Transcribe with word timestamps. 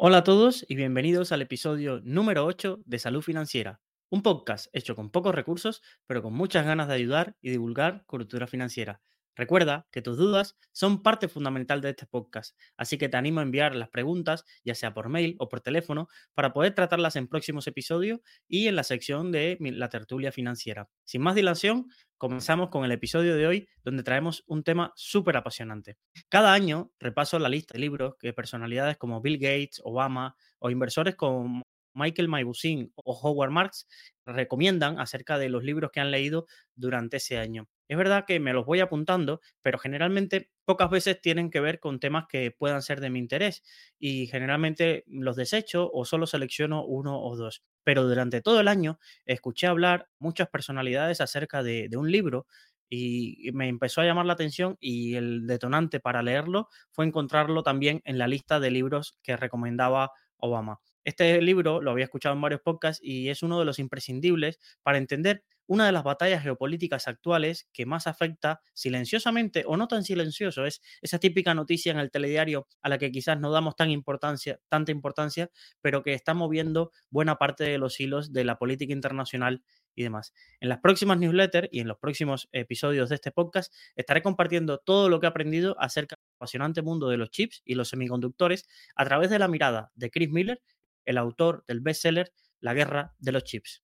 Hola 0.00 0.18
a 0.18 0.22
todos 0.22 0.64
y 0.68 0.76
bienvenidos 0.76 1.32
al 1.32 1.42
episodio 1.42 2.00
número 2.04 2.44
8 2.44 2.78
de 2.84 3.00
Salud 3.00 3.20
Financiera, 3.20 3.80
un 4.10 4.22
podcast 4.22 4.68
hecho 4.72 4.94
con 4.94 5.10
pocos 5.10 5.34
recursos, 5.34 5.82
pero 6.06 6.22
con 6.22 6.34
muchas 6.34 6.64
ganas 6.64 6.86
de 6.86 6.94
ayudar 6.94 7.34
y 7.42 7.50
divulgar 7.50 8.04
cultura 8.06 8.46
financiera. 8.46 9.02
Recuerda 9.38 9.86
que 9.92 10.02
tus 10.02 10.16
dudas 10.16 10.58
son 10.72 11.00
parte 11.00 11.28
fundamental 11.28 11.80
de 11.80 11.90
este 11.90 12.06
podcast, 12.06 12.58
así 12.76 12.98
que 12.98 13.08
te 13.08 13.16
animo 13.16 13.38
a 13.38 13.44
enviar 13.44 13.76
las 13.76 13.88
preguntas, 13.88 14.44
ya 14.64 14.74
sea 14.74 14.92
por 14.92 15.08
mail 15.08 15.36
o 15.38 15.48
por 15.48 15.60
teléfono, 15.60 16.08
para 16.34 16.52
poder 16.52 16.74
tratarlas 16.74 17.14
en 17.14 17.28
próximos 17.28 17.68
episodios 17.68 18.18
y 18.48 18.66
en 18.66 18.74
la 18.74 18.82
sección 18.82 19.30
de 19.30 19.56
la 19.60 19.88
tertulia 19.90 20.32
financiera. 20.32 20.88
Sin 21.04 21.22
más 21.22 21.36
dilación, 21.36 21.86
comenzamos 22.16 22.68
con 22.68 22.84
el 22.84 22.90
episodio 22.90 23.36
de 23.36 23.46
hoy, 23.46 23.68
donde 23.84 24.02
traemos 24.02 24.42
un 24.48 24.64
tema 24.64 24.92
súper 24.96 25.36
apasionante. 25.36 25.98
Cada 26.28 26.52
año 26.52 26.90
repaso 26.98 27.38
la 27.38 27.48
lista 27.48 27.74
de 27.74 27.78
libros 27.78 28.16
que 28.18 28.32
personalidades 28.32 28.96
como 28.96 29.20
Bill 29.20 29.38
Gates, 29.38 29.80
Obama 29.84 30.34
o 30.58 30.68
inversores 30.68 31.14
como 31.14 31.62
Michael 31.98 32.28
Maibusin 32.28 32.92
o 32.96 33.12
Howard 33.20 33.50
Marks 33.50 33.86
recomiendan 34.26 35.00
acerca 35.00 35.38
de 35.38 35.48
los 35.48 35.64
libros 35.64 35.90
que 35.90 36.00
han 36.00 36.10
leído 36.10 36.46
durante 36.74 37.16
ese 37.18 37.38
año. 37.38 37.68
Es 37.88 37.96
verdad 37.96 38.24
que 38.26 38.40
me 38.40 38.52
los 38.52 38.66
voy 38.66 38.80
apuntando, 38.80 39.40
pero 39.62 39.78
generalmente 39.78 40.50
pocas 40.64 40.90
veces 40.90 41.20
tienen 41.20 41.50
que 41.50 41.60
ver 41.60 41.80
con 41.80 41.98
temas 42.00 42.26
que 42.28 42.50
puedan 42.50 42.82
ser 42.82 43.00
de 43.00 43.10
mi 43.10 43.18
interés 43.18 43.62
y 43.98 44.26
generalmente 44.26 45.04
los 45.06 45.36
desecho 45.36 45.90
o 45.92 46.04
solo 46.04 46.26
selecciono 46.26 46.84
uno 46.84 47.20
o 47.20 47.36
dos. 47.36 47.62
Pero 47.84 48.04
durante 48.06 48.42
todo 48.42 48.60
el 48.60 48.68
año 48.68 48.98
escuché 49.24 49.66
hablar 49.66 50.08
muchas 50.18 50.48
personalidades 50.48 51.20
acerca 51.20 51.62
de, 51.62 51.88
de 51.88 51.96
un 51.96 52.10
libro 52.12 52.46
y 52.90 53.50
me 53.52 53.68
empezó 53.68 54.00
a 54.00 54.04
llamar 54.04 54.26
la 54.26 54.32
atención 54.34 54.76
y 54.80 55.14
el 55.16 55.46
detonante 55.46 56.00
para 56.00 56.22
leerlo 56.22 56.68
fue 56.90 57.04
encontrarlo 57.06 57.62
también 57.62 58.00
en 58.04 58.18
la 58.18 58.28
lista 58.28 58.60
de 58.60 58.70
libros 58.70 59.18
que 59.22 59.36
recomendaba 59.36 60.12
Obama. 60.36 60.80
Este 61.04 61.40
libro 61.40 61.80
lo 61.80 61.90
había 61.90 62.04
escuchado 62.04 62.34
en 62.34 62.40
varios 62.40 62.60
podcasts 62.60 63.00
y 63.02 63.28
es 63.28 63.42
uno 63.42 63.58
de 63.58 63.64
los 63.64 63.78
imprescindibles 63.78 64.58
para 64.82 64.98
entender 64.98 65.44
una 65.68 65.84
de 65.84 65.92
las 65.92 66.02
batallas 66.02 66.42
geopolíticas 66.42 67.08
actuales 67.08 67.68
que 67.72 67.86
más 67.86 68.06
afecta 68.06 68.62
silenciosamente 68.72 69.64
o 69.66 69.76
no 69.76 69.86
tan 69.86 70.02
silencioso. 70.02 70.64
Es 70.64 70.80
esa 71.02 71.18
típica 71.18 71.54
noticia 71.54 71.92
en 71.92 71.98
el 71.98 72.10
telediario 72.10 72.66
a 72.80 72.88
la 72.88 72.98
que 72.98 73.12
quizás 73.12 73.38
no 73.38 73.52
damos 73.52 73.76
tan 73.76 73.90
importancia, 73.90 74.58
tanta 74.68 74.92
importancia, 74.92 75.50
pero 75.82 76.02
que 76.02 76.14
está 76.14 76.32
moviendo 76.32 76.90
buena 77.10 77.36
parte 77.36 77.64
de 77.64 77.78
los 77.78 78.00
hilos 78.00 78.32
de 78.32 78.44
la 78.44 78.58
política 78.58 78.94
internacional 78.94 79.62
y 79.94 80.02
demás. 80.04 80.32
En 80.60 80.70
las 80.70 80.78
próximas 80.78 81.18
newsletters 81.18 81.68
y 81.70 81.80
en 81.80 81.88
los 81.88 81.98
próximos 81.98 82.48
episodios 82.52 83.10
de 83.10 83.16
este 83.16 83.30
podcast 83.30 83.72
estaré 83.94 84.22
compartiendo 84.22 84.78
todo 84.78 85.10
lo 85.10 85.20
que 85.20 85.26
he 85.26 85.28
aprendido 85.28 85.76
acerca 85.78 86.16
del 86.16 86.36
apasionante 86.38 86.80
mundo 86.80 87.08
de 87.08 87.18
los 87.18 87.30
chips 87.30 87.60
y 87.66 87.74
los 87.74 87.90
semiconductores 87.90 88.66
a 88.96 89.04
través 89.04 89.28
de 89.28 89.38
la 89.38 89.48
mirada 89.48 89.92
de 89.96 90.10
Chris 90.10 90.30
Miller, 90.30 90.62
el 91.08 91.18
autor 91.18 91.64
del 91.66 91.80
bestseller 91.80 92.32
La 92.60 92.74
guerra 92.74 93.14
de 93.18 93.32
los 93.32 93.44
chips 93.44 93.82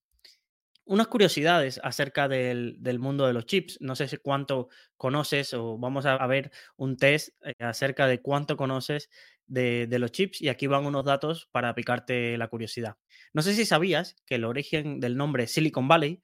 unas 0.87 1.07
curiosidades 1.07 1.81
acerca 1.83 2.29
del, 2.29 2.79
mundo 2.99 3.27
de 3.27 3.33
los 3.33 3.47
chips. 3.47 3.79
No 3.81 3.97
sé 3.97 4.09
si 4.09 4.17
cuánto 4.19 4.69
conoces 4.97 5.55
o 5.55 5.79
vamos 5.79 6.07
a, 6.07 6.25
ver 6.27 6.51
un 6.77 6.97
test 6.97 7.31
eh, 7.43 7.55
acerca 7.61 8.07
de 8.07 8.21
cuánto 8.21 8.57
conoces 8.57 9.11
de, 9.47 9.87
de, 9.87 9.99
los 9.99 10.13
chips 10.13 10.41
y 10.41 10.49
aquí 10.49 10.67
van 10.67 10.87
unos 10.87 11.05
datos 11.05 11.49
para 11.53 11.75
picarte 11.75 12.37
la 12.37 12.49
curiosidad. 12.49 12.97
No 13.33 13.43
sé 13.43 13.55
si 13.55 13.65
sabías 13.65 14.17
que 14.27 14.37
el 14.37 14.45
origen 14.45 15.01
del 15.01 15.17
nombre 15.17 15.47
Silicon 15.47 15.89
Valley 15.89 16.23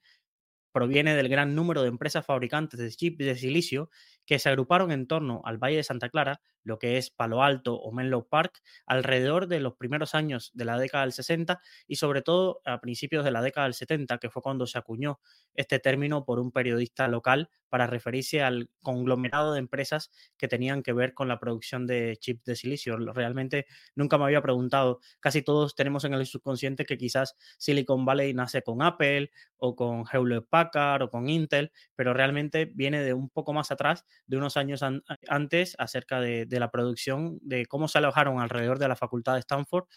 proviene 0.71 1.15
del 1.15 1.27
gran 1.27 1.55
número 1.55 1.81
de 1.81 1.89
empresas 1.89 2.25
fabricantes 2.25 2.79
de 2.79 2.89
chips 2.89 3.17
de 3.17 3.35
silicio 3.35 3.89
que 4.31 4.39
se 4.39 4.47
agruparon 4.47 4.93
en 4.93 5.07
torno 5.07 5.41
al 5.43 5.57
Valle 5.57 5.75
de 5.75 5.83
Santa 5.83 6.07
Clara, 6.07 6.39
lo 6.63 6.79
que 6.79 6.97
es 6.97 7.09
Palo 7.09 7.43
Alto 7.43 7.75
o 7.75 7.91
Menlo 7.91 8.29
Park, 8.29 8.61
alrededor 8.85 9.47
de 9.47 9.59
los 9.59 9.73
primeros 9.73 10.15
años 10.15 10.51
de 10.53 10.63
la 10.63 10.79
década 10.79 11.03
del 11.03 11.11
60 11.11 11.59
y 11.85 11.97
sobre 11.97 12.21
todo 12.21 12.61
a 12.63 12.79
principios 12.79 13.25
de 13.25 13.31
la 13.31 13.41
década 13.41 13.67
del 13.67 13.73
70, 13.73 14.19
que 14.19 14.29
fue 14.29 14.41
cuando 14.41 14.65
se 14.67 14.77
acuñó 14.77 15.19
este 15.53 15.79
término 15.79 16.23
por 16.23 16.39
un 16.39 16.53
periodista 16.53 17.09
local 17.09 17.49
para 17.67 17.87
referirse 17.87 18.41
al 18.41 18.69
conglomerado 18.81 19.53
de 19.53 19.59
empresas 19.59 20.11
que 20.37 20.47
tenían 20.47 20.81
que 20.83 20.93
ver 20.93 21.13
con 21.13 21.27
la 21.27 21.39
producción 21.39 21.87
de 21.87 22.17
chips 22.17 22.43
de 22.45 22.55
silicio. 22.55 22.97
Realmente 22.97 23.65
nunca 23.95 24.17
me 24.17 24.25
había 24.25 24.41
preguntado, 24.41 24.99
casi 25.19 25.41
todos 25.41 25.75
tenemos 25.75 26.03
en 26.05 26.13
el 26.13 26.25
subconsciente 26.25 26.85
que 26.85 26.97
quizás 26.97 27.35
Silicon 27.57 28.05
Valley 28.05 28.33
nace 28.33 28.61
con 28.61 28.81
Apple 28.81 29.31
o 29.57 29.75
con 29.75 30.03
Hewlett 30.11 30.47
Packard 30.49 31.03
o 31.03 31.09
con 31.09 31.29
Intel, 31.29 31.71
pero 31.95 32.13
realmente 32.13 32.65
viene 32.65 33.03
de 33.03 33.13
un 33.13 33.29
poco 33.29 33.53
más 33.53 33.71
atrás 33.71 34.05
de 34.27 34.37
unos 34.37 34.57
años 34.57 34.81
antes 35.27 35.75
acerca 35.77 36.21
de, 36.21 36.45
de, 36.45 36.59
la 36.59 36.71
producción, 36.71 37.39
de 37.41 37.65
cómo 37.65 37.87
se 37.87 37.97
alojaron 37.97 38.39
alrededor 38.39 38.79
de 38.79 38.87
la 38.87 38.95
Facultad 38.95 39.33
de 39.33 39.39
Stanford 39.39 39.87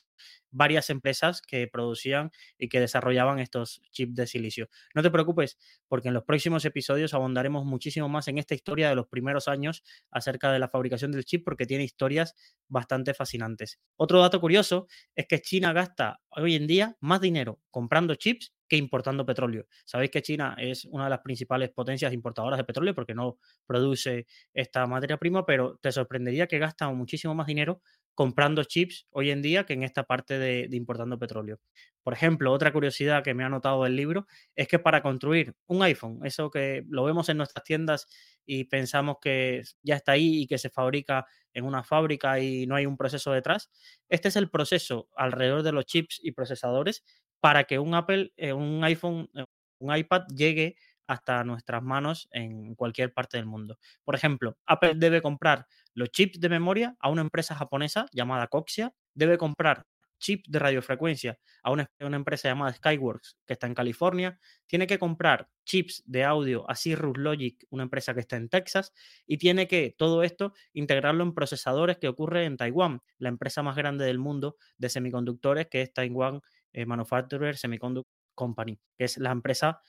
varias 0.51 0.89
empresas 0.91 1.43
que 1.43 1.67
producían 1.67 2.31
y 2.59 2.69
que 2.69 2.81
desarrollaban 2.81 3.41
estos 3.41 3.83
chips 3.91 4.15
de 4.15 4.27
silicio. 4.27 4.69
No 4.95 5.03
te 5.03 5.11
preocupes, 5.11 5.59
porque 5.89 6.09
en 6.09 6.15
los 6.15 6.25
próximos 6.25 6.65
episodios 6.65 7.13
abondaremos 7.13 7.65
muchísimo 7.65 8.09
más 8.09 8.29
en 8.29 8.39
esta 8.39 8.55
historia 8.55 8.89
de 8.89 8.95
los 8.95 9.09
primeros 9.09 9.49
años 9.49 9.83
acerca 10.11 10.53
de 10.53 10.61
la 10.61 10.69
fabricación 10.69 11.13
del 11.13 11.25
chip, 11.25 11.45
porque 11.45 11.67
tiene 11.67 11.85
historias 11.85 12.35
bastante 12.69 13.15
fascinantes. 13.15 13.81
Otro 13.97 14.21
dato 14.21 14.41
curioso 14.41 14.87
es 15.15 15.27
que 15.27 15.41
China 15.41 15.73
gasta 15.73 16.21
hoy 16.31 16.55
en 16.55 16.67
día 16.67 16.97
más 17.01 17.21
dinero 17.21 17.61
comprando 17.71 18.15
chips 18.15 18.53
importando 18.77 19.27
petróleo. 19.27 19.67
Sabéis 19.85 20.11
que 20.11 20.23
China 20.23 20.55
es 20.59 20.85
una 20.87 21.05
de 21.05 21.11
las 21.11 21.21
principales 21.21 21.71
potencias 21.71 22.13
importadoras 22.13 22.59
de 22.59 22.65
petróleo 22.65 22.95
porque 22.95 23.15
no 23.15 23.39
produce 23.67 24.27
esta 24.53 24.87
materia 24.87 25.17
prima, 25.17 25.45
pero 25.45 25.79
te 25.81 25.93
sorprendería 25.93 26.47
que 26.47 26.59
gasta 26.59 26.89
muchísimo 26.91 27.35
más 27.35 27.47
dinero 27.47 27.81
comprando 28.15 28.63
chips 28.65 29.07
hoy 29.11 29.31
en 29.31 29.43
día 29.43 29.67
que 29.67 29.73
en 29.73 29.83
esta 29.83 30.05
parte 30.05 30.39
de, 30.39 30.69
importando 30.73 31.19
petróleo. 31.19 31.61
Por 32.03 32.13
ejemplo, 32.13 32.53
otra 32.53 32.73
curiosidad 32.73 33.25
que 33.25 33.35
me 33.35 33.45
ha 33.45 33.49
notado 33.49 33.85
del 33.85 33.97
libro 33.97 34.27
es 34.55 34.69
que 34.69 34.79
para 34.79 35.03
construir 35.03 35.55
un 35.67 35.83
iPhone, 35.83 36.21
eso 36.25 36.51
que 36.51 36.85
lo 36.89 37.05
vemos 37.05 37.29
en 37.29 37.39
nuestras 37.39 37.65
tiendas 37.65 38.07
y 38.47 38.65
pensamos 38.65 39.17
que 39.21 39.63
ya 39.83 39.97
está 39.97 40.13
ahí 40.13 40.43
y 40.43 40.47
que 40.47 40.59
se 40.59 40.71
fabrica 40.71 41.27
en 41.53 41.65
una 41.65 41.83
fábrica 41.83 42.41
y 42.41 42.67
no 42.67 42.77
hay 42.77 42.87
un 42.87 42.97
proceso 42.97 43.33
detrás, 43.33 43.71
este 44.09 44.29
es 44.29 44.37
el 44.37 44.51
proceso 44.51 45.09
alrededor 45.17 45.63
de 45.63 45.73
los 45.73 45.87
chips 45.87 46.21
y 46.23 46.33
procesadores 46.33 47.05
para 47.45 47.65
que 47.65 47.79
un 47.79 47.95
Apple, 47.95 48.33
eh, 48.39 48.55
un 48.55 48.83
iPhone, 48.85 49.29
eh, 49.35 49.45
un 49.79 49.95
iPad 49.95 50.23
llegue 50.35 50.77
hasta 51.07 51.45
nuestras 51.45 51.83
manos 51.83 52.27
en 52.33 52.75
cualquier 52.75 53.13
parte 53.13 53.37
del 53.37 53.45
mundo. 53.45 53.79
Por 54.03 54.15
ejemplo, 54.15 54.57
Apple 54.65 54.95
debe 54.97 55.21
comprar 55.21 55.67
los 55.93 56.11
chips 56.11 56.41
de 56.41 56.49
memoria 56.49 56.97
a 57.01 57.11
una 57.11 57.21
empresa 57.21 57.55
japonesa 57.55 58.07
llamada 58.13 58.47
Coxia, 58.47 58.95
debe 59.13 59.37
comprar 59.37 59.85
chips 60.19 60.51
de 60.51 60.59
radiofrecuencia 60.59 61.39
a 61.63 61.71
una, 61.71 61.91
empresa 61.99 62.49
llamada 62.49 62.73
Skyworks 62.73 63.37
que 63.47 63.53
está 63.53 63.67
en 63.67 63.75
California, 63.75 64.39
tiene 64.67 64.87
que 64.87 64.99
comprar 64.99 65.51
chips 65.67 66.03
de 66.07 66.25
audio 66.25 66.65
a 66.71 66.75
Cirrus 66.75 67.19
Logic, 67.19 67.63
una 67.69 67.83
empresa 67.83 68.15
que 68.15 68.21
está 68.21 68.37
en 68.37 68.49
Texas, 68.49 68.95
y 69.27 69.37
tiene 69.37 69.69
que 69.69 69.95
todo 69.99 70.23
esto 70.23 70.55
integrarlo 70.73 71.25
en 71.25 71.35
procesadores 71.35 71.99
que 71.99 72.09
ocurre 72.09 72.47
en 72.47 72.57
Taiwán, 72.57 73.03
la 73.19 73.29
empresa 73.29 73.63
más 73.63 73.77
grande 73.77 74.07
del 74.07 74.19
mundo 74.19 74.57
de 74.79 74.89
semiconductores 74.89 75.67
que 75.67 75.83
es 75.83 75.93
Taiwan 75.93 76.41
eh, 76.75 76.85
Manufacturer 76.87 77.57
Semiconductor 77.57 78.13
Company, 78.35 78.79
que 78.99 79.05
es 79.05 79.17
la 79.19 79.31
empresa 79.31 79.81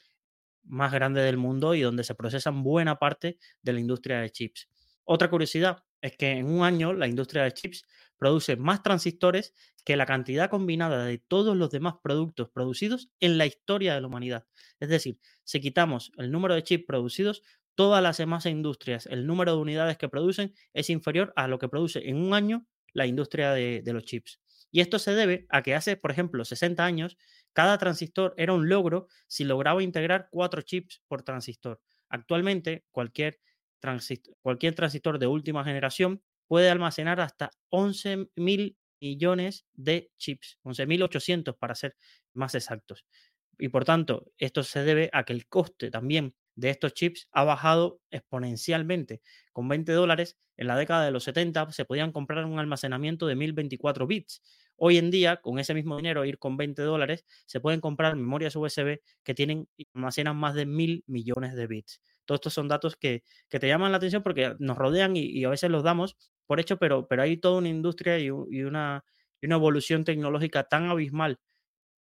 más 0.64 0.92
grande 0.92 1.22
del 1.22 1.38
mundo 1.38 1.76
y 1.76 1.82
donde 1.82 2.04
se 2.04 2.16
procesan 2.16 2.64
buena 2.64 2.98
parte 2.98 3.38
de 3.62 3.74
la 3.74 3.80
industria 3.80 4.20
de 4.22 4.30
chips. 4.32 4.70
Otra 5.04 5.30
curiosidad 5.30 5.84
es 6.02 6.18
que 6.18 6.32
en 6.32 6.48
un 6.48 6.64
año 6.64 6.94
la 6.94 7.08
industria 7.08 7.44
de 7.44 7.52
chips 7.52 7.84
produce 8.18 8.56
más 8.56 8.82
transistores 8.82 9.54
que 9.84 9.98
la 9.98 10.06
cantidad 10.06 10.50
combinada 10.50 11.06
de 11.06 11.18
todos 11.20 11.56
los 11.56 11.70
demás 11.70 11.96
productos 12.02 12.50
producidos 12.50 13.10
en 13.20 13.38
la 13.38 13.46
historia 13.46 13.94
de 13.94 14.02
la 14.02 14.08
humanidad. 14.08 14.48
Es 14.80 14.90
decir, 14.90 15.20
si 15.44 15.60
quitamos 15.60 16.12
el 16.18 16.32
número 16.32 16.56
de 16.56 16.64
chips 16.64 16.86
producidos, 16.86 17.44
todas 17.76 18.02
las 18.02 18.18
demás 18.18 18.46
industrias, 18.46 19.06
el 19.06 19.28
número 19.28 19.56
de 19.56 19.62
unidades 19.62 19.98
que 19.98 20.10
producen 20.10 20.54
es 20.74 20.90
inferior 20.90 21.34
a 21.36 21.48
lo 21.48 21.60
que 21.60 21.70
produce 21.70 22.10
en 22.10 22.18
un 22.18 22.34
año 22.34 22.66
la 22.94 23.06
industria 23.06 23.52
de, 23.52 23.82
de 23.84 23.94
los 23.94 24.06
chips. 24.06 24.40
Y 24.72 24.82
esto 24.82 25.00
se 25.00 25.14
debe 25.16 25.46
a 25.50 25.64
que 25.64 25.76
hace, 25.76 25.98
por 25.98 26.12
ejemplo, 26.12 26.44
60 26.46 26.86
años, 26.86 27.18
cada 27.54 27.78
transistor 27.78 28.34
era 28.38 28.54
un 28.54 28.68
logro 28.70 29.08
si 29.28 29.44
lograba 29.44 29.84
integrar 29.84 30.28
cuatro 30.32 30.62
chips 30.62 31.02
por 31.08 31.24
transistor. 31.24 31.82
Actualmente, 32.10 32.86
cualquier 32.92 33.40
transistor, 33.80 34.36
cualquier 34.42 34.76
transistor 34.76 35.20
de 35.20 35.28
última 35.28 35.64
generación 35.64 36.22
puede 36.48 36.70
almacenar 36.70 37.20
hasta 37.20 37.52
11 37.70 38.30
mil 38.36 38.78
millones 39.00 39.66
de 39.74 40.12
chips, 40.18 40.60
11.800 40.64 41.58
para 41.58 41.76
ser 41.76 41.96
más 42.34 42.56
exactos. 42.56 43.06
Y 43.58 43.70
por 43.70 43.86
tanto, 43.86 44.32
esto 44.38 44.64
se 44.64 44.84
debe 44.84 45.10
a 45.14 45.24
que 45.24 45.34
el 45.34 45.48
coste 45.48 45.90
también 45.92 46.36
de 46.56 46.70
estos 46.70 46.94
chips 46.94 47.28
ha 47.32 47.44
bajado 47.44 48.00
exponencialmente. 48.12 49.22
Con 49.54 49.68
20 49.68 49.92
dólares 49.92 50.38
en 50.58 50.68
la 50.68 50.78
década 50.78 51.06
de 51.06 51.12
los 51.12 51.24
70 51.24 51.72
se 51.72 51.86
podían 51.86 52.12
comprar 52.12 52.46
un 52.46 52.60
almacenamiento 52.60 53.28
de 53.28 53.36
1024 53.36 54.08
bits. 54.08 54.42
Hoy 54.78 54.98
en 54.98 55.12
día, 55.12 55.38
con 55.38 55.60
ese 55.60 55.74
mismo 55.74 55.96
dinero, 55.98 56.26
ir 56.26 56.38
con 56.38 56.58
20 56.58 56.82
dólares, 56.82 57.26
se 57.46 57.60
pueden 57.60 57.80
comprar 57.80 58.16
memorias 58.16 58.56
USB 58.56 59.00
que 59.24 59.34
tienen 59.34 59.70
almacenan 59.94 60.36
más 60.36 60.54
de 60.54 60.66
mil 60.66 61.04
millones 61.08 61.56
de 61.56 61.68
bits. 61.68 62.02
Todos 62.26 62.40
estos 62.40 62.54
son 62.54 62.68
datos 62.68 62.96
que, 62.98 63.24
te 63.50 63.68
llaman 63.68 63.92
la 63.92 63.98
atención 63.98 64.24
porque 64.24 64.56
nos 64.60 64.78
rodean 64.78 65.16
y, 65.16 65.44
a 65.46 65.50
veces 65.50 65.70
los 65.70 65.84
damos 65.84 66.18
por 66.46 66.60
hecho, 66.60 66.78
pero, 66.78 67.08
pero 67.08 67.22
hay 67.22 67.38
toda 67.38 67.60
una 67.60 67.70
industria 67.70 68.20
y, 68.20 68.30
una 68.30 69.04
y 69.42 69.46
una 69.46 69.56
evolución 69.56 70.04
tecnológica 70.04 70.64
tan 70.64 70.88
abismal 70.88 71.40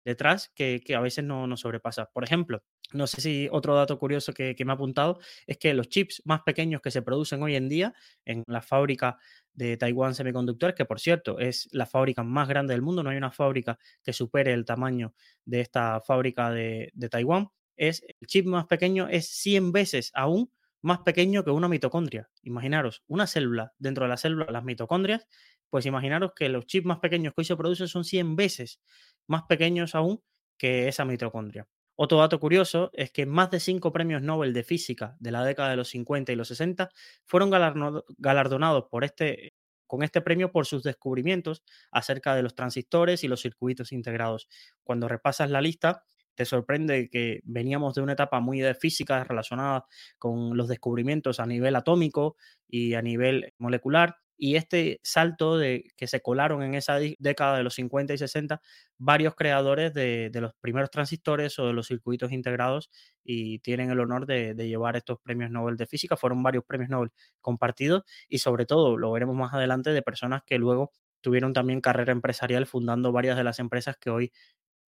detrás 0.05 0.51
que, 0.55 0.81
a 0.95 0.99
veces 0.99 1.23
no 1.23 1.47
nos 1.47 1.61
sobrepasa. 1.61 2.09
Por 2.13 2.23
ejemplo, 2.23 2.63
no 2.95 3.07
sé 3.07 3.21
si 3.21 3.47
otro 3.51 3.75
dato 3.75 3.99
curioso 3.99 4.33
que, 4.33 4.55
me 4.65 4.71
ha 4.71 4.75
apuntado 4.75 5.19
es 5.45 5.57
que 5.57 5.73
los 5.73 5.89
chips 5.89 6.21
más 6.25 6.41
pequeños 6.41 6.81
que 6.81 6.91
se 6.91 7.01
producen 7.01 7.43
hoy 7.43 7.55
en 7.55 7.69
día 7.69 7.93
en 8.25 8.43
la 8.47 8.61
fábrica 8.61 9.17
de 9.53 9.77
Taiwán 9.77 10.15
Semiconductores, 10.15 10.75
que 10.75 10.85
por 10.85 10.99
cierto 10.99 11.39
es 11.39 11.69
la 11.71 11.85
fábrica 11.85 12.23
más 12.23 12.47
grande 12.47 12.73
del 12.73 12.81
mundo, 12.81 13.03
no 13.03 13.09
hay 13.09 13.17
una 13.17 13.31
fábrica 13.31 13.77
que 14.03 14.13
supere 14.13 14.53
el 14.53 14.65
tamaño 14.65 15.13
de 15.45 15.61
esta 15.61 16.01
fábrica 16.01 16.51
de, 16.51 16.91
de 16.93 17.09
Taiwán, 17.09 17.49
es 17.77 18.03
el 18.07 18.27
chip 18.27 18.45
más 18.45 18.65
pequeño 18.67 19.07
es 19.09 19.27
100 19.27 19.71
veces 19.71 20.11
aún 20.13 20.49
más 20.81 20.99
pequeño 20.99 21.43
que 21.43 21.49
una 21.49 21.67
mitocondria. 21.67 22.29
Imaginaros, 22.43 23.03
una 23.07 23.25
célula, 23.25 23.73
dentro 23.79 24.05
de 24.05 24.09
la 24.09 24.17
célula, 24.17 24.51
las 24.51 24.63
mitocondrias, 24.63 25.27
pues 25.69 25.85
imaginaros 25.87 26.33
que 26.35 26.47
los 26.47 26.67
chips 26.67 26.85
más 26.85 26.99
pequeños 26.99 27.33
que 27.33 27.41
hoy 27.41 27.45
se 27.45 27.57
producen 27.57 27.87
son 27.87 28.03
100 28.03 28.35
veces 28.35 28.79
más 29.27 29.43
pequeños 29.43 29.95
aún 29.95 30.21
que 30.57 30.87
esa 30.87 31.03
mitocondria. 31.03 31.67
Otro 31.95 32.17
dato 32.19 32.39
curioso 32.39 32.89
es 32.93 33.11
que 33.11 33.25
más 33.25 33.51
de 33.51 33.59
cinco 33.59 33.91
premios 33.91 34.21
Nobel 34.21 34.53
de 34.53 34.63
física 34.63 35.15
de 35.19 35.31
la 35.31 35.43
década 35.43 35.69
de 35.69 35.77
los 35.77 35.89
50 35.89 36.31
y 36.31 36.35
los 36.35 36.49
60 36.49 36.89
fueron 37.25 37.49
galardonados 37.49 38.85
este, 39.01 39.53
con 39.87 40.03
este 40.03 40.21
premio 40.21 40.51
por 40.51 40.65
sus 40.65 40.83
descubrimientos 40.83 41.63
acerca 41.91 42.35
de 42.35 42.43
los 42.43 42.55
transistores 42.55 43.23
y 43.23 43.27
los 43.27 43.41
circuitos 43.41 43.91
integrados. 43.93 44.47
Cuando 44.83 45.07
repasas 45.07 45.49
la 45.49 45.61
lista, 45.61 46.03
te 46.35 46.43
sorprende 46.45 47.09
que 47.09 47.39
veníamos 47.45 47.95
de 47.95 48.01
una 48.01 48.13
etapa 48.13 48.41
muy 48.41 48.59
de 48.59 48.75
física 48.75 49.23
relacionada 49.23 49.85
con 50.19 50.57
los 50.57 50.67
descubrimientos 50.67 51.39
a 51.39 51.45
nivel 51.45 51.75
atómico 51.77 52.35
y 52.67 52.93
a 52.95 53.01
nivel 53.01 53.53
molecular. 53.57 54.17
Y 54.37 54.55
este 54.55 54.99
salto 55.03 55.57
de 55.57 55.91
que 55.95 56.07
se 56.07 56.21
colaron 56.21 56.61
en 56.63 56.75
esa 56.75 56.99
década 57.19 57.57
de 57.57 57.63
los 57.63 57.75
50 57.75 58.13
y 58.13 58.17
60 58.17 58.61
varios 58.97 59.35
creadores 59.35 59.93
de, 59.93 60.29
los 60.33 60.53
primeros 60.61 60.89
transistores 60.91 61.57
o 61.59 61.67
de 61.67 61.73
los 61.73 61.87
circuitos 61.87 62.31
integrados 62.31 62.89
y 63.23 63.59
tienen 63.59 63.91
el 63.91 63.99
honor 63.99 64.25
de, 64.25 64.53
llevar 64.55 64.95
estos 64.95 65.19
premios 65.19 65.51
Nobel 65.51 65.77
de 65.77 65.87
física. 65.87 66.17
Fueron 66.17 66.43
varios 66.43 66.65
premios 66.65 66.89
Nobel 66.89 67.11
compartidos 67.41 68.03
y 68.27 68.39
sobre 68.39 68.65
todo, 68.65 68.97
lo 68.97 69.11
veremos 69.11 69.35
más 69.35 69.53
adelante, 69.53 69.91
de 69.91 70.01
personas 70.01 70.43
que 70.45 70.57
luego 70.57 70.91
tuvieron 71.21 71.53
también 71.53 71.81
carrera 71.81 72.11
empresarial 72.11 72.67
fundando 72.67 73.11
varias 73.11 73.37
de 73.37 73.43
las 73.43 73.59
empresas 73.59 73.97
que 73.97 74.09
hoy 74.09 74.31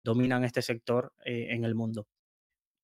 dominan 0.03 0.44
este 0.44 0.62
sector 0.62 1.13
eh, 1.25 1.47
en 1.50 1.65
el 1.65 1.75
mundo. 1.75 2.07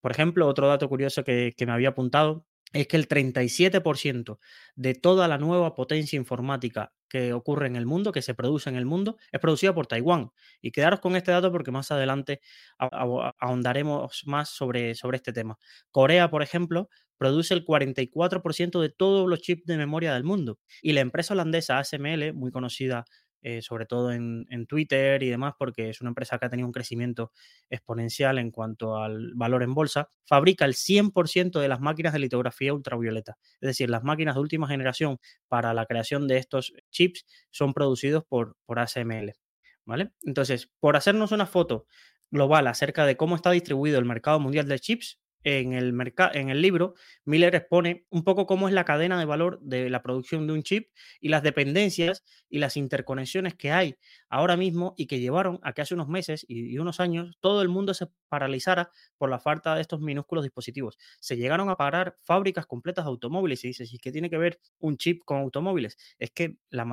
Por 0.01 0.11
ejemplo, 0.11 0.47
otro 0.47 0.67
dato 0.67 0.89
curioso 0.89 1.23
que, 1.23 1.53
me 1.65 1.71
había 1.71 1.89
apuntado 1.89 2.45
es 2.73 2.87
que 2.87 2.97
el 2.97 3.07
37% 3.07 4.39
de 4.75 4.95
toda 4.95 5.27
la 5.27 5.37
nueva 5.37 5.75
potencia 5.75 6.17
informática 6.17 6.93
que 7.09 7.33
ocurre 7.33 7.67
en 7.67 7.75
el 7.75 7.85
mundo, 7.85 8.13
que 8.13 8.21
se 8.21 8.33
produce 8.33 8.69
en 8.69 8.77
el 8.77 8.85
mundo, 8.85 9.17
es 9.31 9.39
producida 9.41 9.73
por 9.75 9.87
Taiwán. 9.87 10.31
Y 10.61 10.71
quedaros 10.71 11.01
con 11.01 11.15
este 11.15 11.31
dato 11.31 11.51
porque 11.51 11.71
más 11.71 11.91
adelante 11.91 12.39
ahondaremos 12.79 14.23
más 14.25 14.49
sobre, 14.49 14.95
sobre 14.95 15.17
este 15.17 15.33
tema. 15.33 15.57
Corea, 15.91 16.29
por 16.29 16.41
ejemplo, 16.41 16.89
produce 17.17 17.53
el 17.53 17.65
44% 17.65 18.79
de 18.79 18.89
todos 18.89 19.29
los 19.29 19.41
chips 19.41 19.65
de 19.65 19.77
memoria 19.77 20.13
del 20.13 20.23
mundo. 20.23 20.57
Y 20.81 20.93
la 20.93 21.01
empresa 21.01 21.33
holandesa 21.33 21.79
ASML, 21.79 22.33
muy 22.33 22.51
conocida 22.51 23.05
eh, 23.41 23.61
sobre 23.61 23.85
todo 23.85 24.11
en, 24.11 24.45
Twitter 24.67 25.23
y 25.23 25.29
demás, 25.29 25.53
porque 25.57 25.89
es 25.89 26.01
una 26.01 26.09
empresa 26.09 26.37
que 26.37 26.45
ha 26.45 26.49
tenido 26.49 26.67
un 26.67 26.71
crecimiento 26.71 27.31
exponencial 27.69 28.37
en 28.37 28.51
cuanto 28.51 28.97
al 28.97 29.33
valor 29.35 29.63
en 29.63 29.73
bolsa, 29.73 30.09
fabrica 30.25 30.65
el 30.65 30.75
100% 30.75 31.59
de 31.59 31.67
las 31.67 31.79
máquinas 31.79 32.13
de 32.13 32.19
litografía 32.19 32.73
ultravioleta. 32.73 33.37
Es 33.59 33.67
decir, 33.67 33.89
las 33.89 34.03
máquinas 34.03 34.35
de 34.35 34.41
última 34.41 34.67
generación 34.67 35.17
para 35.47 35.73
la 35.73 35.85
creación 35.85 36.27
de 36.27 36.37
estos 36.37 36.73
chips 36.91 37.25
son 37.49 37.73
producidos 37.73 38.23
por, 38.23 38.57
por 38.65 38.79
ASML. 38.79 39.33
¿Vale? 39.85 40.11
Entonces, 40.21 40.69
por 40.79 40.95
hacernos 40.95 41.31
una 41.31 41.47
foto 41.47 41.87
global 42.29 42.67
acerca 42.67 43.05
de 43.05 43.17
cómo 43.17 43.35
está 43.35 43.51
distribuido 43.51 43.99
el 43.99 44.05
mercado 44.05 44.39
mundial 44.39 44.67
de 44.67 44.79
chips, 44.79 45.20
en 45.43 45.73
el, 45.73 45.93
en 46.33 46.49
el 46.49 46.61
libro, 46.61 46.93
Miller 47.25 47.55
expone 47.55 48.05
un 48.09 48.23
poco 48.23 48.45
cómo 48.45 48.67
es 48.67 48.73
la 48.73 48.85
cadena 48.85 49.19
de 49.19 49.25
valor 49.25 49.59
de 49.61 49.89
la 49.89 50.01
producción 50.01 50.47
de 50.47 50.53
un 50.53 50.63
chip 50.63 50.89
y 51.19 51.29
las 51.29 51.43
dependencias 51.43 52.23
y 52.49 52.59
las 52.59 52.77
interconexiones 52.77 53.55
que 53.55 53.71
hay 53.71 53.95
ahora 54.29 54.57
mismo 54.57 54.93
y 54.97 55.07
que 55.07 55.19
llevaron 55.19 55.59
a 55.63 55.73
que 55.73 55.81
hace 55.81 55.93
unos 55.93 56.07
meses 56.07 56.45
y, 56.47 56.77
unos 56.77 56.99
años 56.99 57.37
todo 57.39 57.61
el 57.61 57.69
mundo 57.69 57.93
se 57.93 58.07
paralizara 58.29 58.91
por 59.17 59.29
la 59.29 59.39
falta 59.39 59.75
de 59.75 59.81
estos 59.81 59.99
minúsculos 59.99 60.43
dispositivos. 60.43 60.97
Se 61.19 61.37
llegaron 61.37 61.69
a 61.69 61.75
parar 61.75 62.17
fábricas 62.21 62.65
completas 62.65 63.05
de 63.05 63.09
automóviles 63.09 63.63
y 63.63 63.69
dices, 63.69 63.93
¿y 63.93 63.97
qué 63.97 64.11
tiene 64.11 64.29
que 64.29 64.37
ver 64.37 64.59
un 64.79 64.97
chip 64.97 65.23
con 65.25 65.37
automóviles? 65.39 65.97
Es 66.17 66.31
que, 66.31 66.57
la, 66.69 66.85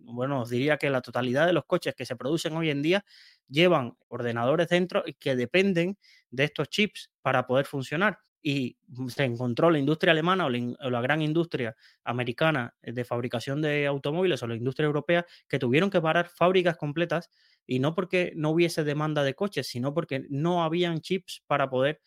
bueno, 0.00 0.42
os 0.42 0.50
diría 0.50 0.76
que 0.76 0.90
la 0.90 1.00
totalidad 1.00 1.46
de 1.46 1.52
los 1.52 1.64
coches 1.64 1.94
que 1.94 2.04
se 2.04 2.16
producen 2.16 2.56
hoy 2.56 2.70
en 2.70 2.82
día 2.82 3.04
llevan 3.48 3.96
ordenadores 4.08 4.68
dentro 4.68 5.02
y 5.06 5.14
que 5.14 5.36
dependen 5.36 5.98
de 6.30 6.44
estos 6.44 6.68
chips 6.68 7.10
para 7.22 7.46
poder 7.46 7.66
funcionar. 7.66 8.18
Y 8.42 8.76
se 9.08 9.24
encontró 9.24 9.70
la 9.70 9.78
industria 9.78 10.12
alemana 10.12 10.44
o 10.46 10.50
la, 10.50 11.00
gran 11.00 11.22
industria 11.22 11.74
americana 12.04 12.74
de 12.82 13.04
fabricación 13.04 13.62
de 13.62 13.86
automóviles 13.86 14.42
o 14.42 14.46
la 14.46 14.56
industria 14.56 14.86
europea 14.86 15.24
que 15.48 15.58
tuvieron 15.58 15.88
que 15.88 16.02
parar 16.02 16.28
fábricas 16.28 16.76
completas 16.76 17.30
y 17.66 17.78
no 17.78 17.94
porque 17.94 18.32
no 18.36 18.50
hubiese 18.50 18.84
demanda 18.84 19.22
de 19.24 19.34
coches, 19.34 19.66
sino 19.68 19.94
porque 19.94 20.26
no 20.28 20.62
habían 20.62 21.00
chips 21.00 21.42
para 21.46 21.70
poder 21.70 22.02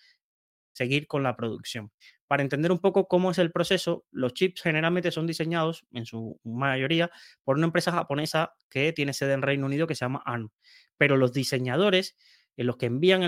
seguir 0.73 1.07
con 1.07 1.23
la 1.23 1.35
producción. 1.35 1.91
Para 2.27 2.43
entender 2.43 2.71
un 2.71 2.79
poco 2.79 3.07
cómo 3.07 3.31
es 3.31 3.37
el 3.37 3.51
proceso, 3.51 4.05
los 4.11 4.33
chips 4.33 4.61
generalmente 4.61 5.11
son 5.11 5.27
diseñados, 5.27 5.85
en 5.91 6.05
su 6.05 6.39
mayoría, 6.43 7.09
por 7.43 7.57
una 7.57 7.67
empresa 7.67 7.91
japonesa 7.91 8.53
que 8.69 8.93
tiene 8.93 9.13
sede 9.13 9.33
en 9.33 9.41
Reino 9.41 9.65
Unido 9.65 9.87
que 9.87 9.95
se 9.95 10.05
llama 10.05 10.21
ARM. 10.25 10.49
Pero 10.97 11.17
los 11.17 11.33
diseñadores 11.33 12.15
en 12.57 12.65
los 12.65 12.77
que 12.77 12.87
envían 12.87 13.23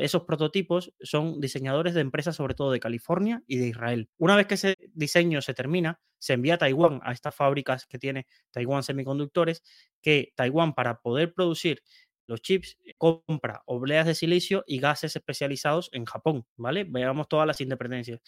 esos 0.00 0.22
prototipos 0.22 0.94
son 1.00 1.40
diseñadores 1.40 1.94
de 1.94 2.00
empresas 2.00 2.36
sobre 2.36 2.54
todo 2.54 2.70
de 2.70 2.78
California 2.78 3.42
y 3.46 3.58
de 3.58 3.66
Israel. 3.66 4.08
Una 4.18 4.36
vez 4.36 4.46
que 4.46 4.54
ese 4.54 4.76
diseño 4.94 5.42
se 5.42 5.52
termina, 5.52 6.00
se 6.18 6.34
envía 6.34 6.54
a 6.54 6.58
Taiwán, 6.58 7.00
a 7.02 7.12
estas 7.12 7.34
fábricas 7.34 7.86
que 7.86 7.98
tiene 7.98 8.28
Taiwán 8.52 8.84
Semiconductores, 8.84 9.64
que 10.00 10.32
Taiwán 10.36 10.74
para 10.74 11.00
poder 11.00 11.34
producir 11.34 11.82
los 12.26 12.40
chips 12.40 12.78
compra 12.98 13.62
obleas 13.66 14.06
de 14.06 14.14
silicio 14.14 14.64
y 14.66 14.78
gases 14.78 15.16
especializados 15.16 15.90
en 15.92 16.04
Japón, 16.04 16.46
¿vale? 16.56 16.84
Veamos 16.84 17.28
todas 17.28 17.46
las 17.46 17.60
independencias. 17.60 18.20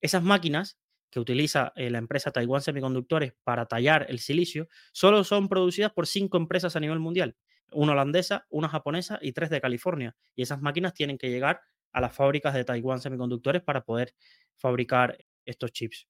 Esas 0.00 0.22
máquinas 0.22 0.78
que 1.10 1.20
utiliza 1.20 1.72
eh, 1.74 1.90
la 1.90 1.98
empresa 1.98 2.30
Taiwán 2.30 2.62
Semiconductores 2.62 3.34
para 3.42 3.66
tallar 3.66 4.06
el 4.08 4.20
silicio, 4.20 4.68
solo 4.92 5.24
son 5.24 5.48
producidas 5.48 5.92
por 5.92 6.06
cinco 6.06 6.36
empresas 6.36 6.76
a 6.76 6.80
nivel 6.80 7.00
mundial 7.00 7.36
una 7.72 7.92
holandesa, 7.92 8.46
una 8.50 8.68
japonesa 8.68 9.18
y 9.22 9.32
tres 9.32 9.50
de 9.50 9.60
California. 9.60 10.16
Y 10.34 10.42
esas 10.42 10.60
máquinas 10.60 10.94
tienen 10.94 11.18
que 11.18 11.30
llegar 11.30 11.60
a 11.92 12.00
las 12.00 12.14
fábricas 12.14 12.54
de 12.54 12.64
Taiwán 12.64 13.00
Semiconductores 13.00 13.62
para 13.62 13.84
poder 13.84 14.14
fabricar 14.56 15.18
estos 15.44 15.72
chips. 15.72 16.08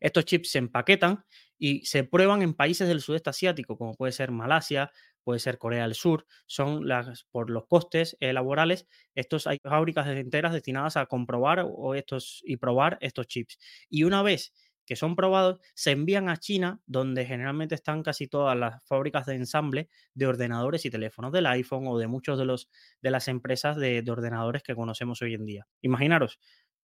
Estos 0.00 0.24
chips 0.24 0.50
se 0.50 0.58
empaquetan 0.58 1.24
y 1.58 1.84
se 1.84 2.04
prueban 2.04 2.42
en 2.42 2.54
países 2.54 2.86
del 2.88 3.00
sudeste 3.00 3.30
asiático, 3.30 3.76
como 3.76 3.94
puede 3.94 4.12
ser 4.12 4.30
Malasia, 4.30 4.90
puede 5.24 5.40
ser 5.40 5.58
Corea 5.58 5.82
del 5.82 5.94
Sur. 5.94 6.26
Son 6.46 6.86
las, 6.86 7.24
por 7.30 7.50
los 7.50 7.66
costes 7.66 8.16
eh, 8.20 8.32
laborales, 8.32 8.86
estos 9.14 9.46
hay 9.46 9.58
fábricas 9.62 10.06
enteras 10.08 10.52
destinadas 10.52 10.96
a 10.96 11.06
comprobar 11.06 11.64
o 11.66 11.94
estos, 11.94 12.42
y 12.44 12.56
probar 12.56 12.98
estos 13.00 13.26
chips. 13.26 13.58
Y 13.88 14.04
una 14.04 14.22
vez 14.22 14.52
que 14.86 14.96
son 14.96 15.16
probados, 15.16 15.60
se 15.74 15.92
envían 15.92 16.28
a 16.28 16.36
China, 16.36 16.80
donde 16.86 17.24
generalmente 17.24 17.74
están 17.74 18.02
casi 18.02 18.28
todas 18.28 18.56
las 18.56 18.84
fábricas 18.84 19.26
de 19.26 19.34
ensamble 19.34 19.88
de 20.14 20.26
ordenadores 20.26 20.84
y 20.84 20.90
teléfonos 20.90 21.32
del 21.32 21.46
iPhone 21.46 21.86
o 21.86 21.98
de 21.98 22.06
muchos 22.06 22.38
de 22.38 22.44
los 22.44 22.68
de 23.00 23.10
las 23.10 23.28
empresas 23.28 23.76
de, 23.76 24.02
de 24.02 24.10
ordenadores 24.10 24.62
que 24.62 24.74
conocemos 24.74 25.22
hoy 25.22 25.34
en 25.34 25.46
día. 25.46 25.66
Imaginaros, 25.80 26.38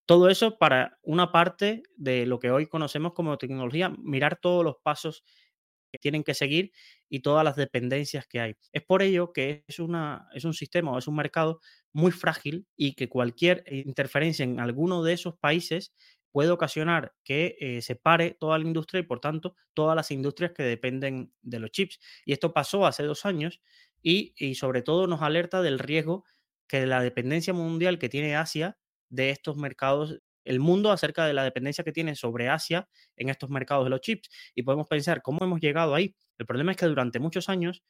todo 0.06 0.28
eso 0.28 0.58
para 0.58 0.98
una 1.02 1.30
parte 1.30 1.82
de 1.96 2.26
lo 2.26 2.38
que 2.40 2.50
hoy 2.50 2.66
conocemos 2.66 3.12
como 3.12 3.38
tecnología, 3.38 3.92
mirar 4.02 4.40
todos 4.40 4.64
los 4.64 4.76
pasos 4.82 5.22
que 5.90 5.98
tienen 5.98 6.24
que 6.24 6.34
seguir 6.34 6.72
y 7.08 7.20
todas 7.20 7.44
las 7.44 7.56
dependencias 7.56 8.26
que 8.26 8.40
hay. 8.40 8.54
Es 8.72 8.82
por 8.82 9.02
ello 9.02 9.32
que 9.32 9.64
es, 9.66 9.78
una, 9.78 10.28
es 10.34 10.44
un 10.44 10.54
sistema 10.54 10.92
o 10.92 10.98
es 10.98 11.08
un 11.08 11.16
mercado 11.16 11.60
muy 11.92 12.12
frágil 12.12 12.66
y 12.76 12.94
que 12.94 13.08
cualquier 13.08 13.64
interferencia 13.70 14.44
en 14.44 14.60
alguno 14.60 15.02
de 15.02 15.14
esos 15.14 15.36
países 15.36 15.92
puede 16.32 16.50
ocasionar 16.50 17.12
que 17.24 17.56
eh, 17.60 17.82
se 17.82 17.96
pare 17.96 18.36
toda 18.38 18.58
la 18.58 18.64
industria 18.64 19.00
y 19.00 19.04
por 19.04 19.20
tanto 19.20 19.56
todas 19.74 19.96
las 19.96 20.10
industrias 20.10 20.52
que 20.52 20.62
dependen 20.62 21.32
de 21.42 21.58
los 21.58 21.70
chips. 21.70 21.98
Y 22.24 22.32
esto 22.32 22.52
pasó 22.52 22.86
hace 22.86 23.02
dos 23.02 23.26
años 23.26 23.60
y, 24.02 24.34
sobre 24.54 24.82
todo 24.82 25.06
nos 25.06 25.22
alerta 25.22 25.62
del 25.62 25.78
riesgo 25.78 26.24
que 26.68 26.86
la 26.86 27.02
dependencia 27.02 27.52
mundial 27.52 27.98
que 27.98 28.08
tiene 28.08 28.36
Asia 28.36 28.78
de 29.08 29.30
estos 29.30 29.56
mercados, 29.56 30.20
el 30.44 30.60
mundo 30.60 30.90
acerca 30.92 31.26
de 31.26 31.34
la 31.34 31.44
dependencia 31.44 31.84
que 31.84 31.92
tiene 31.92 32.14
sobre 32.14 32.48
Asia 32.48 32.88
en 33.16 33.28
estos 33.28 33.50
mercados 33.50 33.84
de 33.84 33.90
los 33.90 34.00
chips. 34.00 34.30
Y 34.54 34.62
podemos 34.62 34.86
pensar 34.88 35.22
cómo 35.22 35.44
hemos 35.44 35.60
llegado 35.60 35.94
ahí. 35.94 36.16
El 36.38 36.46
problema 36.46 36.72
es 36.72 36.78
que 36.78 36.86
durante 36.86 37.18
muchos 37.18 37.48
años 37.48 37.82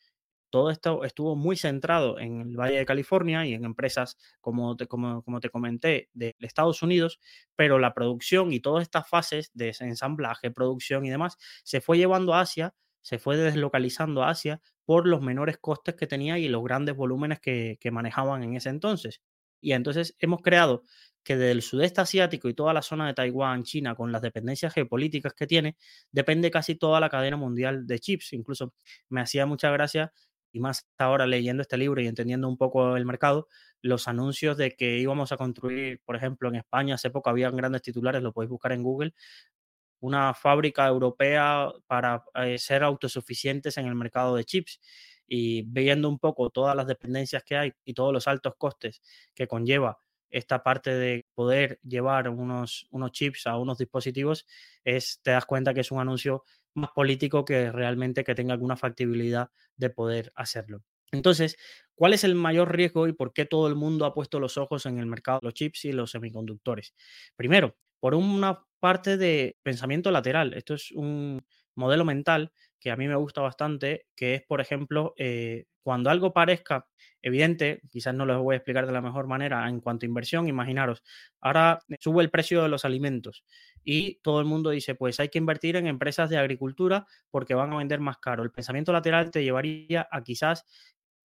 todo 0.51 0.71
esto 0.71 1.05
estuvo 1.05 1.37
muy 1.37 1.57
centrado 1.57 2.19
en 2.19 2.41
el 2.41 2.57
Valle 2.57 2.79
de 2.79 2.85
California 2.85 3.47
y 3.47 3.55
en 3.55 3.65
empresas, 3.65 4.19
como 4.41 4.77
te, 4.77 4.87
como, 4.87 5.23
te 5.41 5.49
comenté, 5.49 6.11
de 6.13 6.35
Estados 6.41 6.83
Unidos, 6.83 7.21
pero 7.57 7.79
la 7.79 7.95
producción 7.95 8.53
y 8.53 8.61
todas 8.61 8.83
estas 8.83 9.09
fases 9.09 9.51
de 9.55 9.75
ensamblaje, 9.81 10.51
producción 10.51 11.05
y 11.07 11.11
demás, 11.11 11.37
se 11.63 11.81
fue 11.81 11.99
llevando 11.99 12.35
a 12.35 12.41
Asia, 12.41 12.75
se 13.01 13.19
fue 13.19 13.37
deslocalizando 13.37 14.25
a 14.25 14.31
Asia 14.31 14.61
por 14.85 15.07
los 15.07 15.23
menores 15.23 15.57
costes 15.59 15.95
que 15.95 16.09
tenía 16.09 16.39
y 16.39 16.49
los 16.49 16.65
grandes 16.65 16.97
volúmenes 16.97 17.41
que, 17.41 17.79
que 17.81 17.91
manejaban 17.93 18.43
en 18.43 18.57
ese 18.57 18.71
entonces. 18.71 19.23
Y 19.61 19.73
entonces 19.73 20.17
hemos 20.19 20.43
creado 20.43 20.85
que 21.23 21.37
del 21.37 21.63
sudeste 21.63 22.01
asiático 22.01 22.49
y 22.49 22.55
toda 22.55 22.73
la 22.73 22.83
zona 22.83 23.07
de 23.07 23.15
Taiwán, 23.15 23.63
China, 23.63 23.95
con 23.95 24.13
las 24.13 24.23
dependencias 24.23 24.73
geopolíticas 24.73 25.35
que 25.35 25.47
tiene, 25.47 25.77
depende 26.11 26.51
casi 26.51 26.77
toda 26.77 27.01
la 27.01 27.09
cadena 27.11 27.37
mundial 27.37 27.87
de 27.87 27.99
chips. 27.99 28.33
Incluso 28.33 28.75
me 29.09 29.21
hacía 29.21 29.47
mucha 29.47 29.71
gracia, 29.71 30.13
y 30.53 30.61
más 30.61 30.89
ahora 30.99 31.27
leyendo 31.27 31.63
este 31.63 31.77
libro 31.77 32.01
y 32.01 32.07
entendiendo 32.07 32.49
un 32.49 32.57
poco 32.57 32.97
el 32.97 33.07
mercado, 33.07 33.49
los 33.83 34.09
anuncios 34.09 34.57
de 34.57 34.73
que 34.73 34.99
íbamos 34.99 35.33
a 35.33 35.37
construir, 35.37 36.01
por 36.05 36.17
ejemplo, 36.17 36.49
en 36.49 36.57
España, 36.57 36.97
hace 36.97 37.11
poco 37.11 37.31
habían 37.31 37.57
grandes 37.57 37.83
titulares, 37.83 38.23
lo 38.23 38.33
podéis 38.33 38.51
buscar 38.51 38.73
en 38.73 38.83
Google, 38.83 39.15
una 40.01 40.35
fábrica 40.35 40.87
europea 40.87 41.71
para 41.87 42.25
eh, 42.35 42.59
ser 42.59 42.83
autosuficientes 42.83 43.77
en 43.77 43.87
el 43.87 43.95
mercado 43.95 44.35
de 44.35 44.45
chips 44.45 44.81
y 45.27 45.63
viendo 45.63 46.09
un 46.09 46.19
poco 46.19 46.51
todas 46.51 46.75
las 46.75 46.87
dependencias 46.87 47.45
que 47.45 47.57
hay 47.57 47.73
y 47.85 47.95
todos 47.95 48.13
los 48.13 48.27
altos 48.27 48.55
costes 48.57 49.03
que 49.35 49.47
conlleva 49.47 49.99
esta 50.31 50.63
parte 50.63 50.95
de 50.95 51.27
poder 51.35 51.79
llevar 51.83 52.29
unos, 52.29 52.87
unos 52.91 53.13
chips 53.13 53.47
a 53.47 53.57
unos 53.57 53.79
dispositivos, 53.79 54.47
es, 54.85 55.21
te 55.23 55.33
das 55.33 55.47
cuenta 55.47 55.75
que 55.75 55.81
es 55.81 55.91
un 55.91 56.01
anuncio 56.01 56.45
más 56.75 56.91
político 56.93 57.45
que 57.45 57.73
realmente 57.73 58.25
que 58.25 58.35
tenga 58.35 58.55
alguna 58.55 58.77
factibilidad 58.77 59.51
de 59.77 59.91
poder 59.91 60.33
hacerlo. 60.37 60.83
Entonces, 61.13 61.57
¿cuál 61.95 62.15
es 62.15 62.23
el 62.25 62.35
mayor 62.37 62.75
riesgo 62.75 63.09
y 63.09 63.13
por 63.13 63.33
qué 63.33 63.45
todo 63.45 63.67
el 63.67 63.75
mundo 63.75 64.05
ha 64.05 64.15
puesto 64.15 64.39
los 64.39 64.57
ojos 64.57 64.87
en 64.87 64.99
el 64.99 65.07
mercado 65.07 65.41
de 65.43 65.47
los 65.49 65.55
chips 65.55 65.85
y 65.87 65.93
los 65.93 66.13
semiconductores? 66.13 66.95
Primero, 67.37 67.77
por 67.99 68.15
una 68.15 68.65
parte 68.81 69.17
de 69.17 69.57
pensamiento 69.63 70.11
lateral. 70.11 70.55
Esto 70.55 70.75
es 70.75 70.91
un 70.93 71.45
modelo 71.77 72.05
mental 72.05 72.53
que 72.81 72.91
a 72.91 72.97
mí 72.97 73.07
me 73.07 73.15
gusta 73.15 73.43
bastante, 73.43 74.07
que 74.17 74.35
es, 74.35 74.43
por 74.43 74.61
ejemplo, 74.61 75.15
eh, 75.17 75.67
cuando 75.83 76.11
algo 76.11 76.33
parezca 76.33 76.87
evidente, 77.23 77.81
quizás 77.91 78.15
no 78.15 78.27
lo 78.27 78.43
voy 78.43 78.55
a 78.55 78.57
explicar 78.57 78.87
de 78.87 78.93
la 78.93 79.01
mejor 79.03 79.27
manera 79.27 79.69
en 79.69 79.81
cuanto 79.81 80.05
a 80.07 80.09
inversión, 80.09 80.49
imaginaros, 80.49 81.03
ahora 81.41 81.81
sube 82.01 82.23
el 82.23 82.31
precio 82.31 82.63
de 82.63 82.69
los 82.69 82.85
alimentos 82.85 83.45
y 83.85 84.17
todo 84.23 84.41
el 84.41 84.47
mundo 84.47 84.71
dice, 84.71 84.95
pues 84.95 85.21
hay 85.21 85.29
que 85.29 85.39
invertir 85.39 85.77
en 85.77 85.87
empresas 85.87 86.31
de 86.31 86.39
agricultura 86.39 87.07
porque 87.31 87.55
van 87.55 87.73
a 87.73 87.77
vender 87.77 88.01
más 88.01 88.19
caro. 88.19 88.43
El 88.43 88.53
pensamiento 88.53 88.93
lateral 88.93 89.31
te 89.31 89.43
llevaría 89.43 90.09
a 90.11 90.23
quizás 90.23 90.65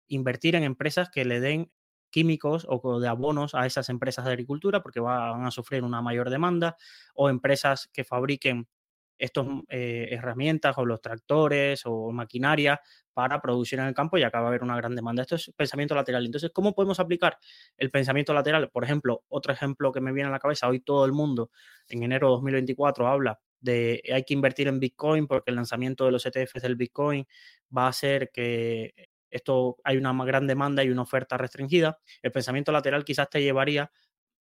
invertir 0.07 0.55
en 0.55 0.63
empresas 0.63 1.09
que 1.09 1.25
le 1.25 1.39
den 1.39 1.71
químicos 2.09 2.67
o 2.69 2.99
de 2.99 3.07
abonos 3.07 3.55
a 3.55 3.65
esas 3.65 3.89
empresas 3.89 4.25
de 4.25 4.31
agricultura 4.31 4.83
porque 4.83 4.99
van 4.99 5.45
a 5.45 5.51
sufrir 5.51 5.83
una 5.83 6.01
mayor 6.01 6.29
demanda 6.29 6.77
o 7.15 7.29
empresas 7.29 7.89
que 7.91 8.03
fabriquen 8.03 8.67
estas 9.17 9.45
eh, 9.69 10.07
herramientas 10.11 10.77
o 10.77 10.85
los 10.85 11.01
tractores 11.01 11.81
o 11.85 12.11
maquinaria 12.11 12.81
para 13.13 13.41
producir 13.41 13.79
en 13.79 13.85
el 13.85 13.93
campo 13.93 14.17
y 14.17 14.23
acá 14.23 14.39
va 14.39 14.45
a 14.45 14.49
haber 14.49 14.63
una 14.63 14.75
gran 14.75 14.95
demanda. 14.95 15.21
Esto 15.21 15.35
es 15.35 15.51
pensamiento 15.55 15.95
lateral. 15.95 16.25
Entonces, 16.25 16.51
¿cómo 16.53 16.73
podemos 16.73 16.99
aplicar 16.99 17.37
el 17.77 17.91
pensamiento 17.91 18.33
lateral? 18.33 18.69
Por 18.69 18.83
ejemplo, 18.83 19.23
otro 19.29 19.53
ejemplo 19.53 19.91
que 19.91 20.01
me 20.01 20.11
viene 20.11 20.29
a 20.29 20.31
la 20.31 20.39
cabeza, 20.39 20.67
hoy 20.67 20.79
todo 20.79 21.05
el 21.05 21.13
mundo 21.13 21.51
en 21.87 22.03
enero 22.03 22.27
de 22.27 22.31
2024 22.31 23.07
habla 23.07 23.39
de 23.59 24.03
hay 24.13 24.23
que 24.23 24.33
invertir 24.33 24.67
en 24.67 24.79
Bitcoin 24.79 25.25
porque 25.25 25.51
el 25.51 25.55
lanzamiento 25.55 26.05
de 26.05 26.11
los 26.11 26.25
ETFs 26.25 26.61
del 26.61 26.75
Bitcoin 26.75 27.25
va 27.75 27.85
a 27.85 27.89
hacer 27.89 28.29
que 28.33 28.93
esto 29.33 29.77
hay 29.83 29.97
una 29.97 30.13
gran 30.25 30.45
demanda 30.47 30.83
y 30.83 30.89
una 30.89 31.01
oferta 31.01 31.37
restringida. 31.37 31.97
El 32.21 32.31
pensamiento 32.31 32.71
lateral 32.71 33.03
quizás 33.03 33.29
te 33.29 33.41
llevaría 33.41 33.91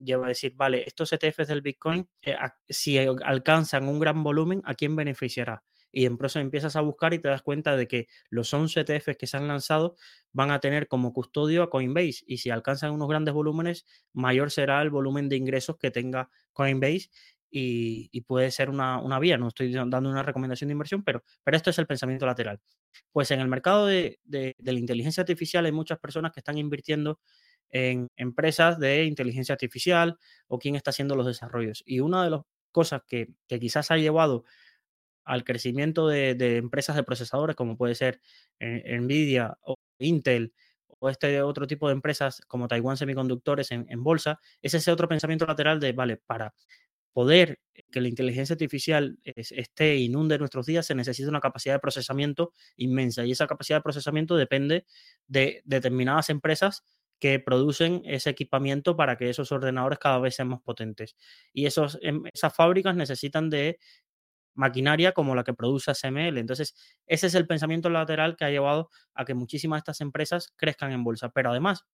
lleva 0.02 0.26
a 0.26 0.28
decir, 0.28 0.54
vale, 0.56 0.85
estos 0.87 1.12
ETFs 1.12 1.49
del 1.49 1.62
Bitcoin, 1.62 2.09
eh, 2.23 2.37
si 2.68 2.99
alcanzan 2.99 3.88
un 3.88 3.99
gran 4.00 4.23
volumen, 4.23 4.62
¿a 4.64 4.75
quién 4.75 4.97
beneficiará? 4.97 5.62
Y 5.94 6.06
en 6.06 6.16
proceso 6.16 6.40
empiezas 6.40 6.75
a 6.76 6.80
buscar 6.80 7.12
y 7.12 7.18
te 7.18 7.28
das 7.28 7.42
cuenta 7.42 7.76
de 7.76 7.87
que 7.87 8.09
los 8.30 8.52
11 8.52 8.80
ETFs 8.80 9.16
que 9.18 9.26
se 9.26 9.37
han 9.37 9.47
lanzado 9.47 9.97
van 10.32 10.50
a 10.50 10.59
tener 10.59 10.88
como 10.88 11.12
custodio 11.12 11.62
a 11.62 11.68
Coinbase. 11.68 12.25
Y 12.26 12.38
si 12.38 12.49
alcanzan 12.49 12.92
unos 12.92 13.09
grandes 13.09 13.35
volúmenes, 13.35 13.85
mayor 14.14 14.50
será 14.50 14.80
el 14.80 14.88
volumen 14.88 15.28
de 15.28 15.37
ingresos 15.37 15.76
que 15.76 15.90
tenga 15.90 16.30
Coinbase 16.54 17.11
y, 17.54 18.23
puede 18.23 18.50
ser 18.50 18.71
una, 18.71 19.18
vía. 19.21 19.37
No 19.37 19.49
estoy 19.49 19.73
dando 19.73 20.09
una 20.09 20.23
recomendación 20.23 20.68
de 20.68 20.73
inversión, 20.73 21.04
pero, 21.04 21.23
pero 21.44 21.56
esto 21.56 21.71
es 21.71 21.78
el 21.78 21.87
pensamiento 21.87 22.25
lateral. 22.25 22.61
Pues 23.12 23.30
en 23.30 23.40
el 23.40 23.49
mercado 23.49 23.87
de, 23.87 24.18
la 24.25 24.73
inteligencia 24.73 25.21
artificial 25.21 25.66
hay 25.66 25.73
muchas 25.73 25.99
personas 25.99 26.32
que 26.32 26.40
están 26.40 26.56
invirtiendo 26.56 27.21
en 27.72 28.08
empresas 28.16 28.78
de 28.78 29.04
inteligencia 29.04 29.54
artificial 29.54 30.18
o 30.46 30.58
quién 30.58 30.76
está 30.76 30.90
haciendo 30.90 31.16
los 31.16 31.26
desarrollos. 31.26 31.82
Y 31.86 32.00
una 32.00 32.22
de 32.24 32.30
las 32.30 32.42
cosas 32.70 33.02
que, 33.06 33.28
quizás 33.48 33.90
ha 33.90 33.96
llevado 33.96 34.44
al 35.24 35.44
crecimiento 35.44 36.08
de, 36.08 36.56
empresas 36.56 36.96
de 36.96 37.04
procesadores, 37.04 37.56
como 37.56 37.76
puede 37.76 37.94
ser 37.94 38.20
eh, 38.60 38.98
Nvidia 39.00 39.56
o 39.62 39.76
Intel 39.98 40.52
o 40.86 41.08
este 41.08 41.42
otro 41.42 41.66
tipo 41.66 41.88
de 41.88 41.94
empresas 41.94 42.42
como 42.46 42.68
Taiwan 42.68 42.96
Semiconductores 42.96 43.72
en, 43.72 43.86
en 43.88 44.04
bolsa, 44.04 44.40
es 44.60 44.74
ese 44.74 44.92
otro 44.92 45.08
pensamiento 45.08 45.46
lateral 45.46 45.80
de, 45.80 45.92
vale, 45.92 46.16
para 46.18 46.54
poder 47.12 47.60
que 47.90 48.00
la 48.00 48.08
inteligencia 48.08 48.54
artificial 48.54 49.18
esté 49.24 49.96
inunde 49.96 50.38
nuestros 50.38 50.66
días, 50.66 50.86
se 50.86 50.94
necesita 50.94 51.28
una 51.28 51.40
capacidad 51.40 51.74
de 51.74 51.80
procesamiento 51.80 52.52
inmensa 52.76 53.24
y 53.24 53.32
esa 53.32 53.46
capacidad 53.46 53.78
de 53.78 53.82
procesamiento 53.82 54.36
depende 54.36 54.86
de 55.26 55.62
determinadas 55.64 56.30
empresas 56.30 56.84
que 57.22 57.38
producen 57.38 58.02
ese 58.04 58.30
equipamiento 58.30 58.96
para 58.96 59.16
que 59.16 59.30
esos 59.30 59.52
ordenadores 59.52 60.00
cada 60.00 60.18
vez 60.18 60.34
sean 60.34 60.48
más 60.48 60.60
potentes. 60.60 61.16
Y 61.52 61.66
esos, 61.66 61.96
em, 62.02 62.24
esas 62.34 62.52
fábricas 62.52 62.96
necesitan 62.96 63.48
de 63.48 63.78
maquinaria 64.54 65.12
como 65.12 65.36
la 65.36 65.44
que 65.44 65.54
produce 65.54 65.92
SML. 65.92 66.40
Entonces, 66.40 66.74
ese 67.06 67.28
es 67.28 67.36
el 67.36 67.46
pensamiento 67.46 67.90
lateral 67.90 68.34
que 68.36 68.44
ha 68.44 68.50
llevado 68.50 68.90
a 69.14 69.24
que 69.24 69.34
muchísimas 69.34 69.76
de 69.76 69.80
estas 69.82 70.00
empresas 70.00 70.52
crezcan 70.56 70.90
en 70.90 71.04
bolsa. 71.04 71.28
Pero 71.28 71.50
además, 71.50 71.84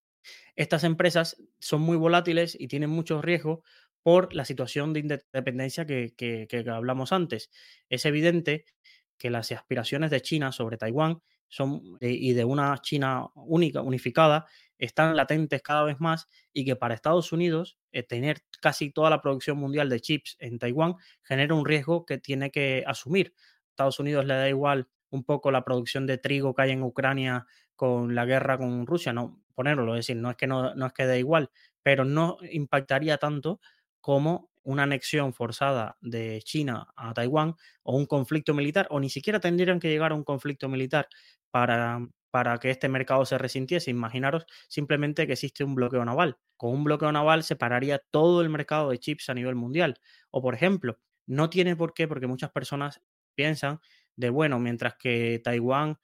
estas 0.56 0.82
empresas 0.82 1.37
son 1.61 1.82
muy 1.82 1.99
volátiles 1.99 2.56
y 2.58 2.66
tienen 2.66 2.88
mucho 2.88 3.20
riesgo 3.20 3.62
por 4.02 4.35
la 4.35 4.47
situación 4.47 4.94
de 4.94 5.00
independencia 5.00 5.85
que, 5.85 6.64
hablamos 6.73 7.12
antes. 7.12 7.50
Es 7.90 8.06
evidente 8.06 8.64
que 9.18 9.28
las 9.28 9.52
aspiraciones 9.52 10.11
de 10.11 10.23
China 10.23 10.52
sobre 10.52 10.78
Taiwán 10.78 11.20
son, 11.49 11.99
y 12.00 12.32
de 12.32 12.44
una 12.47 12.78
China 12.78 13.26
única, 13.35 13.82
unificada, 13.82 14.47
están 14.78 15.16
latentes 15.16 15.62
cada 15.62 15.85
vez 15.85 16.00
más 16.00 16.26
y 16.52 16.64
que 16.64 16.76
para 16.76 16.94
Estados 16.94 17.32
Unidos 17.32 17.78
eh, 17.92 18.02
tener 18.02 18.42
casi 18.61 18.90
toda 18.90 19.11
la 19.11 19.20
producción 19.20 19.58
mundial 19.58 19.88
de 19.88 20.00
chips 20.00 20.37
en 20.38 20.58
Taiwán 20.58 20.94
genera 21.23 21.54
un 21.54 21.66
riesgo 21.66 22.06
que 22.06 22.18
tiene 22.18 22.50
que 22.50 22.85
asumir. 22.87 23.35
Estados 23.70 23.99
Unidos 24.00 24.25
le 24.25 24.35
da 24.35 24.49
igual 24.49 24.88
un 25.11 25.25
poco 25.25 25.50
la 25.50 25.64
producción 25.64 26.06
de 26.06 26.18
trigo 26.18 26.54
que 26.54 26.62
hay 26.62 26.70
en 26.70 26.82
Ucrania 26.82 27.47
con 27.76 28.14
la 28.14 28.25
guerra 28.25 28.58
con 28.58 28.87
Rusia, 28.87 29.12
no 29.12 29.40
ponerlo, 29.54 29.94
es 29.94 30.06
decir, 30.06 30.16
no 30.16 30.30
es 30.30 30.37
que 30.37 30.47
no, 30.47 30.75
no 30.75 30.87
es 30.87 30.92
que 30.92 31.06
da 31.06 31.16
igual, 31.16 31.50
pero 31.82 32.04
no 32.04 32.38
impactaría 32.50 33.18
tanto 33.18 33.61
como 34.00 34.50
una 34.62 34.82
anexión 34.82 35.32
forzada 35.32 35.97
de 36.00 36.42
China 36.42 36.88
a 36.97 37.14
Taiwán 37.14 37.54
o 37.82 37.97
un 37.97 38.06
conflicto 38.06 38.52
militar, 38.52 38.87
o 38.90 39.00
ni 39.00 39.08
siquiera 39.08 39.40
tendrían 39.40 39.80
que 39.80 39.88
llegar 39.88 40.12
a 40.12 40.14
un 40.14 40.25
conflicto 40.25 40.68
militar 40.68 41.08
para, 41.50 42.00
para 42.38 42.59
que 42.59 42.71
este 42.71 42.88
mercado 42.88 43.25
se 43.26 43.37
resintiese. 43.37 43.90
Imaginaros 43.90 44.47
simplemente 44.68 45.26
que 45.26 45.33
existe 45.33 45.64
un 45.64 45.75
bloqueo 45.75 46.04
naval. 46.04 46.38
Con 46.57 46.71
un 46.73 46.85
bloqueo 46.85 47.11
naval 47.11 47.42
se 47.42 47.57
pararía 47.57 47.99
todo 48.12 48.42
el 48.42 48.49
mercado 48.49 48.90
de 48.90 48.99
chips 49.00 49.28
a 49.28 49.35
nivel 49.35 49.57
mundial. 49.57 49.99
O 50.30 50.40
por 50.40 50.54
ejemplo, 50.54 51.00
no 51.26 51.50
tiene 51.50 51.75
por 51.75 51.95
qué, 51.95 52.07
porque 52.07 52.28
muchas 52.28 52.52
personas 52.52 53.02
piensan 53.35 53.80
de, 54.14 54.30
bueno, 54.30 54.61
mientras 54.61 54.95
que 54.95 55.40
Taiwán 55.42 55.99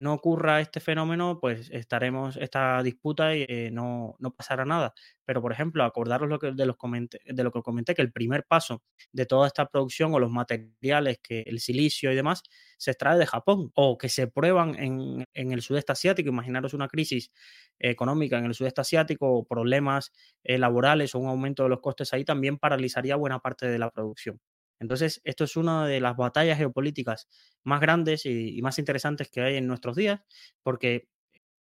no 0.00 0.14
ocurra 0.14 0.60
este 0.60 0.80
fenómeno, 0.80 1.38
pues 1.40 1.70
estaremos 1.70 2.36
esta 2.36 2.82
disputa 2.82 3.34
y 3.36 3.44
eh, 3.48 3.70
no, 3.72 4.16
no, 4.18 4.30
pasará 4.32 4.64
nada. 4.64 4.94
Pero, 5.24 5.42
por 5.42 5.52
ejemplo, 5.52 5.84
acordaros 5.84 6.28
lo 6.28 6.38
que, 6.38 6.52
de, 6.52 6.66
los 6.66 6.76
de 7.24 7.44
lo 7.44 7.50
que 7.52 7.62
comenté, 7.62 7.94
que 7.94 8.02
el 8.02 8.12
primer 8.12 8.44
paso 8.44 8.82
de 9.12 9.26
toda 9.26 9.46
esta 9.46 9.66
producción 9.66 10.14
o 10.14 10.18
los 10.20 10.30
materiales, 10.30 11.18
que 11.22 11.42
el 11.46 11.60
silicio 11.60 12.12
y 12.12 12.16
demás, 12.16 12.42
se 12.78 12.92
extrae 12.92 13.18
de 13.18 13.26
Japón 13.26 13.70
o 13.74 13.98
que 13.98 14.08
se 14.08 14.26
prueban 14.28 14.74
en, 14.78 15.24
en 15.34 15.52
el 15.52 15.62
sudeste 15.62 15.92
asiático. 15.92 16.28
Imaginaros 16.30 16.74
una 16.74 16.88
crisis 16.88 17.30
económica 17.78 18.38
en 18.38 18.46
el 18.46 18.54
sudeste 18.54 18.80
asiático 18.80 19.44
problemas 19.46 20.12
eh, 20.44 20.58
laborales 20.58 21.14
o 21.14 21.18
un 21.18 21.28
aumento 21.28 21.62
de 21.64 21.68
los 21.70 21.80
costes 21.80 22.12
ahí 22.12 22.24
también 22.24 22.58
paralizaría 22.58 23.16
buena 23.16 23.38
parte 23.40 23.66
de 23.66 23.78
la 23.78 23.90
producción. 23.90 24.40
Entonces, 24.80 25.20
esto 25.24 25.44
es 25.44 25.56
una 25.56 25.86
de 25.86 26.00
las 26.00 26.16
batallas 26.16 26.58
geopolíticas 26.58 27.28
más 27.64 27.80
grandes 27.80 28.26
y, 28.26 28.60
más 28.62 28.78
interesantes 28.78 29.28
que 29.30 29.40
hay 29.40 29.56
en 29.56 29.66
nuestros 29.66 29.96
días, 29.96 30.20
porque 30.62 31.08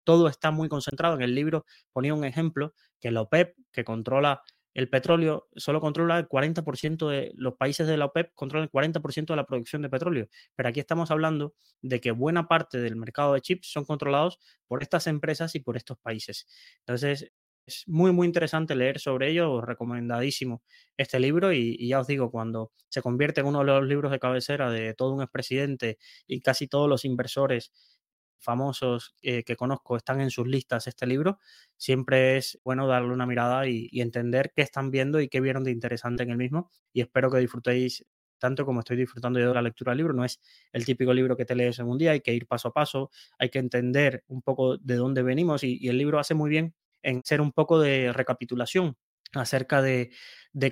todo 0.04 0.28
está 0.28 0.52
muy 0.52 0.70
concentrado. 0.70 1.16
En 1.16 1.22
el 1.22 1.36
libro 1.36 1.66
ponía 1.94 2.14
un 2.14 2.26
ejemplo 2.26 2.74
que 3.00 3.12
la 3.12 3.22
OPEP, 3.22 3.56
que 3.72 3.84
controla 3.84 4.42
el 4.74 4.90
petróleo, 4.90 5.50
solo 5.56 5.82
controla 5.82 6.18
el 6.18 6.28
40% 6.30 7.10
de 7.10 7.34
los 7.36 7.56
países 7.56 7.88
de 7.88 7.98
la 7.98 8.06
OPEP, 8.06 8.32
controlan 8.36 8.64
el 8.64 8.72
40% 8.72 9.34
de 9.34 9.36
la 9.36 9.46
producción 9.46 9.82
de 9.82 9.90
petróleo. 9.90 10.28
Pero 10.56 10.70
aquí 10.70 10.80
estamos 10.80 11.12
hablando 11.12 11.56
de 11.82 12.00
que 12.00 12.12
buena 12.12 12.48
parte 12.48 12.80
del 12.80 12.96
mercado 12.96 13.34
de 13.34 13.42
chips 13.42 13.70
son 13.72 13.86
controlados 13.86 14.40
por 14.68 14.82
estas 14.82 15.08
empresas 15.08 15.56
y 15.56 15.60
por 15.60 15.76
estos 15.76 15.98
países. 16.00 16.48
Entonces, 16.80 17.32
es 17.66 17.88
muy, 17.88 18.12
muy 18.12 18.28
interesante 18.28 18.76
leer 18.76 19.00
sobre 19.00 19.30
ello, 19.32 19.62
recomendadísimo 19.62 20.64
este 20.98 21.20
libro 21.20 21.54
y, 21.54 21.88
ya 21.88 22.00
os 22.00 22.08
digo, 22.08 22.32
cuando 22.32 22.72
se 22.90 23.02
convierte 23.02 23.42
en 23.42 23.48
uno 23.48 23.60
de 23.60 23.66
los 23.66 23.88
libros 23.88 24.12
de 24.12 24.20
cabecera 24.20 24.70
de 24.70 24.94
todo 24.94 25.14
un 25.14 25.22
expresidente 25.22 25.98
y 26.28 26.42
casi 26.42 26.68
todos 26.68 26.90
los 26.90 27.06
inversores 27.06 27.72
famosos 28.40 29.16
eh, 29.22 29.44
que 29.44 29.56
conozco 29.56 29.98
están 29.98 30.20
en 30.20 30.32
sus 30.32 30.48
listas 30.48 30.88
este 30.88 31.06
libro, 31.06 31.40
siempre 31.78 32.38
es 32.38 32.60
bueno 32.64 32.88
darle 32.88 33.14
una 33.14 33.28
mirada 33.28 33.68
y, 33.68 33.90
entender 34.02 34.52
qué 34.56 34.64
están 34.64 34.90
viendo 34.90 35.22
y 35.22 35.30
qué 35.30 35.42
vieron 35.42 35.64
de 35.64 35.72
interesante 35.72 36.24
en 36.24 36.32
el 36.32 36.38
mismo. 36.38 36.72
Y 36.92 37.02
espero 37.02 37.30
que 37.30 37.38
disfrutéis 37.38 38.06
tanto 38.40 38.66
como 38.66 38.80
estoy 38.80 38.98
disfrutando 38.98 39.40
yo 39.40 39.50
de 39.50 39.54
la 39.54 39.62
lectura 39.62 39.92
del 39.92 40.00
libro. 40.00 40.14
No 40.14 40.26
es 40.26 40.42
el 40.74 40.84
típico 40.86 41.14
libro 41.14 41.38
que 41.38 41.46
te 41.46 41.56
lees 41.56 41.78
en 41.78 41.88
un 41.88 42.00
día, 42.00 42.12
hay 42.12 42.22
que 42.22 42.34
ir 42.34 42.48
paso 42.48 42.70
a 42.70 42.74
paso, 42.74 43.12
hay 43.38 43.50
que 43.50 43.60
entender 43.60 44.24
un 44.28 44.42
poco 44.42 44.78
de 44.78 44.96
dónde 44.96 45.22
venimos 45.22 45.64
y 45.64 45.88
el 45.88 45.98
libro 46.00 46.18
hace 46.18 46.34
muy 46.34 46.50
bien 46.50 46.74
en 47.04 47.22
ser 47.24 47.42
un 47.42 47.52
poco 47.52 47.80
de 47.80 48.14
recapitulación 48.14 48.96
acerca 49.34 49.82
de, 49.82 50.12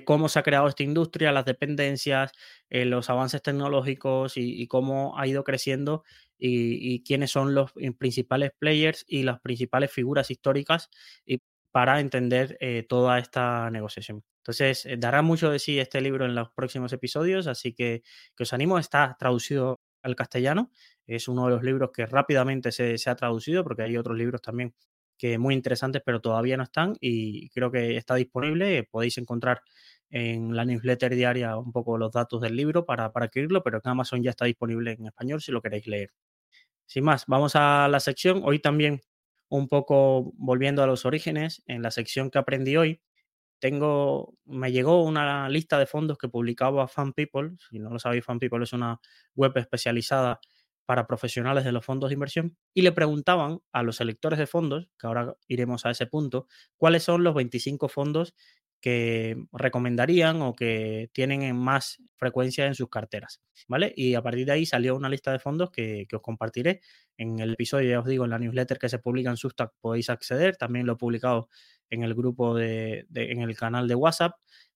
cómo 0.04 0.28
se 0.28 0.38
ha 0.38 0.42
creado 0.42 0.68
esta 0.68 0.82
industria, 0.82 1.32
las 1.32 1.44
dependencias, 1.44 2.32
eh, 2.68 2.84
los 2.84 3.08
avances 3.10 3.42
tecnológicos 3.42 4.34
y, 4.36 4.66
cómo 4.66 5.18
ha 5.18 5.26
ido 5.26 5.44
creciendo 5.44 6.04
y, 6.38 7.02
quiénes 7.04 7.30
son 7.30 7.54
los 7.54 7.72
eh, 7.76 7.92
principales 7.92 8.52
players 8.58 9.04
y 9.08 9.22
las 9.22 9.40
principales 9.40 9.92
figuras 9.92 10.30
históricas 10.30 10.90
y 11.24 11.40
para 11.72 12.00
entender 12.00 12.56
eh, 12.60 12.84
toda 12.88 13.18
esta 13.18 13.70
negociación. 13.70 14.24
Entonces, 14.38 14.86
dará 14.98 15.22
mucho 15.22 15.50
de 15.50 15.58
sí 15.58 15.78
este 15.78 16.00
libro 16.00 16.24
en 16.24 16.34
los 16.34 16.50
próximos 16.50 16.92
episodios, 16.92 17.46
así 17.46 17.74
que, 17.74 18.02
que 18.36 18.42
os 18.42 18.52
animo, 18.52 18.78
está 18.78 19.16
traducido 19.18 19.80
al 20.02 20.16
castellano, 20.16 20.70
es 21.06 21.28
uno 21.28 21.44
de 21.44 21.50
los 21.50 21.62
libros 21.62 21.90
que 21.92 22.06
rápidamente 22.06 22.72
se, 22.72 22.96
se 22.98 23.10
ha 23.10 23.16
traducido, 23.16 23.62
porque 23.64 23.82
hay 23.82 23.96
otros 23.96 24.16
libros 24.16 24.40
también 24.40 24.74
que 25.20 25.36
muy 25.38 25.54
interesantes, 25.54 26.00
pero 26.04 26.20
todavía 26.20 26.56
no 26.56 26.62
están 26.62 26.96
y 26.98 27.50
creo 27.50 27.70
que 27.70 27.96
está 27.98 28.14
disponible. 28.14 28.88
Podéis 28.90 29.18
encontrar 29.18 29.60
en 30.08 30.56
la 30.56 30.64
newsletter 30.64 31.14
diaria 31.14 31.58
un 31.58 31.72
poco 31.72 31.98
los 31.98 32.10
datos 32.10 32.40
del 32.40 32.56
libro 32.56 32.86
para, 32.86 33.12
para 33.12 33.26
adquirirlo, 33.26 33.62
pero 33.62 33.80
en 33.84 33.90
Amazon 33.90 34.22
ya 34.22 34.30
está 34.30 34.46
disponible 34.46 34.92
en 34.92 35.06
español 35.06 35.42
si 35.42 35.52
lo 35.52 35.60
queréis 35.60 35.86
leer. 35.86 36.10
Sin 36.86 37.04
más, 37.04 37.26
vamos 37.26 37.52
a 37.54 37.86
la 37.88 38.00
sección. 38.00 38.40
Hoy 38.44 38.60
también 38.60 39.02
un 39.50 39.68
poco 39.68 40.32
volviendo 40.36 40.82
a 40.82 40.86
los 40.86 41.04
orígenes, 41.04 41.62
en 41.66 41.82
la 41.82 41.90
sección 41.90 42.30
que 42.30 42.38
aprendí 42.38 42.78
hoy, 42.78 43.02
tengo, 43.58 44.38
me 44.46 44.72
llegó 44.72 45.04
una 45.04 45.50
lista 45.50 45.78
de 45.78 45.86
fondos 45.86 46.16
que 46.16 46.28
publicaba 46.28 46.88
Fan 46.88 47.12
People. 47.12 47.50
Si 47.68 47.78
no 47.78 47.90
lo 47.90 47.98
sabéis, 47.98 48.24
Fan 48.24 48.38
People 48.38 48.64
es 48.64 48.72
una 48.72 48.98
web 49.34 49.52
especializada 49.56 50.40
para 50.90 51.06
profesionales 51.06 51.62
de 51.62 51.70
los 51.70 51.84
fondos 51.84 52.10
de 52.10 52.14
inversión 52.14 52.56
y 52.74 52.82
le 52.82 52.90
preguntaban 52.90 53.60
a 53.70 53.84
los 53.84 54.00
electores 54.00 54.40
de 54.40 54.48
fondos, 54.48 54.88
que 54.98 55.06
ahora 55.06 55.36
iremos 55.46 55.86
a 55.86 55.92
ese 55.92 56.06
punto, 56.06 56.48
cuáles 56.76 57.04
son 57.04 57.22
los 57.22 57.32
25 57.32 57.88
fondos 57.88 58.34
que 58.80 59.36
recomendarían 59.52 60.42
o 60.42 60.52
que 60.52 61.08
tienen 61.12 61.42
en 61.42 61.56
más 61.56 62.02
frecuencia 62.16 62.66
en 62.66 62.74
sus 62.74 62.88
carteras, 62.88 63.40
¿vale? 63.68 63.92
Y 63.94 64.16
a 64.16 64.22
partir 64.22 64.46
de 64.46 64.50
ahí 64.50 64.66
salió 64.66 64.96
una 64.96 65.08
lista 65.08 65.30
de 65.30 65.38
fondos 65.38 65.70
que, 65.70 66.08
os 66.12 66.22
compartiré. 66.22 66.80
En 67.16 67.38
el 67.38 67.52
episodio, 67.52 67.88
ya 67.88 68.00
os 68.00 68.06
digo, 68.06 68.24
en 68.24 68.30
la 68.30 68.40
newsletter 68.40 68.80
que 68.80 68.88
se 68.88 68.98
publica 68.98 69.30
en 69.30 69.36
Substack 69.36 69.74
podéis 69.80 70.10
acceder, 70.10 70.56
también 70.56 70.86
lo 70.86 70.94
he 70.94 70.96
publicado 70.96 71.50
en 71.88 72.02
el 72.02 72.14
grupo 72.14 72.56
de, 72.56 73.06
en 73.14 73.42
el 73.42 73.56
canal 73.56 73.86
de 73.86 73.94
WhatsApp 73.94 74.32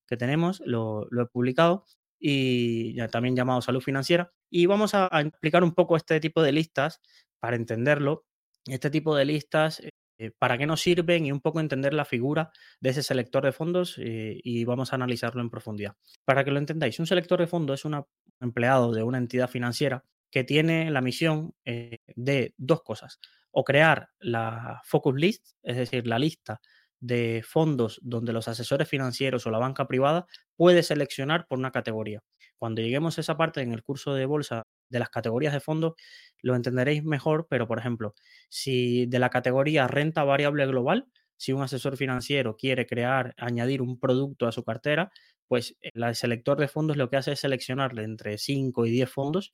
que 0.07 0.17
tenemos, 0.17 0.63
lo, 0.65 1.09
lo 1.11 1.23
he 1.23 1.27
publicado 1.27 1.87
y 2.27 2.97
también 3.09 3.37
llamado 3.37 3.61
salud 3.61 3.83
financiera. 3.83 4.33
Y 4.49 4.65
vamos 4.65 4.95
a, 4.95 5.11
explicar 5.21 5.63
un 5.63 5.75
poco 5.75 5.95
este 5.95 6.21
tipo 6.21 6.43
de 6.43 6.53
listas 6.53 7.03
para 7.39 7.55
entenderlo. 7.55 8.25
Este 8.67 8.89
tipo 8.89 9.15
de 9.15 9.27
listas, 9.27 9.83
eh, 10.17 10.31
para 10.39 10.57
qué 10.57 10.65
nos 10.65 10.81
sirven 10.81 11.27
y 11.27 11.33
un 11.33 11.43
poco 11.43 11.61
entender 11.61 11.93
la 11.93 12.07
figura 12.07 12.51
de 12.81 12.91
ese 12.91 13.03
selector 13.03 13.45
de 13.45 13.53
fondos 13.53 13.99
eh, 13.99 14.41
y 14.43 14.65
vamos 14.65 14.91
a 14.91 14.97
analizarlo 14.97 15.43
en 15.43 15.51
profundidad. 15.51 15.97
Para 16.25 16.45
que 16.45 16.51
lo 16.51 16.59
entendáis, 16.59 16.99
un 16.99 17.07
selector 17.07 17.39
de 17.39 17.47
fondos 17.47 17.81
es 17.81 17.85
un 17.85 18.03
empleado 18.41 18.93
de 18.93 19.03
una 19.03 19.19
entidad 19.19 19.51
financiera 19.51 20.03
que 20.31 20.45
tiene 20.45 20.91
la 20.91 21.03
misión 21.03 21.53
eh, 21.67 21.99
de 22.17 22.55
dos 22.57 22.83
cosas. 22.83 23.21
O 23.51 23.65
crear 23.65 24.09
la 24.19 24.81
focus 24.83 25.15
list, 25.15 25.49
es 25.63 25.77
decir, 25.77 26.07
la 26.07 26.19
lista 26.19 26.59
de 27.05 27.43
fondos 27.47 28.01
donde 28.03 28.33
los 28.33 28.49
asesores 28.49 28.89
financieros 28.89 29.47
o 29.47 29.51
la 29.51 29.59
banca 29.59 29.87
privada 29.87 30.27
puede 30.57 30.83
seleccionar 30.83 31.47
por 31.47 31.59
una 31.59 31.71
categoría. 31.71 32.21
Cuando 32.57 32.81
lleguemos 32.81 33.19
a 33.19 33.21
esa 33.21 33.37
parte 33.37 33.61
en 33.61 33.73
el 33.73 33.83
curso 33.83 34.15
de 34.15 34.25
bolsa 34.25 34.63
de 34.89 34.99
las 34.99 35.11
categorías 35.11 35.53
de 35.53 35.61
fondos, 35.61 35.95
lo 36.41 36.55
entenderéis 36.57 37.05
mejor, 37.05 37.47
pero 37.51 37.69
por 37.69 37.79
ejemplo, 37.79 38.15
si 38.49 39.07
de 39.07 39.19
la 39.19 39.29
categoría 39.29 39.87
renta 39.87 40.25
variable 40.25 40.67
global, 40.67 41.07
si 41.37 41.53
un 41.53 41.63
asesor 41.63 41.97
financiero 41.99 42.57
quiere 42.57 42.87
crear, 42.87 43.35
añadir 43.37 43.83
un 43.83 43.99
producto 44.01 44.47
a 44.47 44.53
su 44.53 44.65
cartera, 44.65 45.11
pues 45.47 45.77
el 45.81 46.15
selector 46.15 46.59
de 46.59 46.69
fondos 46.69 46.97
lo 46.97 47.11
que 47.11 47.19
hace 47.19 47.33
es 47.33 47.41
seleccionarle 47.41 48.05
entre 48.05 48.39
5 48.39 48.87
y 48.87 48.91
10 48.91 49.11
fondos 49.11 49.53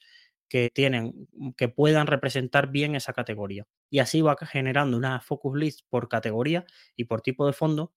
que 0.51 0.71
tienen, 0.75 1.29
mm, 1.33 1.53
que 1.53 1.69
puedan 1.69 2.07
representar 2.09 2.71
bien 2.71 2.95
esa 2.97 3.15
categoría. 3.15 3.67
Y 3.91 4.01
así 4.01 4.21
va 4.21 4.37
generando 4.37 4.97
una 4.99 5.21
focus 5.21 5.57
list 5.59 5.81
por 5.89 6.09
categoría 6.09 6.67
y 6.97 7.05
por 7.05 7.23
tipo 7.23 7.47
de 7.47 7.55
fondo 7.55 7.95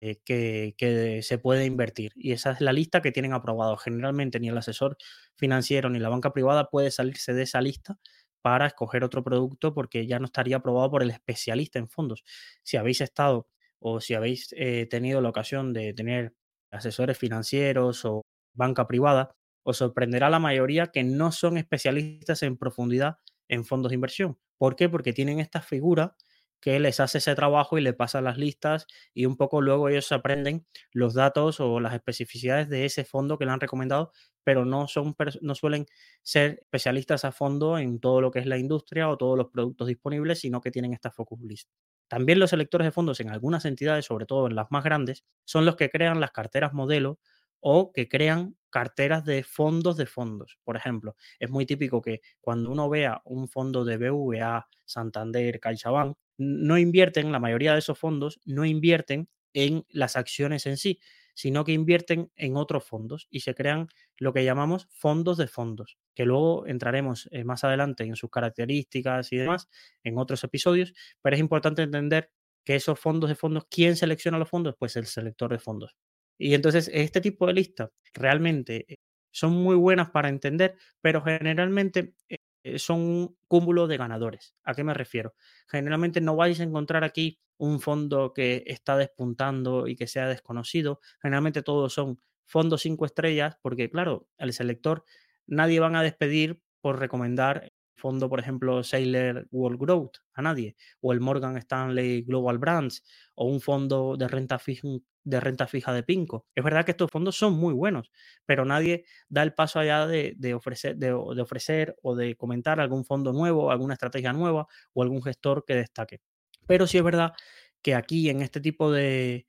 eh, 0.00 0.20
que, 0.24 1.20
se 1.22 1.38
puede 1.38 1.64
invertir. 1.66 2.12
Y 2.16 2.32
esa 2.32 2.52
es 2.52 2.60
la 2.60 2.72
lista 2.72 3.00
que 3.02 3.12
tienen 3.12 3.32
aprobado. 3.32 3.76
Generalmente 3.78 4.38
ni 4.38 4.48
el 4.48 4.58
asesor 4.58 4.98
financiero 5.36 5.88
ni 5.90 5.98
la 5.98 6.10
banca 6.10 6.32
privada 6.32 6.68
puede 6.70 6.90
salirse 6.90 7.32
de 7.32 7.42
esa 7.44 7.60
lista 7.62 7.98
para 8.42 8.66
escoger 8.66 9.04
otro 9.04 9.24
producto 9.24 9.72
porque 9.74 10.06
ya 10.06 10.18
no 10.18 10.26
estaría 10.26 10.56
aprobado 10.56 10.90
por 10.90 11.02
el 11.02 11.10
especialista 11.10 11.78
en 11.78 11.88
fondos. 11.88 12.22
Si 12.62 12.76
habéis 12.76 13.00
estado 13.00 13.48
o 13.80 14.00
si 14.00 14.14
habéis 14.14 14.54
eh, 14.58 14.86
tenido 14.90 15.22
la 15.22 15.30
ocasión 15.30 15.72
de 15.72 15.94
tener 15.94 16.34
asesores 16.70 17.16
financieros 17.18 18.04
o 18.04 18.22
banca 18.54 18.86
privada, 18.86 19.34
os 19.64 19.78
sorprenderá 19.78 20.30
la 20.30 20.38
mayoría 20.38 20.88
que 20.88 21.02
no 21.02 21.32
son 21.32 21.58
especialistas 21.58 22.42
en 22.44 22.56
profundidad 22.56 23.18
en 23.48 23.64
fondos 23.64 23.90
de 23.90 23.96
inversión. 23.96 24.38
¿Por 24.58 24.76
qué? 24.76 24.88
Porque 24.88 25.12
tienen 25.12 25.40
esta 25.40 25.60
figura 25.60 26.16
que 26.64 26.80
les 26.80 26.98
hace 26.98 27.18
ese 27.18 27.34
trabajo 27.34 27.76
y 27.76 27.82
le 27.82 27.92
pasa 27.92 28.22
las 28.22 28.38
listas 28.38 28.86
y 29.12 29.26
un 29.26 29.36
poco 29.36 29.60
luego 29.60 29.90
ellos 29.90 30.10
aprenden 30.12 30.66
los 30.92 31.12
datos 31.12 31.60
o 31.60 31.78
las 31.78 31.92
especificidades 31.92 32.70
de 32.70 32.86
ese 32.86 33.04
fondo 33.04 33.36
que 33.36 33.44
le 33.44 33.50
han 33.52 33.60
recomendado, 33.60 34.12
pero 34.44 34.64
no, 34.64 34.88
son, 34.88 35.14
no 35.42 35.54
suelen 35.54 35.84
ser 36.22 36.60
especialistas 36.62 37.26
a 37.26 37.32
fondo 37.32 37.76
en 37.76 38.00
todo 38.00 38.22
lo 38.22 38.30
que 38.30 38.38
es 38.38 38.46
la 38.46 38.56
industria 38.56 39.10
o 39.10 39.18
todos 39.18 39.36
los 39.36 39.48
productos 39.48 39.88
disponibles, 39.88 40.40
sino 40.40 40.62
que 40.62 40.70
tienen 40.70 40.94
esta 40.94 41.10
focus 41.10 41.42
list. 41.42 41.68
También 42.08 42.38
los 42.38 42.54
electores 42.54 42.86
de 42.86 42.92
fondos 42.92 43.20
en 43.20 43.28
algunas 43.28 43.66
entidades, 43.66 44.06
sobre 44.06 44.24
todo 44.24 44.46
en 44.46 44.54
las 44.54 44.70
más 44.70 44.84
grandes, 44.84 45.24
son 45.44 45.66
los 45.66 45.76
que 45.76 45.90
crean 45.90 46.18
las 46.18 46.30
carteras 46.30 46.72
modelo 46.72 47.18
o 47.66 47.92
que 47.92 48.10
crean 48.10 48.56
carteras 48.68 49.24
de 49.24 49.42
fondos 49.42 49.96
de 49.96 50.04
fondos. 50.04 50.58
Por 50.64 50.76
ejemplo, 50.76 51.16
es 51.38 51.48
muy 51.48 51.64
típico 51.64 52.02
que 52.02 52.20
cuando 52.42 52.70
uno 52.70 52.90
vea 52.90 53.22
un 53.24 53.48
fondo 53.48 53.86
de 53.86 53.96
BVA, 53.96 54.68
Santander, 54.84 55.60
CaixaBank, 55.60 56.14
no 56.36 56.76
invierten, 56.76 57.32
la 57.32 57.38
mayoría 57.40 57.72
de 57.72 57.78
esos 57.78 57.98
fondos 57.98 58.38
no 58.44 58.66
invierten 58.66 59.30
en 59.54 59.86
las 59.88 60.16
acciones 60.16 60.66
en 60.66 60.76
sí, 60.76 61.00
sino 61.34 61.64
que 61.64 61.72
invierten 61.72 62.30
en 62.36 62.58
otros 62.58 62.84
fondos 62.84 63.28
y 63.30 63.40
se 63.40 63.54
crean 63.54 63.88
lo 64.18 64.34
que 64.34 64.44
llamamos 64.44 64.86
fondos 64.90 65.38
de 65.38 65.46
fondos, 65.46 65.96
que 66.14 66.26
luego 66.26 66.66
entraremos 66.66 67.30
eh, 67.32 67.44
más 67.44 67.64
adelante 67.64 68.04
en 68.04 68.14
sus 68.14 68.28
características 68.28 69.32
y 69.32 69.38
demás 69.38 69.70
en 70.02 70.18
otros 70.18 70.44
episodios, 70.44 70.92
pero 71.22 71.34
es 71.34 71.40
importante 71.40 71.80
entender 71.80 72.30
que 72.62 72.74
esos 72.76 73.00
fondos 73.00 73.30
de 73.30 73.36
fondos, 73.36 73.64
¿quién 73.70 73.96
selecciona 73.96 74.38
los 74.38 74.50
fondos? 74.50 74.74
Pues 74.78 74.96
el 74.96 75.06
selector 75.06 75.50
de 75.50 75.58
fondos. 75.58 75.96
Y 76.38 76.54
entonces 76.54 76.90
este 76.92 77.20
tipo 77.20 77.46
de 77.46 77.54
listas 77.54 77.90
realmente 78.12 78.84
eh, 78.88 78.96
son 79.30 79.52
muy 79.52 79.76
buenas 79.76 80.10
para 80.10 80.28
entender, 80.28 80.76
pero 81.00 81.22
generalmente 81.22 82.14
eh, 82.28 82.38
eh, 82.64 82.78
son 82.78 83.00
un 83.00 83.36
cúmulo 83.48 83.86
de 83.86 83.96
ganadores. 83.96 84.54
¿A 84.64 84.74
qué 84.74 84.84
me 84.84 84.94
refiero? 84.94 85.34
Generalmente 85.68 86.20
no 86.20 86.36
vais 86.36 86.60
a 86.60 86.64
encontrar 86.64 87.04
aquí 87.04 87.38
un 87.58 87.80
fondo 87.80 88.32
que 88.32 88.64
está 88.66 88.96
despuntando 88.96 89.86
y 89.86 89.96
que 89.96 90.06
sea 90.06 90.28
desconocido. 90.28 91.00
Generalmente 91.22 91.62
todos 91.62 91.92
son 91.92 92.18
fondos 92.46 92.82
cinco 92.82 93.06
estrellas, 93.06 93.56
porque 93.62 93.90
claro, 93.90 94.28
el 94.38 94.52
selector 94.52 95.04
nadie 95.46 95.80
van 95.80 95.96
a 95.96 96.02
despedir 96.02 96.60
por 96.80 96.98
recomendar 96.98 97.72
fondo, 98.04 98.28
por 98.28 98.38
ejemplo, 98.38 98.84
Sailor 98.84 99.48
World 99.50 99.80
Growth 99.80 100.16
a 100.34 100.42
nadie, 100.42 100.76
o 101.00 101.14
el 101.14 101.20
Morgan 101.20 101.56
Stanley 101.56 102.20
Global 102.20 102.58
Brands, 102.58 103.02
o 103.34 103.46
un 103.46 103.62
fondo 103.62 104.18
de 104.18 104.28
renta 104.28 104.58
fija 104.58 104.88
de 105.24 105.40
renta 105.40 105.66
fija 105.66 105.90
de 105.94 106.02
Pinco. 106.02 106.44
Es 106.54 106.62
verdad 106.62 106.84
que 106.84 106.90
estos 106.90 107.10
fondos 107.10 107.34
son 107.38 107.54
muy 107.54 107.72
buenos, 107.72 108.10
pero 108.44 108.66
nadie 108.66 109.06
da 109.30 109.42
el 109.42 109.54
paso 109.54 109.78
allá 109.78 110.06
de, 110.06 110.54
ofrecer, 110.54 110.98
de, 110.98 111.14
ofrecer 111.14 111.96
o 112.02 112.14
de 112.14 112.36
comentar 112.36 112.78
algún 112.78 113.06
fondo 113.06 113.32
nuevo, 113.32 113.70
alguna 113.70 113.94
estrategia 113.94 114.34
nueva 114.34 114.66
o 114.92 115.02
algún 115.02 115.22
gestor 115.22 115.64
que 115.66 115.76
destaque. 115.76 116.20
Pero 116.66 116.86
sí 116.86 116.98
es 116.98 117.04
verdad 117.04 117.32
que 117.80 117.94
aquí 117.94 118.28
en 118.28 118.42
este 118.42 118.60
tipo 118.60 118.92
de, 118.92 119.46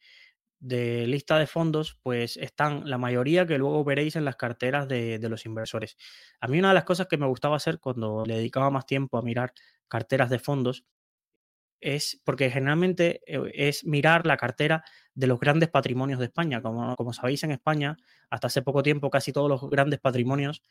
de 0.65 1.05
lista 1.07 1.37
de 1.37 1.47
fondos, 1.47 1.99
pues 2.01 2.37
están 2.37 2.89
la 2.89 2.97
mayoría 2.97 3.45
que 3.45 3.57
luego 3.57 3.83
veréis 3.83 4.15
en 4.15 4.25
las 4.25 4.35
carteras 4.35 4.87
de, 4.87 5.19
de, 5.19 5.29
los 5.29 5.45
inversores. 5.45 5.95
A 6.39 6.47
mí 6.47 6.57
una 6.57 6.69
de 6.69 6.73
las 6.73 6.85
cosas 6.85 7.07
que 7.07 7.17
me 7.17 7.27
gustaba 7.27 7.57
hacer 7.57 7.79
cuando 7.79 8.25
le 8.25 8.37
dedicaba 8.37 8.71
más 8.71 8.85
tiempo 8.85 9.17
a 9.17 9.21
mirar 9.21 9.53
carteras 9.87 10.29
de 10.29 10.39
fondos 10.39 10.85
es 11.81 12.19
porque 12.23 12.49
generalmente 12.49 13.21
eh, 13.27 13.51
es 13.53 13.85
mirar 13.85 14.25
la 14.25 14.37
cartera 14.37 14.83
de 15.13 15.27
los 15.27 15.39
grandes 15.39 15.69
patrimonios 15.69 16.17
de 16.17 16.25
España. 16.25 16.61
Como, 16.63 16.95
como 16.95 17.13
sabéis, 17.13 17.43
en 17.43 17.51
España, 17.51 17.95
hasta 18.31 18.47
hace 18.47 18.63
poco 18.63 18.81
tiempo, 18.81 19.11
casi 19.11 19.31
todos 19.31 19.49
los 19.49 19.69
grandes 19.69 19.99
patrimonios 19.99 20.63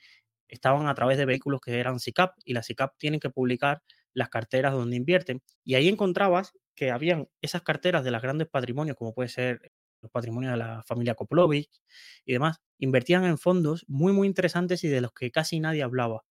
estaban 0.48 0.88
a 0.88 0.94
través 0.94 1.18
de 1.18 1.24
vehículos 1.24 1.60
que 1.60 1.78
eran 1.78 2.00
SICAP 2.00 2.34
y 2.44 2.52
la 2.52 2.64
SICAP 2.64 2.96
tienen 2.98 3.20
que 3.20 3.30
publicar 3.30 3.82
las 4.12 4.28
carteras 4.28 4.72
donde 4.72 4.96
invierten. 4.96 5.40
Y 5.62 5.76
ahí 5.76 5.88
encontrabas 5.88 6.52
que 6.74 6.90
habían 6.90 7.28
esas 7.40 7.62
carteras 7.62 8.02
de 8.02 8.10
los 8.10 8.20
grandes 8.20 8.48
patrimonios, 8.48 8.96
como 8.96 9.14
puede 9.14 9.28
ser 9.28 9.70
los 10.04 10.12
patrimonios 10.12 10.52
de 10.52 10.58
la 10.58 10.82
familia 10.84 11.14
Koplovich 11.14 11.70
y 12.24 12.32
demás, 12.32 12.60
invertían 12.78 13.24
en 13.24 13.38
fondos 13.38 13.84
muy, 13.88 14.12
muy 14.12 14.28
interesantes 14.28 14.84
y 14.84 14.88
de 14.88 15.00
los 15.00 15.12
que 15.12 15.30
casi 15.30 15.60
nadie 15.60 15.82
hablaba 15.82 16.24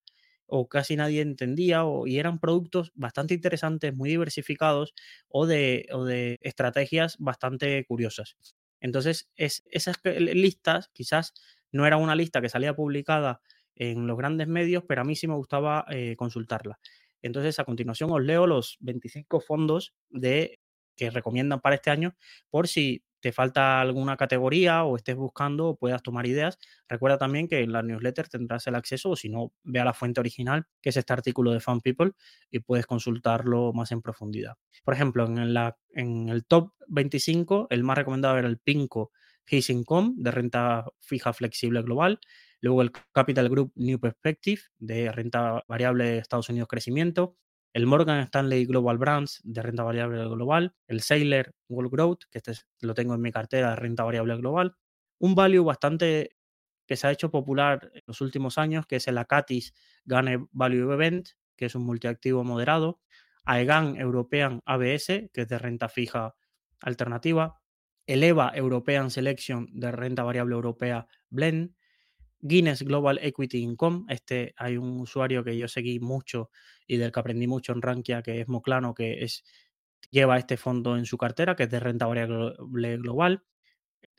o 0.45 0.67
casi 0.67 0.95
nadie 0.95 1.21
entendía 1.21 1.85
o, 1.85 2.05
y 2.05 2.19
eran 2.19 2.39
productos 2.39 2.91
bastante 2.95 3.33
interesantes, 3.33 3.95
muy 3.95 4.09
diversificados 4.09 4.93
o 5.27 5.47
de, 5.47 5.87
o 5.91 6.05
de 6.05 6.37
estrategias 6.41 7.17
bastante 7.17 7.83
curiosas. 7.85 8.37
Entonces, 8.79 9.29
es, 9.35 9.63
esas 9.71 9.97
listas 10.03 10.89
quizás 10.93 11.33
no 11.71 11.87
era 11.87 11.97
una 11.97 12.15
lista 12.15 12.41
que 12.41 12.49
salía 12.49 12.75
publicada 12.75 13.41
en 13.75 14.05
los 14.05 14.17
grandes 14.17 14.47
medios, 14.47 14.83
pero 14.87 15.01
a 15.01 15.03
mí 15.05 15.15
sí 15.15 15.27
me 15.27 15.35
gustaba 15.35 15.85
eh, 15.89 16.15
consultarla. 16.17 16.79
Entonces, 17.21 17.57
a 17.59 17.63
continuación 17.63 18.11
os 18.11 18.21
leo 18.21 18.45
los 18.45 18.77
25 18.81 19.39
fondos 19.39 19.95
de, 20.09 20.59
que 20.95 21.09
recomiendan 21.09 21.61
para 21.61 21.75
este 21.75 21.89
año 21.89 22.15
por 22.49 22.67
si 22.67 23.03
te 23.23 23.31
falta 23.31 23.79
alguna 23.79 24.17
categoría 24.17 24.83
o 24.83 24.97
estés 24.97 25.15
buscando 25.15 25.69
o 25.69 25.77
puedas 25.77 26.03
tomar 26.03 26.25
ideas. 26.25 26.59
Recuerda 26.89 27.17
también 27.17 27.47
que 27.47 27.61
en 27.61 27.71
la 27.71 27.81
newsletter 27.81 28.27
tendrás 28.27 28.67
el 28.67 28.75
acceso 28.75 29.11
o 29.11 29.15
si 29.15 29.29
no, 29.29 29.53
ve 29.63 29.79
a 29.79 29.85
la 29.85 29.93
fuente 29.93 30.19
original, 30.19 30.67
que 30.81 30.89
es 30.89 30.97
este 30.97 31.13
artículo 31.13 31.51
de 31.51 31.61
Fan 31.61 31.79
People, 31.79 32.11
y 32.51 32.59
puedes 32.59 32.85
consultarlo 32.85 33.71
más 33.71 33.93
en 33.93 34.01
profundidad. 34.01 34.55
Por 34.83 34.93
ejemplo, 34.93 35.25
en, 35.25 36.27
el 36.27 36.45
top 36.45 36.73
25, 36.89 37.67
el 37.69 37.85
más 37.85 37.97
recomendado 37.97 38.37
era 38.37 38.49
el 38.49 38.57
Pinco 38.57 39.13
His 39.47 39.69
Income 39.69 40.15
de 40.17 40.31
renta 40.31 40.85
fija 40.99 41.31
flexible 41.31 41.81
global. 41.81 42.19
Luego 42.59 42.81
el 42.81 42.91
Capital 43.13 43.47
Group 43.47 43.71
New 43.75 44.01
Perspective 44.01 44.63
de 44.79 45.13
renta 45.13 45.63
variable 45.69 46.17
Estados 46.17 46.49
Unidos 46.49 46.67
crecimiento 46.67 47.37
el 47.73 47.87
Morgan 47.87 48.19
Stanley 48.21 48.65
Global 48.65 48.97
Brands 48.97 49.41
de 49.43 49.61
renta 49.61 49.83
variable 49.83 50.23
global, 50.25 50.75
el 50.87 51.01
Sailor 51.01 51.55
World 51.67 51.91
Growth, 51.91 52.23
que 52.29 52.37
este 52.37 52.53
lo 52.81 52.93
tengo 52.93 53.15
en 53.15 53.21
mi 53.21 53.31
cartera 53.31 53.71
de 53.71 53.75
renta 53.75 54.03
variable 54.03 54.37
global, 54.37 54.75
un 55.19 55.35
value 55.35 55.63
bastante 55.63 56.37
que 56.85 56.95
se 56.95 57.07
ha 57.07 57.11
hecho 57.11 57.31
popular 57.31 57.91
en 57.93 58.03
los 58.05 58.21
últimos 58.21 58.57
años, 58.57 58.85
que 58.85 58.97
es 58.97 59.07
el 59.07 59.17
Acatis 59.17 59.73
Gane 60.05 60.47
Value 60.51 60.93
Event, 60.93 61.29
que 61.55 61.65
es 61.65 61.75
un 61.75 61.85
multiactivo 61.85 62.43
moderado, 62.43 62.99
AEGAN 63.45 63.95
European 63.97 64.61
ABS, 64.65 65.29
que 65.33 65.41
es 65.41 65.47
de 65.47 65.57
renta 65.57 65.89
fija 65.89 66.35
alternativa, 66.79 67.59
el 68.05 68.23
EVA 68.23 68.51
European 68.55 69.09
Selection 69.09 69.67
de 69.71 69.91
renta 69.91 70.23
variable 70.23 70.55
europea 70.55 71.07
Blend, 71.29 71.75
Guinness 72.43 72.83
Global 72.83 73.19
Equity 73.21 73.59
Income. 73.59 74.05
Este 74.09 74.53
hay 74.57 74.77
un 74.77 74.99
usuario 74.99 75.43
que 75.43 75.57
yo 75.57 75.67
seguí 75.67 75.99
mucho 75.99 76.49
y 76.85 76.97
del 76.97 77.11
que 77.11 77.19
aprendí 77.19 77.47
mucho 77.47 77.71
en 77.71 77.81
Rankia, 77.81 78.21
que 78.21 78.41
es 78.41 78.47
Moclano, 78.49 78.93
que 78.93 79.23
es, 79.23 79.43
lleva 80.11 80.37
este 80.37 80.57
fondo 80.57 80.97
en 80.97 81.05
su 81.05 81.17
cartera, 81.17 81.55
que 81.55 81.63
es 81.63 81.69
de 81.71 81.79
renta 81.79 82.05
variable 82.05 82.97
global. 82.97 83.43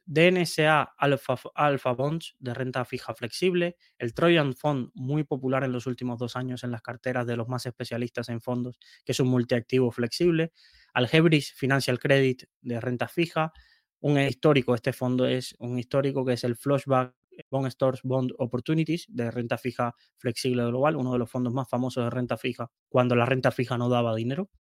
DNSA 0.07 0.83
Alpha, 0.99 1.37
Alpha 1.55 1.93
Bonds 1.93 2.35
de 2.39 2.53
renta 2.53 2.85
fija 2.85 3.15
flexible, 3.15 3.77
el 3.99 4.13
Trojan 4.13 4.55
Fund 4.55 4.91
muy 4.95 5.25
popular 5.25 5.65
en 5.65 5.73
los 5.73 5.87
últimos 5.87 6.19
dos 6.19 6.37
años 6.37 6.63
en 6.63 6.73
las 6.73 6.83
carteras 6.83 7.27
de 7.27 7.37
los 7.37 7.49
más 7.49 7.65
especialistas 7.65 8.29
en 8.29 8.43
fondos, 8.43 8.79
que 9.05 9.13
es 9.13 9.21
un 9.21 9.29
multiactivo 9.29 9.91
flexible, 9.91 10.53
Algebris 10.93 11.55
Financial 11.55 11.99
Credit 11.99 12.45
de 12.61 12.81
renta 12.81 13.09
fija, 13.09 13.55
un 14.01 14.19
histórico, 14.19 14.75
este 14.75 14.93
fondo 14.93 15.25
es 15.27 15.55
un 15.59 15.79
histórico 15.79 16.27
que 16.27 16.35
es 16.35 16.45
el 16.45 16.57
Flashback 16.57 17.15
Bond 17.51 17.71
Stores 17.71 18.01
Bond 18.03 18.33
Opportunities 18.39 19.07
de 19.09 19.31
renta 19.31 19.59
fija 19.59 19.95
flexible 20.17 20.65
global, 20.67 20.97
uno 20.97 21.13
de 21.13 21.19
los 21.19 21.31
fondos 21.31 21.53
más 21.53 21.69
famosos 21.69 22.05
de 22.05 22.11
renta 22.11 22.37
fija 22.37 22.71
cuando 22.89 23.17
la 23.17 23.27
renta 23.27 23.51
fija 23.51 23.79
no 23.79 23.89
daba 23.89 24.15
dinero. 24.15 24.51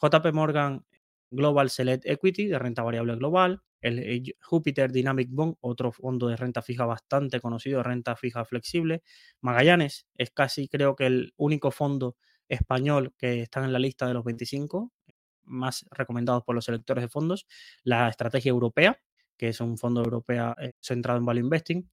JP 0.00 0.32
Morgan 0.32 0.84
Global 1.30 1.70
Select 1.70 2.06
Equity 2.06 2.46
de 2.46 2.58
renta 2.58 2.82
variable 2.82 3.16
global, 3.16 3.62
el 3.80 4.34
Jupiter 4.42 4.90
Dynamic 4.92 5.28
Bond, 5.30 5.56
otro 5.60 5.92
fondo 5.92 6.28
de 6.28 6.36
renta 6.36 6.62
fija 6.62 6.84
bastante 6.84 7.40
conocido, 7.40 7.78
de 7.78 7.84
renta 7.84 8.16
fija 8.16 8.44
flexible. 8.44 9.02
Magallanes 9.40 10.06
es 10.14 10.30
casi 10.30 10.68
creo 10.68 10.96
que 10.96 11.06
el 11.06 11.32
único 11.36 11.70
fondo 11.70 12.16
español 12.48 13.14
que 13.16 13.42
está 13.42 13.64
en 13.64 13.72
la 13.72 13.78
lista 13.78 14.06
de 14.06 14.14
los 14.14 14.24
25 14.24 14.92
más 15.44 15.84
recomendados 15.90 16.44
por 16.44 16.54
los 16.54 16.68
electores 16.68 17.02
de 17.02 17.08
fondos. 17.08 17.46
La 17.82 18.08
estrategia 18.08 18.50
europea, 18.50 18.98
que 19.40 19.48
es 19.48 19.60
un 19.62 19.78
fondo 19.78 20.02
europeo 20.04 20.54
eh, 20.60 20.74
centrado 20.82 21.18
en 21.18 21.24
value 21.24 21.40
investing. 21.40 21.90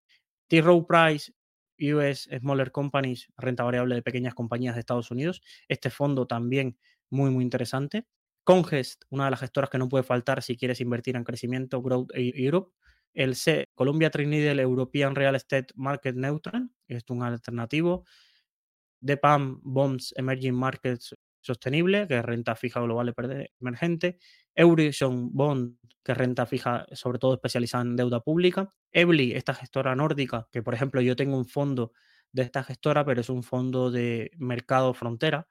T. 0.49 0.61
Rowe 0.61 0.85
Price, 0.85 1.31
US 1.79 2.27
Smaller 2.41 2.73
Companies, 2.73 3.29
renta 3.37 3.63
variable 3.63 3.95
de 3.95 4.01
pequeñas 4.01 4.33
compañías 4.33 4.75
de 4.75 4.81
Estados 4.81 5.11
Unidos. 5.11 5.41
Este 5.69 5.89
fondo 5.89 6.27
también 6.27 6.77
muy, 7.09 7.29
muy 7.29 7.45
interesante. 7.45 8.05
Congest, 8.43 9.05
una 9.11 9.25
de 9.25 9.31
las 9.31 9.39
gestoras 9.39 9.69
que 9.69 9.77
no 9.77 9.87
puede 9.87 10.03
faltar 10.03 10.43
si 10.43 10.57
quieres 10.57 10.81
invertir 10.81 11.15
en 11.15 11.23
crecimiento, 11.23 11.81
Growth 11.81 12.09
e-, 12.15 12.33
Europe. 12.35 12.73
El 13.13 13.35
C, 13.35 13.63
Columbia 13.75 14.09
Trinidad 14.09 14.59
European 14.59 15.15
Real 15.15 15.35
Estate 15.35 15.67
Market 15.75 16.17
Neutral, 16.17 16.69
es 16.89 17.05
un 17.07 17.23
alternativo. 17.23 18.03
DEPAM 18.99 19.61
Bonds 19.63 20.13
Emerging 20.17 20.53
Markets 20.53 21.15
Sostenible, 21.47 22.07
que 22.07 22.17
es 22.17 22.23
renta 22.23 22.55
fija 22.55 22.79
global 22.81 23.13
emergente. 23.59 24.19
Eurison 24.53 25.33
Bond, 25.33 25.77
que 26.03 26.11
es 26.11 26.17
renta 26.17 26.45
fija, 26.45 26.85
sobre 26.91 27.19
todo 27.19 27.33
especializada 27.33 27.83
en 27.83 27.95
deuda 27.95 28.21
pública. 28.21 28.73
Evely, 28.91 29.33
esta 29.33 29.53
gestora 29.53 29.95
nórdica, 29.95 30.47
que 30.51 30.61
por 30.61 30.73
ejemplo 30.73 31.01
yo 31.01 31.15
tengo 31.15 31.37
un 31.37 31.45
fondo 31.45 31.93
de 32.31 32.43
esta 32.43 32.63
gestora, 32.63 33.05
pero 33.05 33.21
es 33.21 33.29
un 33.29 33.43
fondo 33.43 33.91
de 33.91 34.31
mercado 34.37 34.93
frontera, 34.93 35.47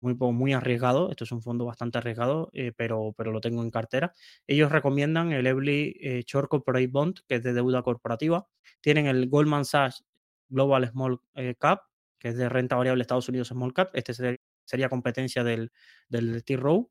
muy, 0.00 0.14
muy 0.14 0.52
arriesgado. 0.52 1.10
Esto 1.10 1.24
es 1.24 1.32
un 1.32 1.42
fondo 1.42 1.64
bastante 1.64 1.98
arriesgado, 1.98 2.50
eh, 2.52 2.72
pero, 2.76 3.14
pero 3.16 3.32
lo 3.32 3.40
tengo 3.40 3.62
en 3.62 3.70
cartera. 3.70 4.12
Ellos 4.46 4.70
recomiendan 4.70 5.32
el 5.32 5.46
Evely 5.46 5.96
eh, 6.00 6.22
Short 6.26 6.48
Corporate 6.48 6.86
Bond, 6.88 7.20
que 7.26 7.36
es 7.36 7.42
de 7.42 7.52
deuda 7.52 7.82
corporativa. 7.82 8.46
Tienen 8.80 9.06
el 9.06 9.28
Goldman 9.28 9.64
Sachs 9.64 10.04
Global 10.48 10.88
Small 10.88 11.20
eh, 11.34 11.54
Cap, 11.58 11.82
que 12.18 12.28
es 12.28 12.36
de 12.36 12.48
renta 12.48 12.76
variable 12.76 13.02
Estados 13.02 13.28
Unidos 13.28 13.48
Small 13.48 13.72
Cap. 13.72 13.90
Este 13.94 14.35
sería 14.66 14.88
competencia 14.88 15.42
del, 15.42 15.72
del 16.08 16.44
T-Row 16.44 16.90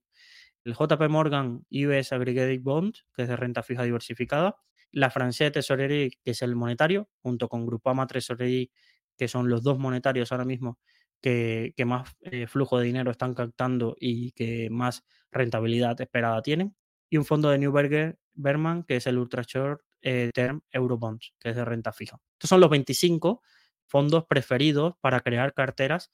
el 0.66 0.74
JP 0.74 1.10
Morgan 1.10 1.64
US 1.70 2.12
Aggregated 2.12 2.62
Bond, 2.62 2.96
que 3.14 3.22
es 3.22 3.28
de 3.28 3.36
renta 3.36 3.62
fija 3.64 3.84
diversificada, 3.84 4.58
la 4.92 5.12
Francais 5.12 5.52
Tesorerie, 5.52 6.12
que 6.24 6.32
es 6.32 6.42
el 6.42 6.56
monetario, 6.56 7.10
junto 7.22 7.48
con 7.48 7.66
Grupama 7.66 8.08
Tesorerie, 8.08 8.72
que 9.16 9.28
son 9.28 9.48
los 9.48 9.64
dos 9.64 9.78
monetarios 9.78 10.32
ahora 10.32 10.46
mismo 10.46 10.80
que, 11.22 11.74
más 11.86 12.16
eh, 12.22 12.48
flujo 12.48 12.80
de 12.80 12.86
dinero 12.86 13.12
están 13.12 13.34
captando 13.34 13.96
y 14.00 14.32
que 14.32 14.70
más 14.70 15.04
rentabilidad 15.32 16.00
esperada 16.02 16.42
tienen, 16.42 16.76
y 17.10 17.18
un 17.18 17.26
fondo 17.26 17.50
de 17.50 17.60
Newberger 17.60 18.18
Berman, 18.34 18.84
que 18.84 18.98
es 18.98 19.08
el 19.08 19.18
Ultra 19.18 19.44
Short 19.44 19.82
eh, 20.02 20.32
Term 20.34 20.62
Eurobonds, 20.72 21.34
que 21.40 21.50
es 21.50 21.56
de 21.56 21.66
renta 21.66 21.94
fija. 21.94 22.20
Estos 22.34 22.50
son 22.50 22.60
los 22.60 22.70
25 22.70 23.42
fondos 23.86 24.26
preferidos 24.26 24.96
para 25.00 25.22
crear 25.22 25.54
carteras 25.54 26.12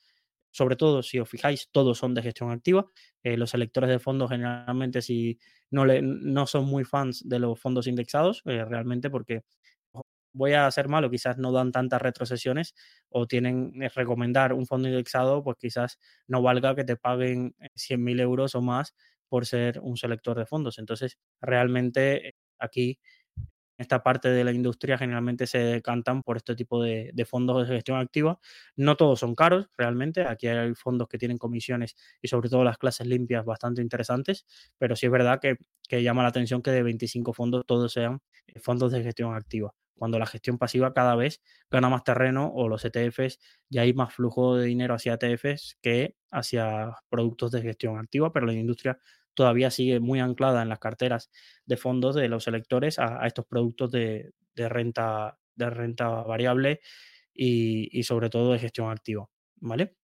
sobre 0.51 0.75
todo 0.75 1.03
si 1.03 1.19
os 1.19 1.29
fijáis, 1.29 1.69
todos 1.71 1.97
son 1.97 2.13
de 2.13 2.21
gestión 2.23 2.51
activa. 2.51 2.85
Eh, 3.23 3.37
los 3.37 3.53
electores 3.53 3.89
de 3.89 3.99
fondos 3.99 4.29
generalmente 4.29 5.01
si 5.01 5.39
no, 5.71 5.85
le, 5.85 6.01
no 6.01 6.47
son 6.47 6.65
muy 6.65 6.83
fans 6.85 7.27
de 7.27 7.39
los 7.39 7.59
fondos 7.59 7.87
indexados, 7.87 8.41
eh, 8.45 8.65
realmente 8.65 9.09
porque 9.09 9.43
voy 10.33 10.53
a 10.53 10.69
ser 10.71 10.87
malo, 10.87 11.09
quizás 11.09 11.37
no 11.37 11.51
dan 11.51 11.71
tantas 11.71 12.01
retrocesiones 12.01 12.73
o 13.09 13.27
tienen 13.27 13.71
eh, 13.81 13.89
recomendar 13.89 14.53
un 14.53 14.65
fondo 14.67 14.87
indexado, 14.87 15.43
pues 15.43 15.57
quizás 15.59 15.99
no 16.27 16.41
valga 16.41 16.75
que 16.75 16.83
te 16.85 16.95
paguen 16.95 17.55
100.000 17.75 18.19
euros 18.19 18.55
o 18.55 18.61
más 18.61 18.95
por 19.29 19.45
ser 19.45 19.79
un 19.81 19.97
selector 19.97 20.37
de 20.37 20.45
fondos. 20.45 20.77
Entonces, 20.79 21.17
realmente 21.41 22.35
aquí 22.59 22.99
esta 23.81 24.03
parte 24.03 24.29
de 24.29 24.43
la 24.43 24.51
industria 24.51 24.97
generalmente 24.97 25.47
se 25.47 25.57
decantan 25.57 26.21
por 26.21 26.37
este 26.37 26.55
tipo 26.55 26.81
de, 26.81 27.11
fondos 27.27 27.67
de 27.67 27.73
gestión 27.73 27.97
activa. 27.97 28.39
No 28.75 28.95
todos 28.95 29.19
son 29.19 29.33
caros, 29.35 29.67
realmente. 29.75 30.25
Aquí 30.25 30.47
hay 30.47 30.75
fondos 30.75 31.07
que 31.07 31.17
tienen 31.17 31.37
comisiones 31.37 31.95
y 32.21 32.27
sobre 32.27 32.49
todo 32.49 32.63
las 32.63 32.77
clases 32.77 33.07
limpias 33.07 33.43
bastante 33.43 33.81
interesantes, 33.81 34.45
pero 34.77 34.95
sí 34.95 35.07
es 35.07 35.11
verdad 35.11 35.39
que, 35.39 35.57
llama 36.03 36.23
la 36.23 36.29
atención 36.29 36.61
que 36.61 36.71
de 36.71 36.83
25 36.83 37.33
fondos 37.33 37.65
todos 37.65 37.91
sean 37.91 38.21
eh, 38.47 38.59
fondos 38.59 38.91
de 38.91 39.03
gestión 39.03 39.35
activa. 39.35 39.73
Cuando 39.95 40.17
la 40.17 40.25
gestión 40.25 40.57
pasiva 40.57 40.93
cada 40.93 41.15
vez 41.15 41.41
gana 41.69 41.89
más 41.89 42.03
terreno 42.03 42.51
o 42.53 42.69
los 42.69 42.85
ETFs 42.85 43.39
ya 43.69 43.81
hay 43.81 43.93
más 43.93 44.13
flujo 44.13 44.55
de 44.55 44.65
dinero 44.65 44.95
hacia 44.95 45.13
ETFs 45.19 45.77
que 45.81 46.15
hacia 46.31 46.95
productos 47.09 47.51
de 47.51 47.61
gestión 47.61 47.97
activa, 47.97 48.31
pero 48.31 48.45
la 48.45 48.53
industria 48.53 48.97
todavía 49.33 49.71
sigue 49.71 49.99
muy 49.99 50.19
anclada 50.19 50.61
en 50.61 50.69
las 50.69 50.79
carteras 50.79 51.31
de 51.65 51.77
fondos 51.77 52.15
de 52.15 52.27
los 52.27 52.47
electores 52.47 52.99
a, 52.99 53.25
estos 53.25 53.45
productos 53.45 53.91
de, 53.91 54.31
renta, 54.55 55.37
de 55.55 55.69
renta 55.69 56.09
variable 56.23 56.81
y, 57.33 58.03
sobre 58.03 58.29
todo 58.29 58.53
de 58.53 58.59
gestión 58.59 58.91
activa. 58.91 59.27
¿Vale? 59.57 59.95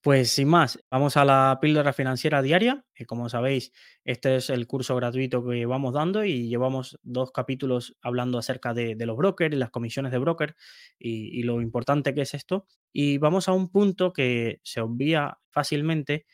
Pues 0.00 0.30
sin 0.30 0.48
más, 0.48 0.82
vamos 0.90 1.16
a 1.16 1.24
la 1.24 1.58
píldora 1.60 1.92
financiera 1.92 2.42
diaria. 2.42 2.84
Que 2.94 3.04
como 3.04 3.28
sabéis, 3.28 3.72
este 4.04 4.36
es 4.36 4.50
el 4.50 4.66
curso 4.66 4.96
gratuito 4.96 5.44
que 5.46 5.66
vamos 5.66 5.92
dando 5.92 6.24
y 6.24 6.48
llevamos 6.48 6.98
dos 7.02 7.30
capítulos 7.32 7.96
hablando 8.02 8.38
acerca 8.38 8.74
de, 8.74 8.96
los 8.98 9.16
brokers 9.16 9.54
y 9.54 9.58
las 9.58 9.70
comisiones 9.70 10.10
de 10.10 10.18
broker 10.18 10.56
y, 10.98 11.38
y 11.38 11.42
lo 11.42 11.60
importante 11.60 12.14
que 12.14 12.22
es 12.22 12.34
esto. 12.34 12.66
Y 12.92 13.18
vamos 13.18 13.48
a 13.48 13.52
un 13.52 13.70
punto 13.70 14.12
que 14.12 14.60
se 14.64 14.80
obvia 14.80 15.38
fácilmente, 15.50 16.26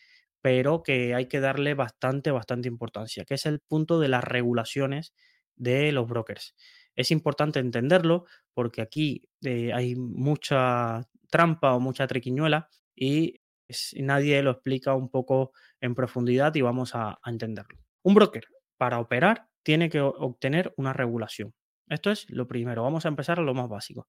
pero 0.44 0.82
que 0.82 1.14
hay 1.14 1.24
que 1.24 1.40
darle 1.40 1.72
bastante, 1.72 2.30
bastante 2.30 2.68
importancia, 2.68 3.24
que 3.24 3.32
es 3.32 3.46
el 3.46 3.60
punto 3.60 3.98
de 3.98 4.08
las 4.08 4.22
regulaciones 4.22 5.14
de 5.56 5.90
los 5.90 6.06
brokers. 6.06 6.54
Es 6.94 7.10
importante 7.10 7.60
entenderlo 7.60 8.26
porque 8.52 8.82
aquí 8.82 9.22
eh, 9.42 9.72
hay 9.72 9.96
mucha 9.96 11.08
trampa 11.30 11.72
o 11.72 11.80
mucha 11.80 12.06
triquiñuela 12.06 12.68
y 12.94 13.40
nadie 13.96 14.42
lo 14.42 14.50
explica 14.50 14.92
un 14.92 15.08
poco 15.08 15.52
en 15.80 15.94
profundidad 15.94 16.54
y 16.56 16.60
vamos 16.60 16.94
a, 16.94 17.18
a 17.22 17.30
entenderlo. 17.30 17.78
Un 18.02 18.12
broker 18.12 18.44
para 18.76 19.00
operar 19.00 19.48
tiene 19.62 19.88
que 19.88 20.02
obtener 20.02 20.74
una 20.76 20.92
regulación. 20.92 21.54
Esto 21.88 22.10
es 22.10 22.28
lo 22.28 22.46
primero. 22.46 22.82
Vamos 22.82 23.06
a 23.06 23.08
empezar 23.08 23.38
a 23.38 23.42
lo 23.42 23.54
más 23.54 23.70
básico. 23.70 24.08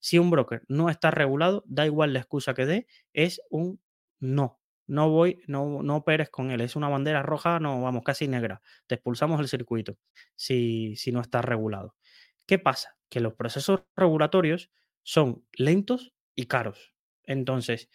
Si 0.00 0.18
un 0.18 0.30
broker 0.30 0.64
no 0.66 0.90
está 0.90 1.12
regulado, 1.12 1.62
da 1.68 1.86
igual 1.86 2.12
la 2.12 2.18
excusa 2.18 2.54
que 2.54 2.66
dé, 2.66 2.86
es 3.12 3.40
un 3.50 3.80
no. 4.18 4.58
No 4.86 5.10
voy, 5.10 5.42
no, 5.48 5.82
no 5.82 5.96
operes 5.96 6.30
con 6.30 6.50
él. 6.50 6.60
Es 6.60 6.76
una 6.76 6.88
bandera 6.88 7.22
roja, 7.22 7.58
no, 7.60 7.82
vamos, 7.82 8.04
casi 8.04 8.28
negra. 8.28 8.62
Te 8.86 8.94
expulsamos 8.96 9.38
del 9.38 9.48
circuito 9.48 9.96
si, 10.36 10.94
si 10.96 11.12
no 11.12 11.20
está 11.20 11.42
regulado. 11.42 11.94
¿Qué 12.46 12.58
pasa? 12.58 12.96
Que 13.10 13.20
los 13.20 13.34
procesos 13.34 13.82
regulatorios 13.96 14.70
son 15.02 15.44
lentos 15.54 16.14
y 16.36 16.46
caros. 16.46 16.94
Entonces, 17.24 17.88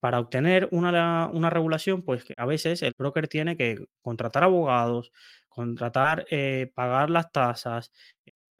para 0.00 0.18
obtener 0.20 0.68
una, 0.72 1.28
una 1.32 1.50
regulación, 1.50 2.02
pues 2.02 2.24
a 2.36 2.46
veces 2.46 2.82
el 2.82 2.94
broker 2.98 3.28
tiene 3.28 3.56
que 3.56 3.86
contratar 4.02 4.44
abogados, 4.44 5.12
contratar, 5.48 6.26
eh, 6.30 6.72
pagar 6.74 7.10
las 7.10 7.30
tasas, 7.32 7.92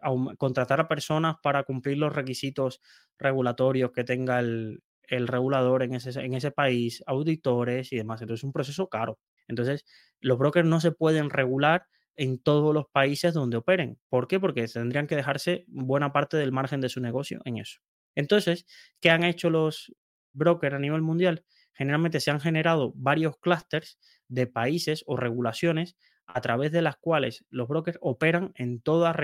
aum- 0.01 0.37
contratar 0.37 0.81
a 0.81 0.89
personas 0.89 1.37
para 1.43 1.65
cumplir 1.65 1.99
los 1.99 2.13
requisitos 2.15 2.81
regulatorios 3.19 3.93
que 3.93 4.05
tenga 4.05 4.41
el, 4.41 4.83
el 5.11 5.29
regulador 5.29 5.83
en 5.83 5.95
ese, 5.95 6.51
país, 6.53 7.03
auditores 7.07 7.93
y 7.93 7.97
demás. 7.97 8.23
Entonces 8.23 8.41
es 8.41 8.45
un 8.45 8.53
proceso 8.53 8.89
caro. 8.89 9.19
Entonces, 9.49 9.85
los 10.21 10.39
brokers 10.39 10.67
no 10.67 10.81
se 10.81 10.93
pueden 10.93 11.31
regular 11.31 11.87
en 12.17 12.39
todos 12.39 12.73
los 12.73 12.87
países 12.87 13.35
donde 13.35 13.57
operen. 13.57 13.99
¿Por 14.09 14.29
qué? 14.29 14.39
Porque 14.39 14.67
tendrían 14.69 15.07
que 15.07 15.17
dejarse 15.17 15.65
buena 15.67 16.13
parte 16.13 16.37
del 16.37 16.53
margen 16.53 16.81
de 16.81 16.89
su 16.89 17.01
negocio 17.01 17.41
en 17.45 17.59
eso. 17.59 17.81
Entonces, 18.15 18.67
¿qué 19.01 19.11
han 19.11 19.25
hecho 19.25 19.51
los 19.51 19.93
brokers 20.33 20.77
a 20.77 20.79
nivel 20.79 21.03
mundial? 21.03 21.45
Generalmente 21.75 22.21
se 22.21 22.31
han 22.31 22.41
generado 22.41 22.93
varios 22.95 23.37
clústeres 23.39 23.99
de 24.29 24.47
países 24.47 25.03
o 25.07 25.17
regulaciones 25.17 25.97
a 26.27 26.41
través 26.41 26.71
de 26.73 26.83
las 26.83 26.97
cuales 26.97 27.45
los 27.51 27.67
brokers 27.67 27.99
operan 28.01 28.53
en 28.55 28.81
toda 28.81 29.15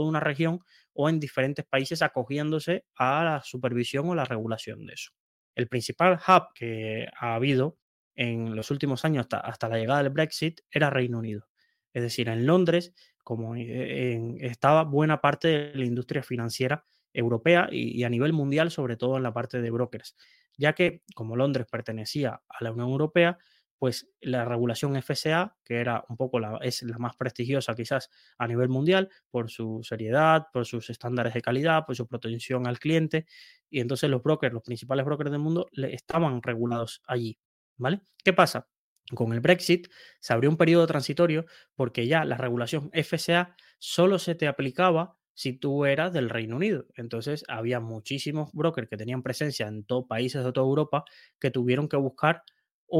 una 0.00 0.20
región 0.20 0.60
o 0.92 1.08
en 1.08 1.18
diferentes 1.18 1.64
países 1.64 2.02
acogiéndose 2.02 2.84
a 2.96 3.24
la 3.24 3.42
supervisión 3.42 4.08
o 4.08 4.14
la 4.14 4.24
regulación 4.24 4.86
de 4.86 4.94
eso. 4.94 5.10
El 5.54 5.68
principal 5.68 6.18
hub 6.26 6.44
que 6.54 7.08
ha 7.18 7.34
habido 7.34 7.78
en 8.14 8.54
los 8.56 8.70
últimos 8.70 9.04
años 9.04 9.26
hasta, 9.30 9.68
la 9.68 9.78
llegada 9.78 10.02
del 10.02 10.12
Brexit 10.12 10.60
era 10.70 10.90
Reino 10.90 11.18
Unido. 11.18 11.48
Es 11.92 12.02
decir, 12.02 12.28
en 12.28 12.46
Londres 12.46 12.94
como 13.24 13.54
en- 13.56 14.36
estaba 14.40 14.84
buena 14.84 15.20
parte 15.20 15.48
de 15.48 15.74
la 15.76 15.84
industria 15.84 16.22
financiera 16.22 16.84
europea 17.12 17.68
y 17.70 18.02
a 18.04 18.08
nivel 18.08 18.32
mundial, 18.32 18.70
sobre 18.70 18.96
todo 18.96 19.16
en 19.16 19.22
la 19.22 19.32
parte 19.34 19.60
de 19.60 19.70
brokers, 19.70 20.16
ya 20.56 20.72
que 20.74 21.02
como 21.14 21.36
Londres 21.36 21.66
pertenecía 21.70 22.40
a 22.48 22.64
la 22.64 22.72
Unión 22.72 22.88
Europea, 22.90 23.38
pues 23.82 24.08
la 24.20 24.44
regulación 24.44 24.94
FCA, 24.94 25.56
que 25.64 25.80
era 25.80 26.04
un 26.08 26.16
poco 26.16 26.38
la, 26.38 26.56
es 26.62 26.84
la 26.84 26.98
más 26.98 27.16
prestigiosa 27.16 27.74
quizás 27.74 28.10
a 28.38 28.46
nivel 28.46 28.68
mundial 28.68 29.08
por 29.28 29.50
su 29.50 29.80
seriedad, 29.82 30.46
por 30.52 30.66
sus 30.66 30.88
estándares 30.88 31.34
de 31.34 31.42
calidad, 31.42 31.84
por 31.84 31.96
su 31.96 32.06
protección 32.06 32.68
al 32.68 32.78
cliente, 32.78 33.26
y 33.68 33.80
entonces 33.80 34.08
los 34.08 34.22
brokers, 34.22 34.54
los 34.54 34.62
principales 34.62 35.04
brokers 35.04 35.32
del 35.32 35.40
mundo, 35.40 35.68
estaban 35.72 36.40
regulados 36.42 37.02
allí, 37.08 37.40
¿vale? 37.76 38.02
¿Qué 38.22 38.32
pasa? 38.32 38.68
Con 39.16 39.32
el 39.32 39.40
Brexit 39.40 39.88
se 40.20 40.32
abrió 40.32 40.48
un 40.48 40.56
periodo 40.56 40.86
transitorio 40.86 41.46
porque 41.74 42.06
ya 42.06 42.24
la 42.24 42.36
regulación 42.36 42.88
FCA 42.92 43.56
solo 43.80 44.20
se 44.20 44.36
te 44.36 44.46
aplicaba 44.46 45.18
si 45.34 45.54
tú 45.54 45.86
eras 45.86 46.12
del 46.12 46.30
Reino 46.30 46.54
Unido. 46.54 46.86
Entonces 46.94 47.44
había 47.48 47.80
muchísimos 47.80 48.52
brokers 48.52 48.88
que 48.88 48.96
tenían 48.96 49.24
presencia 49.24 49.66
en 49.66 49.82
todos 49.82 50.04
países 50.06 50.44
de 50.44 50.52
toda 50.52 50.68
Europa 50.68 51.04
que 51.40 51.50
tuvieron 51.50 51.88
que 51.88 51.96
buscar 51.96 52.44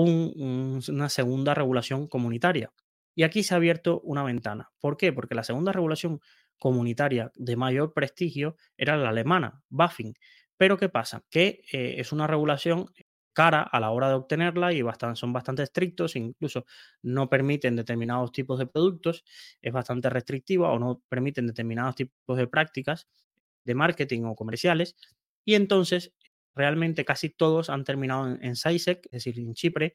un- 0.01 0.33
un- 0.37 0.83
una 0.89 1.09
segunda 1.09 1.55
regulación 1.55 2.09
comunitaria. 2.09 2.73
Y 3.15 3.25
aquí 3.25 3.43
se 3.43 3.55
ha 3.55 3.59
abierto 3.59 4.01
una 4.03 4.23
ventana. 4.25 4.71
¿Por 4.81 4.97
qué? 4.97 5.13
Porque 5.13 5.35
la 5.35 5.45
segunda 5.45 5.73
regulación 5.73 6.21
comunitaria 6.59 7.31
de 7.35 7.57
mayor 7.57 7.93
prestigio 7.93 8.57
era 8.77 8.97
la 8.97 9.11
alemana, 9.11 9.63
BaFin. 9.69 10.15
Pero 10.57 10.77
¿qué 10.79 10.89
pasa? 10.89 11.23
Que 11.31 11.63
eh, 11.73 11.97
es 11.99 12.13
una 12.13 12.27
regulación 12.27 12.87
cara 13.35 13.63
a 13.63 13.81
la 13.81 13.91
hora 13.91 14.09
de 14.09 14.15
obtenerla 14.15 14.73
y 14.73 14.83
bastan- 14.83 15.17
son 15.17 15.33
bastante 15.33 15.63
estrictos, 15.63 16.17
incluso 16.17 16.67
no 17.03 17.29
permiten 17.31 17.77
determinados 17.77 18.31
tipos 18.33 18.59
de 18.59 18.67
productos, 18.67 19.25
es 19.63 19.73
bastante 19.73 20.11
restrictiva 20.11 20.71
o 20.71 20.79
no 20.79 21.03
permiten 21.09 21.47
determinados 21.47 21.95
tipos 21.97 22.37
de 22.37 22.47
prácticas 22.47 23.09
de 23.65 23.75
marketing 23.75 24.23
o 24.25 24.35
comerciales. 24.37 24.97
Y 25.45 25.55
entonces 25.55 26.13
realmente 26.55 27.05
casi 27.05 27.31
todos 27.31 27.71
han 27.71 27.85
terminado 27.85 28.29
en, 28.29 28.45
en 28.45 28.53
es 28.53 29.01
decir, 29.11 29.39
en 29.39 29.55
Chipre, 29.55 29.95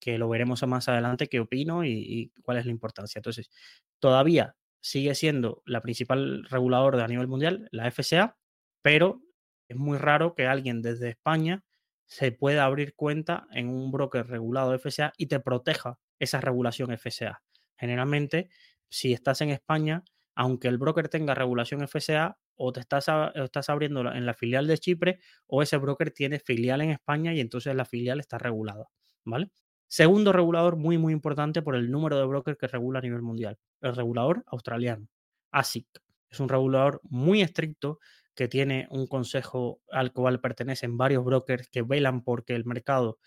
que 0.00 0.18
lo 0.18 0.28
veremos 0.28 0.62
más 0.66 0.88
adelante 0.88 1.28
qué 1.28 1.40
opino 1.40 1.84
y, 1.84 2.32
cuál 2.42 2.58
es 2.58 2.66
la 2.66 2.70
importancia. 2.70 3.18
Entonces, 3.18 3.50
todavía 3.98 4.56
sigue 4.80 5.14
siendo 5.14 5.62
la 5.66 5.80
principal 5.80 6.44
regulador 6.44 6.96
de 6.96 7.02
a 7.02 7.08
nivel 7.08 7.28
mundial, 7.28 7.68
la 7.72 7.90
FCA, 7.90 8.36
pero 8.82 9.22
es 9.68 9.76
muy 9.76 9.98
raro 9.98 10.34
que 10.34 10.46
alguien 10.46 10.82
desde 10.82 11.08
España 11.10 11.64
se 12.06 12.30
pueda 12.30 12.64
abrir 12.64 12.94
cuenta 12.94 13.48
en 13.50 13.68
un 13.68 13.90
broker 13.90 14.26
regulado 14.28 14.78
FCA 14.78 15.12
y 15.16 15.26
te 15.26 15.40
proteja 15.40 15.98
esa 16.20 16.40
regulación 16.40 16.96
FCA. 16.96 17.42
Generalmente, 17.76 18.48
si 18.88 19.12
estás 19.12 19.40
en 19.40 19.50
España, 19.50 20.04
aunque 20.36 20.68
el 20.68 20.78
broker 20.78 21.08
tenga 21.08 21.34
regulación 21.34 21.82
FCA, 21.88 22.38
o 22.56 22.72
te 22.72 22.80
estás, 22.80 23.06
estás 23.34 23.68
abriendo 23.70 24.00
en 24.12 24.26
la 24.26 24.34
filial 24.34 24.66
de 24.66 24.78
Chipre, 24.78 25.20
o 25.46 25.62
ese 25.62 25.76
broker 25.76 26.10
tiene 26.10 26.38
filial 26.38 26.80
en 26.80 26.90
España 26.90 27.34
y 27.34 27.40
entonces 27.40 27.74
la 27.74 27.84
filial 27.84 28.20
está 28.20 28.38
regulada, 28.38 28.86
¿vale? 29.24 29.50
Segundo 29.88 30.32
regulador 30.32 30.76
muy, 30.76 30.98
muy 30.98 31.12
importante 31.12 31.62
por 31.62 31.76
el 31.76 31.90
número 31.90 32.18
de 32.18 32.24
brokers 32.24 32.58
que 32.58 32.66
regula 32.66 32.98
a 32.98 33.02
nivel 33.02 33.22
mundial, 33.22 33.58
el 33.80 33.94
regulador 33.94 34.42
australiano, 34.46 35.06
ASIC. 35.52 35.86
Es 36.28 36.40
un 36.40 36.48
regulador 36.48 37.00
muy 37.04 37.40
estricto 37.40 38.00
que 38.34 38.48
tiene 38.48 38.86
un 38.90 39.06
consejo 39.06 39.80
al 39.90 40.12
cual 40.12 40.40
pertenecen 40.40 40.96
varios 40.98 41.24
brokers 41.24 41.68
que 41.68 41.82
velan 41.82 42.22
porque 42.22 42.54
el 42.54 42.64
mercado 42.64 43.18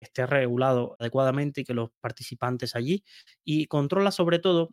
esté 0.00 0.26
regulado 0.26 0.96
adecuadamente 0.98 1.60
y 1.60 1.64
que 1.64 1.74
los 1.74 1.90
participantes 2.00 2.74
allí 2.74 3.04
y 3.44 3.66
controla 3.66 4.10
sobre 4.10 4.38
todo 4.40 4.70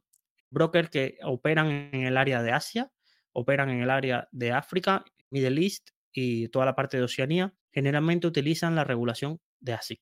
brokers 0.50 0.90
que 0.90 1.18
operan 1.24 1.68
en 1.70 2.02
el 2.02 2.18
área 2.18 2.42
de 2.42 2.52
Asia, 2.52 2.92
operan 3.34 3.70
en 3.70 3.82
el 3.82 3.90
área 3.90 4.28
de 4.32 4.52
África, 4.52 5.06
Middle 5.30 5.62
East 5.62 5.90
y 6.12 6.50
toda 6.50 6.66
la 6.66 6.76
parte 6.76 6.98
de 6.98 7.04
Oceanía, 7.04 7.54
generalmente 7.72 8.28
utilizan 8.28 8.76
la 8.76 8.84
regulación 8.84 9.40
de 9.60 9.74
ASIC, 9.74 10.02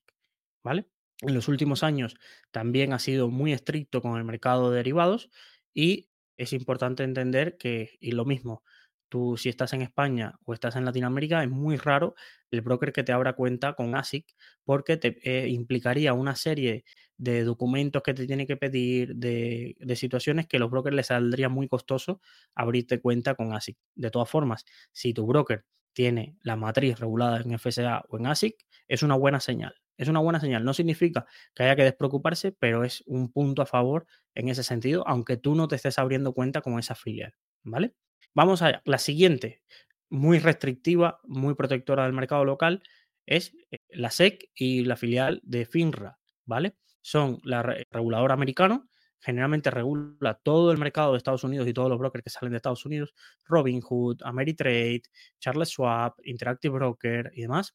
¿vale? 0.64 0.86
En 1.20 1.34
los 1.34 1.48
últimos 1.48 1.82
años 1.82 2.14
también 2.50 2.92
ha 2.92 2.98
sido 2.98 3.28
muy 3.28 3.52
estricto 3.52 4.00
con 4.00 4.16
el 4.16 4.24
mercado 4.24 4.70
de 4.70 4.78
derivados 4.78 5.30
y 5.74 6.08
es 6.36 6.52
importante 6.52 7.02
entender 7.02 7.56
que, 7.58 7.96
y 8.00 8.12
lo 8.12 8.24
mismo, 8.24 8.62
tú 9.08 9.36
si 9.36 9.48
estás 9.48 9.72
en 9.72 9.82
España 9.82 10.38
o 10.44 10.54
estás 10.54 10.76
en 10.76 10.84
Latinoamérica, 10.84 11.42
es 11.42 11.50
muy 11.50 11.76
raro 11.76 12.14
el 12.50 12.60
broker 12.60 12.92
que 12.92 13.02
te 13.02 13.12
abra 13.12 13.34
cuenta 13.34 13.74
con 13.74 13.94
ASIC 13.94 14.26
porque 14.64 14.96
te 14.96 15.18
eh, 15.22 15.48
implicaría 15.48 16.12
una 16.12 16.36
serie 16.36 16.84
de 17.16 17.42
documentos 17.44 18.02
que 18.02 18.14
te 18.14 18.26
tiene 18.26 18.46
que 18.46 18.56
pedir, 18.56 19.16
de, 19.16 19.76
situaciones 19.96 20.46
que 20.46 20.58
los 20.58 20.70
brokers 20.70 20.94
les 20.94 21.08
saldría 21.08 21.48
muy 21.48 21.68
costoso 21.68 22.20
abrirte 22.54 23.00
cuenta 23.00 23.34
con 23.34 23.52
ASIC. 23.52 23.76
De 23.94 24.10
todas 24.10 24.30
formas, 24.30 24.64
si 24.92 25.12
tu 25.12 25.26
broker 25.26 25.64
tiene 25.92 26.36
la 26.42 26.56
matriz 26.56 26.98
regulada 27.00 27.40
en 27.40 27.58
FSA 27.58 28.04
o 28.08 28.18
en 28.18 28.26
ASIC, 28.26 28.56
es 28.86 29.02
una 29.02 29.16
buena 29.16 29.40
señal. 29.40 29.74
Es 29.96 30.08
una 30.08 30.20
buena 30.20 30.38
señal. 30.38 30.64
No 30.64 30.72
significa 30.74 31.26
que 31.54 31.64
haya 31.64 31.74
que 31.74 31.82
despreocuparse, 31.82 32.52
pero 32.52 32.84
es 32.84 33.02
un 33.06 33.32
punto 33.32 33.62
a 33.62 33.66
favor 33.66 34.06
en 34.34 34.48
ese 34.48 34.62
sentido, 34.62 35.02
aunque 35.08 35.36
tú 35.36 35.56
no 35.56 35.66
te 35.66 35.74
estés 35.74 35.98
abriendo 35.98 36.32
cuenta 36.32 36.60
con 36.60 36.78
esa 36.78 36.94
filial. 36.94 37.34
¿Vale? 37.64 37.94
Vamos 38.38 38.62
allá. 38.62 38.82
La 38.84 38.98
siguiente, 38.98 39.62
muy 40.10 40.38
restrictiva, 40.38 41.20
muy 41.24 41.54
protectora 41.54 42.04
del 42.04 42.12
mercado 42.12 42.44
local, 42.44 42.82
es 43.26 43.52
eh, 43.72 43.78
la 43.88 44.08
SEC 44.08 44.50
y 44.54 44.84
la 44.84 44.96
filial 44.96 45.40
de 45.42 45.66
FINRA, 45.66 46.18
¿vale? 46.44 46.76
Son 47.02 47.40
la 47.42 47.62
re- 47.62 47.86
regulador 47.90 48.30
americano, 48.30 48.88
generalmente 49.20 49.70
regula 49.72 50.34
todo 50.44 50.70
el 50.70 50.78
mercado 50.78 51.12
de 51.12 51.18
Estados 51.18 51.42
Unidos 51.42 51.66
y 51.66 51.72
todos 51.74 51.90
los 51.90 51.98
brokers 51.98 52.22
que 52.22 52.30
salen 52.30 52.52
de 52.52 52.58
Estados 52.58 52.86
Unidos, 52.86 53.12
Robinhood, 53.44 54.18
Ameritrade, 54.22 55.02
Charles 55.40 55.70
Schwab, 55.70 56.14
Interactive 56.22 56.74
Broker 56.74 57.32
y 57.34 57.42
demás. 57.42 57.74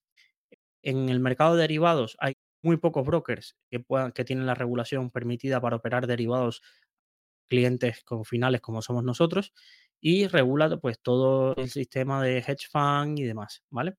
En 0.84 1.10
el 1.10 1.20
mercado 1.20 1.56
de 1.56 1.64
derivados 1.64 2.18
hay 2.20 2.36
muy 2.64 2.78
pocos 2.78 3.06
brokers 3.06 3.58
que 3.70 4.26
tienen 4.26 4.46
la 4.46 4.56
regulación 4.56 5.12
permitida 5.12 5.62
para 5.62 5.78
operar 5.78 6.08
derivados 6.08 6.62
clientes 7.50 8.04
con 8.04 8.26
finales 8.26 8.62
como 8.62 8.82
somos 8.82 9.04
nosotros 9.04 9.54
y 10.06 10.28
regula 10.28 10.76
pues 10.78 11.00
todo 11.02 11.56
el 11.56 11.70
sistema 11.70 12.22
de 12.22 12.40
hedge 12.40 12.68
fund 12.70 13.18
y 13.18 13.24
demás, 13.24 13.64
¿vale? 13.70 13.96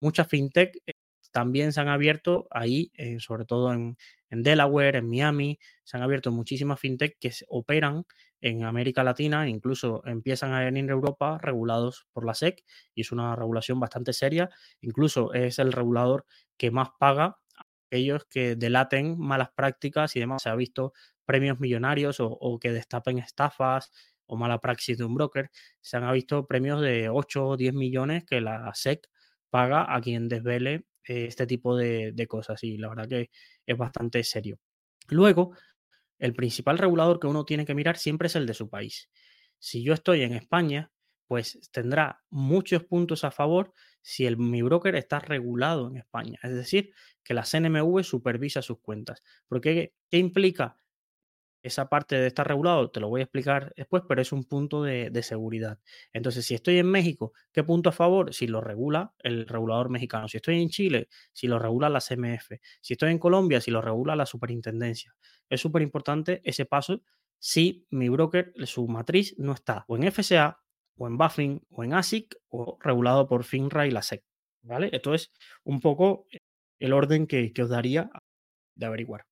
Muchas 0.00 0.26
fintech 0.26 0.76
eh, 0.84 0.94
también 1.30 1.72
se 1.72 1.80
han 1.80 1.86
abierto 1.86 2.48
ahí, 2.50 2.90
eh, 2.94 3.20
sobre 3.20 3.44
todo 3.44 3.72
en, 3.72 3.96
Delaware, 4.30 4.98
en 4.98 5.08
Miami, 5.08 5.60
se 5.84 5.96
han 5.96 6.02
abierto 6.02 6.32
muchísimas 6.32 6.80
fintech 6.80 7.16
que 7.20 7.30
operan 7.46 8.04
en 8.40 8.64
América 8.64 9.04
Latina, 9.04 9.48
incluso 9.48 10.04
empiezan 10.06 10.52
a 10.52 10.58
venir 10.58 10.82
en 10.82 10.90
Europa 10.90 11.38
regulados 11.40 12.08
por 12.12 12.26
la 12.26 12.34
SEC 12.34 12.64
y 12.92 13.02
es 13.02 13.12
una 13.12 13.36
regulación 13.36 13.78
bastante 13.78 14.12
seria, 14.12 14.50
incluso 14.80 15.32
es 15.34 15.60
el 15.60 15.72
regulador 15.72 16.26
que 16.56 16.72
más 16.72 16.88
paga 16.98 17.38
a 17.56 17.62
aquellos 17.86 18.24
que 18.24 18.56
delaten 18.56 19.16
malas 19.20 19.50
prácticas 19.54 20.16
y 20.16 20.20
demás. 20.20 20.42
Se 20.42 20.48
ha 20.48 20.56
visto 20.56 20.92
premios 21.24 21.60
millonarios 21.60 22.16
o, 22.18 22.58
que 22.60 22.72
destapen 22.72 23.18
estafas 23.18 23.92
o 24.26 24.36
mala 24.36 24.60
praxis 24.60 24.98
de 24.98 25.04
un 25.04 25.14
broker, 25.14 25.50
se 25.80 25.96
han 25.96 26.12
visto 26.12 26.46
premios 26.46 26.80
de 26.80 27.08
8 27.08 27.46
o 27.46 27.56
10 27.56 27.74
millones 27.74 28.24
que 28.24 28.40
la 28.40 28.70
SEC 28.74 29.08
paga 29.50 29.94
a 29.94 30.00
quien 30.00 30.28
desvele 30.28 30.86
eh, 31.06 31.26
este 31.26 31.46
tipo 31.46 31.76
de, 31.76 32.12
de, 32.12 32.26
cosas 32.26 32.62
y 32.64 32.78
la 32.78 32.88
verdad 32.88 33.08
que 33.08 33.30
es 33.66 33.76
bastante 33.76 34.22
serio. 34.24 34.58
Luego, 35.08 35.56
el 36.18 36.34
principal 36.34 36.78
regulador 36.78 37.20
que 37.20 37.26
uno 37.26 37.44
tiene 37.44 37.64
que 37.66 37.74
mirar 37.74 37.96
siempre 37.96 38.26
es 38.26 38.36
el 38.36 38.46
de 38.46 38.54
su 38.54 38.68
país. 38.68 39.10
Si 39.58 39.82
yo 39.82 39.94
estoy 39.94 40.22
en 40.22 40.32
España, 40.32 40.90
pues 41.26 41.58
tendrá 41.72 42.22
muchos 42.30 42.84
puntos 42.84 43.24
a 43.24 43.30
favor 43.30 43.72
si 44.02 44.26
el, 44.26 44.36
mi 44.36 44.62
broker 44.62 44.94
está 44.94 45.18
regulado 45.18 45.88
en 45.88 45.96
España. 45.96 46.38
Es 46.42 46.54
decir, 46.54 46.92
que 47.22 47.34
la 47.34 47.44
CNMV 47.44 48.02
supervisa 48.04 48.62
sus 48.62 48.80
cuentas. 48.80 49.22
Porque, 49.48 49.94
¿qué 50.10 50.18
implica 50.18 50.78
esa 51.64 51.88
parte 51.88 52.16
de 52.16 52.26
estar 52.26 52.46
regulado 52.46 52.90
te 52.90 53.00
lo 53.00 53.08
voy 53.08 53.22
a 53.22 53.24
explicar 53.24 53.72
después, 53.74 54.02
pero 54.06 54.20
es 54.20 54.32
un 54.32 54.44
punto 54.44 54.82
de, 54.82 55.22
seguridad. 55.22 55.78
Entonces, 56.12 56.44
si 56.44 56.54
estoy 56.54 56.78
en 56.78 56.86
México, 56.86 57.32
¿qué 57.52 57.64
punto 57.64 57.88
a 57.88 57.92
favor? 57.92 58.34
Si 58.34 58.46
lo 58.46 58.60
regula 58.60 59.14
el 59.20 59.46
regulador 59.48 59.88
mexicano. 59.88 60.28
Si 60.28 60.36
estoy 60.36 60.60
en 60.60 60.68
Chile, 60.68 61.08
si 61.32 61.48
lo 61.48 61.58
regula 61.58 61.88
la 61.88 62.00
CMF. 62.00 62.52
Si 62.82 62.92
estoy 62.92 63.12
en 63.12 63.18
Colombia, 63.18 63.62
si 63.62 63.70
lo 63.70 63.80
regula 63.80 64.14
la 64.14 64.26
superintendencia. 64.26 65.16
Es 65.48 65.62
súper 65.62 65.80
importante 65.80 66.42
ese 66.44 66.66
paso 66.66 67.02
si 67.38 67.86
mi 67.90 68.10
broker, 68.10 68.52
su 68.64 68.86
matriz, 68.86 69.34
no 69.38 69.52
está 69.52 69.84
o 69.88 69.96
en 69.96 70.12
FCA, 70.12 70.60
o 70.96 71.06
en 71.06 71.16
Buffin, 71.16 71.62
o 71.70 71.82
en 71.82 71.94
ASIC, 71.94 72.36
o 72.48 72.78
regulado 72.80 73.26
por 73.26 73.42
FINRA 73.42 73.86
y 73.86 73.90
la 73.90 74.02
SEC. 74.02 74.22
¿Vale? 74.62 74.90
Esto 74.92 75.14
es 75.14 75.32
un 75.64 75.80
poco 75.80 76.26
el 76.78 76.92
orden 76.92 77.26
que 77.26 77.52
os 77.62 77.68
daría 77.70 78.10
de 78.74 78.86
averiguar. 78.86 79.26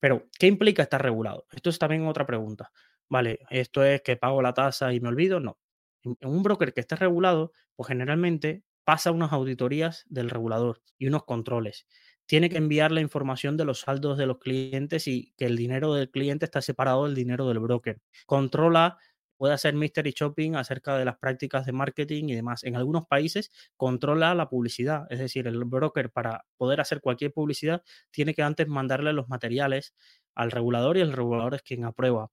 Pero, 0.00 0.26
¿qué 0.38 0.46
implica 0.46 0.82
estar 0.82 1.02
regulado? 1.02 1.46
Esto 1.52 1.70
es 1.70 1.78
también 1.78 2.06
otra 2.06 2.26
pregunta. 2.26 2.70
Vale, 3.08 3.40
esto 3.50 3.84
es 3.84 4.02
que 4.02 4.16
pago 4.16 4.42
la 4.42 4.54
tasa 4.54 4.92
y 4.92 5.00
me 5.00 5.08
olvido. 5.08 5.40
No. 5.40 5.58
Un 6.04 6.42
broker 6.42 6.72
que 6.72 6.80
esté 6.80 6.96
regulado, 6.96 7.52
pues 7.76 7.88
generalmente 7.88 8.62
pasa 8.84 9.10
unas 9.10 9.32
auditorías 9.32 10.04
del 10.08 10.30
regulador 10.30 10.80
y 10.98 11.08
unos 11.08 11.24
controles. 11.24 11.86
Tiene 12.26 12.50
que 12.50 12.58
enviar 12.58 12.92
la 12.92 13.00
información 13.00 13.56
de 13.56 13.64
los 13.64 13.80
saldos 13.80 14.18
de 14.18 14.26
los 14.26 14.38
clientes 14.38 15.08
y 15.08 15.32
que 15.36 15.46
el 15.46 15.56
dinero 15.56 15.94
del 15.94 16.10
cliente 16.10 16.44
está 16.44 16.62
separado 16.62 17.04
del 17.06 17.14
dinero 17.14 17.48
del 17.48 17.58
broker. 17.58 18.00
Controla 18.26 18.98
puede 19.38 19.54
hacer 19.54 19.74
mystery 19.74 20.12
shopping 20.14 20.56
acerca 20.56 20.98
de 20.98 21.04
las 21.06 21.18
prácticas 21.18 21.64
de 21.66 21.72
marketing 21.72 22.24
y 22.28 22.34
demás. 22.34 22.64
En 22.64 22.76
algunos 22.76 23.06
países 23.06 23.50
controla 23.76 24.34
la 24.34 24.50
publicidad, 24.50 25.06
es 25.10 25.20
decir, 25.20 25.46
el 25.46 25.64
broker 25.64 26.10
para 26.10 26.44
poder 26.58 26.80
hacer 26.80 27.00
cualquier 27.00 27.32
publicidad 27.32 27.82
tiene 28.10 28.34
que 28.34 28.42
antes 28.42 28.68
mandarle 28.68 29.12
los 29.14 29.28
materiales 29.28 29.94
al 30.34 30.50
regulador 30.50 30.98
y 30.98 31.00
el 31.00 31.12
regulador 31.12 31.54
es 31.54 31.62
quien 31.62 31.84
aprueba. 31.84 32.30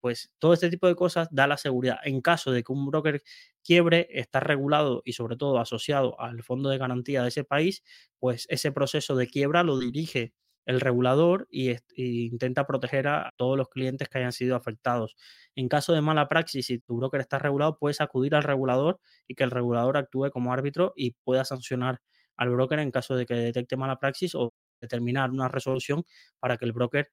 Pues 0.00 0.30
todo 0.38 0.54
este 0.54 0.70
tipo 0.70 0.86
de 0.86 0.96
cosas 0.96 1.28
da 1.30 1.46
la 1.46 1.58
seguridad. 1.58 1.98
En 2.04 2.22
caso 2.22 2.52
de 2.52 2.62
que 2.64 2.72
un 2.72 2.86
broker 2.86 3.22
quiebre, 3.62 4.08
está 4.10 4.40
regulado 4.40 5.02
y 5.04 5.12
sobre 5.12 5.36
todo 5.36 5.58
asociado 5.58 6.18
al 6.20 6.42
fondo 6.42 6.70
de 6.70 6.78
garantía 6.78 7.22
de 7.22 7.28
ese 7.28 7.44
país, 7.44 7.82
pues 8.18 8.46
ese 8.48 8.72
proceso 8.72 9.14
de 9.16 9.26
quiebra 9.28 9.62
lo 9.62 9.78
dirige 9.78 10.32
el 10.66 10.80
regulador 10.80 11.46
y, 11.50 11.76
intenta 11.96 12.66
proteger 12.66 13.08
a 13.08 13.32
todos 13.36 13.56
los 13.56 13.68
clientes 13.68 14.08
que 14.08 14.18
hayan 14.18 14.32
sido 14.32 14.56
afectados. 14.56 15.16
En 15.56 15.68
caso 15.68 15.92
de 15.92 16.00
mala 16.00 16.28
praxis, 16.28 16.66
si 16.66 16.78
tu 16.78 16.96
broker 16.96 17.20
está 17.20 17.38
regulado, 17.38 17.78
puedes 17.78 18.00
acudir 18.00 18.34
al 18.34 18.42
regulador 18.42 19.00
y 19.26 19.34
que 19.34 19.44
el 19.44 19.50
regulador 19.50 19.96
actúe 19.96 20.30
como 20.30 20.52
árbitro 20.52 20.92
y 20.96 21.12
pueda 21.24 21.44
sancionar 21.44 22.00
al 22.36 22.50
broker 22.50 22.78
en 22.78 22.90
caso 22.90 23.16
de 23.16 23.26
que 23.26 23.34
detecte 23.34 23.76
mala 23.76 23.98
praxis 23.98 24.34
o 24.34 24.54
determinar 24.80 25.30
una 25.30 25.48
resolución 25.48 26.04
para 26.38 26.56
que 26.56 26.64
el 26.64 26.72
broker 26.72 27.10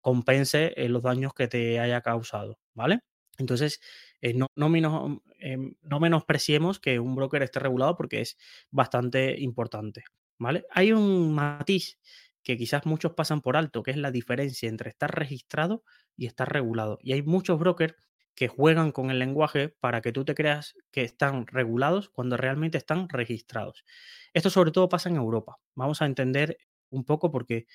compense 0.00 0.74
eh, 0.76 0.88
los 0.88 1.02
daños 1.02 1.32
que 1.32 1.48
te 1.48 1.80
haya 1.80 2.02
causado, 2.02 2.58
¿vale? 2.74 3.00
Entonces, 3.38 3.80
eh, 4.20 4.34
no, 4.34 4.48
no, 4.54 5.20
em, 5.38 5.74
no 5.82 6.00
menospreciemos 6.00 6.78
que 6.78 7.00
un 7.00 7.14
broker 7.16 7.42
esté 7.42 7.58
regulado 7.60 7.96
porque 7.96 8.20
es 8.20 8.36
bastante 8.70 9.40
importante, 9.40 10.04
¿vale? 10.38 10.66
Hay 10.70 10.92
un 10.92 11.34
matiz 11.34 11.98
que 12.44 12.56
quizás 12.56 12.86
muchos 12.86 13.14
pasan 13.14 13.40
por 13.40 13.56
alto, 13.56 13.82
que 13.82 13.90
es 13.90 13.96
la 13.96 14.10
diferencia 14.10 14.68
entre 14.68 14.90
estar 14.90 15.12
registrado 15.12 15.82
y 16.16 16.26
estar 16.26 16.52
regulado. 16.52 16.98
Y 17.02 17.14
hay 17.14 17.22
muchos 17.22 17.58
brokers 17.58 17.94
que 18.34 18.48
juegan 18.48 18.92
con 18.92 19.10
el 19.10 19.18
lenguaje 19.18 19.70
para 19.80 20.00
que 20.02 20.12
tú 20.12 20.24
te 20.24 20.34
creas 20.34 20.74
que 20.90 21.02
están 21.02 21.46
regulados 21.46 22.10
cuando 22.10 22.36
realmente 22.36 22.78
están 22.78 23.08
registrados. 23.08 23.84
Esto 24.32 24.50
sobre 24.50 24.72
todo 24.72 24.88
pasa 24.88 25.08
en 25.08 25.16
Europa. 25.16 25.56
Vamos 25.74 26.02
a 26.02 26.06
entender 26.06 26.58
un 26.90 27.04
poco 27.04 27.30
porque 27.30 27.66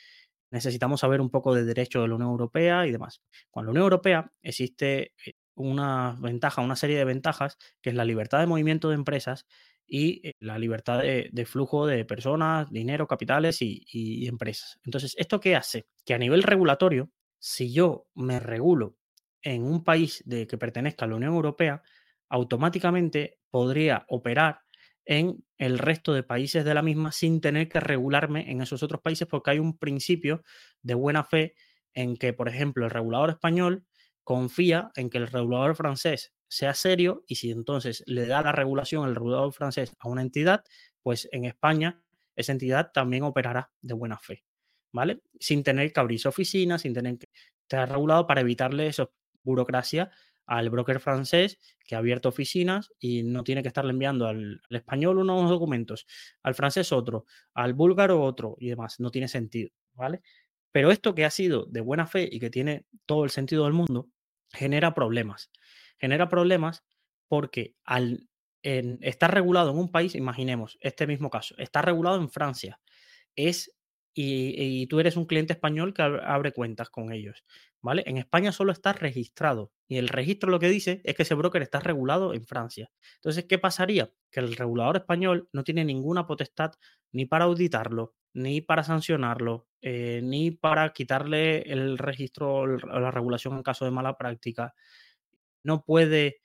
necesitamos 0.52 1.02
saber 1.02 1.22
un 1.22 1.30
poco 1.30 1.54
de 1.54 1.64
derecho 1.64 2.02
de 2.02 2.08
la 2.08 2.16
Unión 2.16 2.32
Europea 2.32 2.86
y 2.86 2.92
demás. 2.92 3.22
Con 3.50 3.66
la 3.66 3.72
Unión 3.72 3.84
Europea 3.84 4.32
existe 4.42 5.14
eh, 5.26 5.34
una 5.56 6.16
ventaja, 6.20 6.62
una 6.62 6.76
serie 6.76 6.98
de 6.98 7.06
ventajas, 7.06 7.58
que 7.82 7.90
es 7.90 7.96
la 7.96 8.06
libertad 8.06 8.40
de 8.40 8.48
movimiento 8.48 8.90
de 8.90 8.96
empresas 8.96 9.46
y 9.90 10.28
eh, 10.28 10.34
la 10.40 10.60
libertad 10.60 11.00
de, 11.00 11.46
flujo 11.46 11.88
de 11.88 12.06
personas, 12.06 12.70
dinero, 12.70 13.08
capitales 13.08 13.58
y, 13.62 14.28
empresas. 14.28 14.80
Entonces, 14.86 15.16
¿esto 15.18 15.40
qué 15.40 15.56
hace? 15.56 15.88
Que 16.06 16.14
a 16.14 16.18
nivel 16.18 16.44
regulatorio, 16.44 17.10
si 17.40 17.74
yo 17.74 18.08
me 18.16 18.40
regulo 18.40 18.98
en 19.42 19.64
un 19.64 19.84
país 19.84 20.22
de 20.26 20.46
que 20.46 20.58
pertenezca 20.58 21.06
a 21.06 21.08
la 21.08 21.16
Unión 21.16 21.34
Europea, 21.34 21.82
automáticamente 22.30 23.40
podría 23.50 24.06
operar 24.08 24.62
en 25.06 25.44
el 25.58 25.80
resto 25.80 26.14
de 26.14 26.22
países 26.22 26.64
de 26.64 26.74
la 26.74 26.84
misma 26.84 27.12
sin 27.12 27.42
tener 27.42 27.68
que 27.68 27.80
regularme 27.80 28.52
en 28.52 28.62
esos 28.62 28.84
otros 28.84 29.02
países 29.02 29.28
porque 29.28 29.52
hay 29.52 29.60
un 29.60 29.78
principio 29.78 30.44
de 30.84 30.94
buena 30.94 31.24
fe 31.24 31.56
en 31.94 32.16
que, 32.16 32.34
por 32.34 32.48
ejemplo, 32.48 32.86
el 32.86 32.92
regulador 32.92 33.32
español 33.32 33.86
confía 34.30 34.92
en 34.96 35.10
que 35.10 35.18
el 35.18 35.26
regulador 35.26 35.76
francés 35.76 36.36
sea 36.48 36.76
serio 36.76 37.24
y 37.26 37.38
si 37.38 37.50
entonces 37.50 38.04
le 38.06 38.28
da 38.28 38.44
la 38.44 38.52
regulación 38.52 39.10
el 39.10 39.16
regulador 39.16 39.52
francés 39.54 39.92
a 39.98 40.08
una 40.08 40.22
entidad, 40.22 40.64
pues 41.02 41.28
en 41.32 41.46
España 41.46 42.04
esa 42.36 42.52
entidad 42.52 42.92
también 42.94 43.24
operará 43.24 43.72
de 43.82 43.96
buena 43.96 44.20
fe, 44.20 44.44
¿vale? 44.92 45.24
Sin 45.40 45.64
tener 45.64 45.92
que 45.92 46.00
abrir 46.00 46.20
su 46.20 46.30
oficina, 46.30 46.78
sin 46.78 46.94
tener 46.94 47.18
que 47.18 47.30
estar 47.64 47.90
regulado 47.90 48.28
para 48.28 48.42
evitarle 48.42 48.86
esa 48.86 49.10
burocracia 49.42 50.12
al 50.46 50.70
broker 50.70 51.00
francés 51.00 51.58
que 51.88 51.96
ha 51.96 51.98
abierto 51.98 52.30
oficinas 52.30 52.92
y 53.00 53.24
no 53.24 53.44
tiene 53.44 53.64
que 53.64 53.70
estarle 53.70 53.94
enviando 53.94 54.28
al, 54.28 54.62
al, 54.70 54.78
español 54.78 55.18
unos 55.18 55.50
documentos, 55.50 56.06
al 56.44 56.54
francés 56.54 56.92
otro, 56.92 57.26
al 57.56 57.74
búlgaro 57.74 58.22
otro 58.22 58.58
y 58.60 58.70
demás. 58.70 59.00
No 59.00 59.10
tiene 59.10 59.28
sentido, 59.28 59.72
¿vale? 59.94 60.22
Pero 60.72 60.92
esto 60.92 61.16
que 61.16 61.26
ha 61.26 61.32
sido 61.32 61.66
de 61.66 61.82
buena 61.82 62.06
fe 62.06 62.30
y 62.32 62.40
que 62.40 62.52
tiene 62.52 62.86
todo 63.08 63.24
el 63.24 63.32
sentido 63.32 63.64
del 63.64 63.74
mundo, 63.74 64.08
genera 64.52 64.94
problemas 64.94 65.52
genera 66.00 66.30
problemas 66.30 66.84
porque 67.28 67.76
al 67.84 68.28
estar 68.62 69.34
regulado 69.34 69.72
en 69.72 69.78
un 69.78 69.92
país, 69.92 70.16
imaginemos 70.16 70.78
este 70.82 71.08
mismo 71.08 71.30
caso, 71.30 71.56
está 71.58 71.82
regulado 71.82 72.18
en 72.18 72.30
Francia, 72.30 72.80
es 73.36 73.74
y, 74.22 74.88
tú 74.88 75.00
eres 75.00 75.16
un 75.16 75.26
cliente 75.26 75.54
español 75.54 75.94
que 75.94 76.02
abre 76.02 76.52
cuentas 76.52 76.90
con 76.90 77.14
ellos, 77.14 77.46
¿vale? 77.80 78.04
En 78.06 78.18
España 78.18 78.52
solo 78.52 78.74
está 78.74 78.92
registrado 78.92 79.72
y 79.88 79.96
el 79.96 80.10
registro 80.10 80.50
lo 80.50 80.60
que 80.60 80.68
dice 80.68 81.00
es 81.06 81.16
que 81.16 81.24
ese 81.24 81.36
broker 81.36 81.62
está 81.62 81.80
regulado 81.80 82.34
en 82.34 82.46
Francia. 82.46 82.92
Entonces, 83.16 83.46
¿qué 83.46 83.58
pasaría? 83.60 84.12
Que 84.30 84.42
el 84.42 84.58
regulador 84.58 84.98
español 84.98 85.48
no 85.54 85.64
tiene 85.64 85.86
ninguna 85.86 86.28
potestad 86.28 86.74
ni 87.14 87.28
para 87.28 87.46
auditarlo, 87.46 88.14
ni 88.34 88.62
para 88.62 88.84
sancionarlo, 88.84 89.68
eh, 89.82 90.22
ni 90.24 90.52
para 90.52 90.94
quitarle 90.94 91.62
el 91.72 91.98
registro 91.98 92.54
o 92.56 92.68
la 92.68 93.12
regulación 93.12 93.56
en 93.56 93.64
caso 93.64 93.86
de 93.86 93.92
mala 93.92 94.18
práctica, 94.18 94.74
no 95.64 95.84
puede 95.84 96.42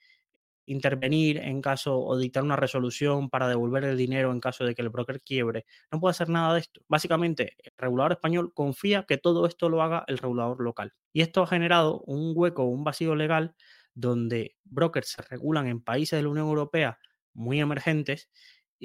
intervenir 0.65 1.37
en 1.37 1.61
caso 1.61 1.99
o 1.99 2.17
dictar 2.17 2.43
una 2.43 2.55
resolución 2.55 3.29
para 3.29 3.47
devolver 3.47 3.83
el 3.83 3.97
dinero 3.97 4.31
en 4.31 4.39
caso 4.39 4.65
de 4.65 4.73
que 4.73 4.81
el 4.81 4.89
broker 4.89 5.21
quiebre. 5.21 5.65
No 5.91 5.99
puede 5.99 6.11
hacer 6.11 6.29
nada 6.29 6.53
de 6.53 6.61
esto. 6.61 6.81
Básicamente, 6.87 7.55
el 7.63 7.71
regulador 7.77 8.13
español 8.13 8.53
confía 8.53 9.03
que 9.03 9.17
todo 9.17 9.45
esto 9.45 9.69
lo 9.69 9.81
haga 9.81 10.03
el 10.07 10.17
regulador 10.17 10.61
local. 10.63 10.93
Y 11.13 11.21
esto 11.21 11.43
ha 11.43 11.47
generado 11.47 12.01
un 12.01 12.33
hueco, 12.35 12.63
un 12.63 12.83
vacío 12.83 13.15
legal 13.15 13.55
donde 13.93 14.55
brokers 14.63 15.09
se 15.09 15.21
regulan 15.21 15.67
en 15.67 15.81
países 15.81 16.17
de 16.17 16.23
la 16.23 16.29
Unión 16.29 16.47
Europea 16.47 16.99
muy 17.33 17.59
emergentes 17.59 18.29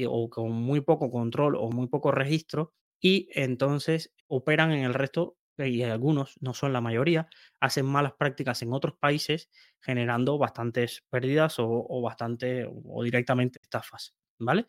o 0.06 0.30
con 0.30 0.52
muy 0.52 0.80
poco 0.80 1.10
control 1.10 1.56
o 1.56 1.70
muy 1.70 1.88
poco 1.88 2.12
registro 2.12 2.72
y 3.00 3.28
entonces 3.32 4.12
operan 4.28 4.72
en 4.72 4.84
el 4.84 4.94
resto 4.94 5.36
y 5.58 5.82
algunos, 5.82 6.36
no 6.40 6.54
son 6.54 6.72
la 6.72 6.80
mayoría, 6.80 7.28
hacen 7.60 7.86
malas 7.86 8.14
prácticas 8.18 8.62
en 8.62 8.72
otros 8.72 8.94
países 8.98 9.50
generando 9.80 10.38
bastantes 10.38 11.04
pérdidas 11.10 11.56
o, 11.58 12.00
bastante 12.02 12.66
o 12.66 13.02
directamente 13.02 13.58
estafas, 13.62 14.14
¿vale? 14.38 14.66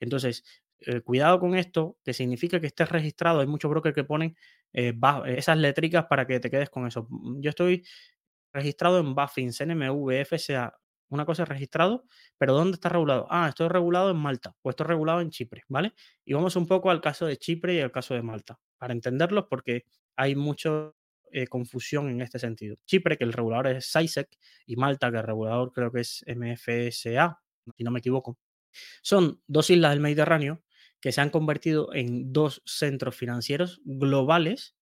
Entonces, 0.00 0.44
eh, 0.80 1.00
cuidado 1.00 1.40
con 1.40 1.54
esto, 1.56 1.98
que 2.04 2.12
significa 2.12 2.60
que 2.60 2.66
estés 2.66 2.88
registrado. 2.90 3.40
Hay 3.40 3.46
muchos 3.46 3.70
brokers 3.70 3.94
que 3.94 4.04
ponen 4.04 4.36
eh, 4.72 4.92
esas 5.26 5.56
letricas 5.58 6.06
para 6.06 6.26
que 6.26 6.40
te 6.40 6.50
quedes 6.50 6.68
con 6.70 6.86
eso. 6.86 7.08
Yo 7.40 7.50
estoy 7.50 7.84
registrado 8.52 9.00
en 9.00 9.14
Buffin, 9.14 9.52
CNMV, 9.52 10.24
FSA, 10.26 10.74
una 11.08 11.24
cosa 11.24 11.44
es 11.44 11.48
registrado, 11.48 12.04
pero 12.38 12.54
¿dónde 12.54 12.74
está 12.74 12.88
regulado? 12.88 13.26
Ah, 13.30 13.48
estoy 13.48 13.68
regulado 13.68 14.10
en 14.10 14.16
Malta 14.16 14.54
o 14.62 14.70
estoy 14.70 14.86
regulado 14.86 15.20
en 15.20 15.30
Chipre, 15.30 15.62
¿vale? 15.68 15.92
Y 16.24 16.34
vamos 16.34 16.56
un 16.56 16.66
poco 16.66 16.90
al 16.90 17.00
caso 17.00 17.26
de 17.26 17.36
Chipre 17.36 17.74
y 17.74 17.80
al 17.80 17.92
caso 17.92 18.14
de 18.14 18.22
Malta, 18.22 18.58
para 18.78 18.92
entenderlos 18.92 19.46
porque 19.48 19.84
hay 20.16 20.34
mucha 20.34 20.92
eh, 21.30 21.48
confusión 21.48 22.08
en 22.08 22.20
este 22.20 22.38
sentido. 22.38 22.76
Chipre, 22.86 23.18
que 23.18 23.24
el 23.24 23.32
regulador 23.32 23.66
es 23.66 23.86
SISEC, 23.86 24.28
y 24.66 24.76
Malta, 24.76 25.10
que 25.10 25.18
el 25.18 25.24
regulador 25.24 25.72
creo 25.72 25.90
que 25.90 26.00
es 26.00 26.24
MFSA, 26.28 27.40
si 27.76 27.82
no 27.82 27.90
me 27.90 27.98
equivoco. 27.98 28.38
Son 29.02 29.40
dos 29.46 29.68
islas 29.70 29.90
del 29.90 30.00
Mediterráneo 30.00 30.62
que 31.00 31.12
se 31.12 31.20
han 31.20 31.30
convertido 31.30 31.92
en 31.92 32.32
dos 32.32 32.62
centros 32.64 33.16
financieros 33.16 33.80
globales 33.84 34.76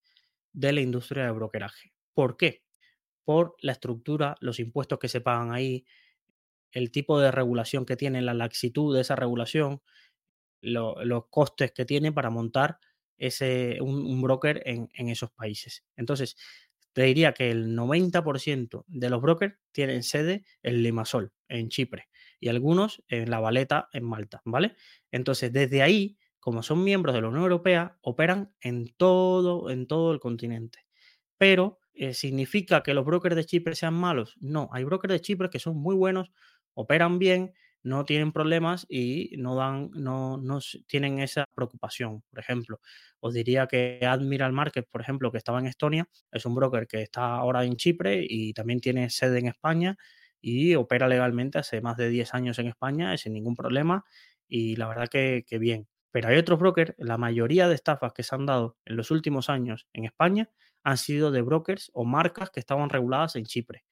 de 0.53 0.73
la 0.73 0.81
industria 0.81 1.25
de 1.25 1.33
brokeraje. 1.33 1.95
¿Por 2.14 2.37
qué? 2.37 2.62
Por 3.25 3.57
la 3.61 3.73
estructura, 3.73 4.37
los 4.41 4.61
impuestos 4.61 4.99
que 4.99 5.09
se 5.09 5.20
pagan 5.20 5.53
ahí, 5.53 5.87
el 6.73 6.91
tipo 6.91 7.20
de 7.20 7.31
regulación 7.31 7.87
que 7.87 7.97
tiene, 7.97 8.23
la 8.23 8.35
laxitud 8.35 8.95
de 8.95 9.03
esa 9.03 9.16
regulación, 9.16 9.83
los 10.61 11.27
costes 11.29 11.73
que 11.73 11.85
tiene 11.85 12.12
para 12.12 12.31
montar 12.31 12.79
ese, 13.18 13.79
un, 13.81 14.20
broker 14.20 14.62
en, 14.64 15.09
esos 15.09 15.31
países. 15.31 15.85
Entonces, 15.97 16.37
te 16.93 17.03
diría 17.03 17.33
que 17.33 17.51
el 17.51 17.77
90% 17.77 18.85
de 18.87 19.11
los 19.11 19.23
brokers 19.23 19.57
tienen 19.73 20.03
sede 20.03 20.45
en 20.62 20.83
Limasol, 20.83 21.33
en 21.49 21.68
Chipre, 21.68 22.09
y 22.41 22.49
algunos 22.49 23.03
en 23.09 23.31
La 23.31 23.41
Valeta, 23.41 23.89
en 23.93 24.05
Malta, 24.05 24.43
¿vale? 24.45 24.77
Entonces, 25.11 25.53
desde 25.53 25.83
ahí, 25.83 26.18
como 26.41 26.62
son 26.62 26.83
miembros 26.85 27.14
de 27.14 27.23
la 27.23 27.29
Unión 27.29 27.45
Europea, 27.45 27.99
operan 28.03 28.55
en 28.61 28.93
todo, 28.97 29.70
en 29.70 29.87
todo 29.87 30.12
el 30.12 30.20
continente. 30.20 30.81
Pero, 31.39 31.79
eh, 31.95 32.14
¿significa 32.14 32.83
que 32.83 32.95
los 32.95 33.05
brokers 33.05 33.37
de 33.37 33.45
Chipre 33.45 33.75
sean 33.75 33.95
malos? 33.95 34.37
No, 34.41 34.68
hay 34.73 34.85
brokers 34.85 35.12
de 35.12 35.20
Chipre 35.20 35.51
que 35.51 35.59
son 35.61 35.77
muy 35.77 35.95
buenos, 35.95 36.33
operan 36.75 37.18
bien, 37.18 37.53
no 37.83 38.05
tienen 38.05 38.33
problemas 38.33 38.87
y 38.89 39.35
no 39.39 39.57
dan, 39.57 39.91
no, 39.93 40.37
no 40.37 40.61
tienen 40.87 41.18
esa 41.18 41.47
preocupación. 41.55 42.23
Por 42.31 42.39
ejemplo, 42.39 42.81
os 43.20 43.35
diría 43.35 43.66
que 43.66 44.01
Admiral 44.07 44.53
Market, 44.53 44.89
por 44.89 45.01
ejemplo, 45.01 45.33
que 45.33 45.39
estaba 45.39 45.59
en 45.59 45.66
Estonia, 45.66 46.09
es 46.31 46.47
un 46.47 46.55
broker 46.55 46.87
que 46.87 47.03
está 47.03 47.35
ahora 47.37 47.64
en 47.64 47.77
Chipre 47.77 48.25
y 48.29 48.53
también 48.53 48.81
tiene 48.81 49.11
sede 49.11 49.41
en 49.41 49.49
España 49.49 49.97
y 50.41 50.75
opera 50.75 51.09
legalmente 51.09 51.59
hace 51.59 51.81
más 51.81 51.97
de 51.97 52.09
10 52.09 52.35
años 52.35 52.59
en 52.59 52.68
España 52.68 53.16
sin 53.16 53.33
ningún 53.33 53.55
problema 53.57 54.05
y 54.49 54.77
la 54.77 54.89
verdad 54.89 55.09
que, 55.09 55.45
que 55.47 55.59
bien. 55.59 55.89
Pero 56.11 56.29
hay 56.29 56.37
otros 56.37 56.59
brokers, 56.59 56.95
la 56.99 57.16
mayoría 57.16 57.68
de 57.68 57.75
estafas 57.75 58.12
que 58.12 58.23
se 58.23 58.35
han 58.35 58.47
dado 58.47 58.77
en 58.85 58.97
los 58.97 59.11
últimos 59.11 59.49
años 59.49 59.89
en 59.93 60.05
España 60.05 60.51
han 60.85 60.99
sido 60.99 61.31
de 61.31 61.43
brokers 61.43 61.91
o 61.95 62.05
marcas 62.05 62.51
que 62.51 62.61
estaban 62.61 62.91
reguladas 62.91 63.37
en 63.37 63.45
Chipre. 63.45 63.85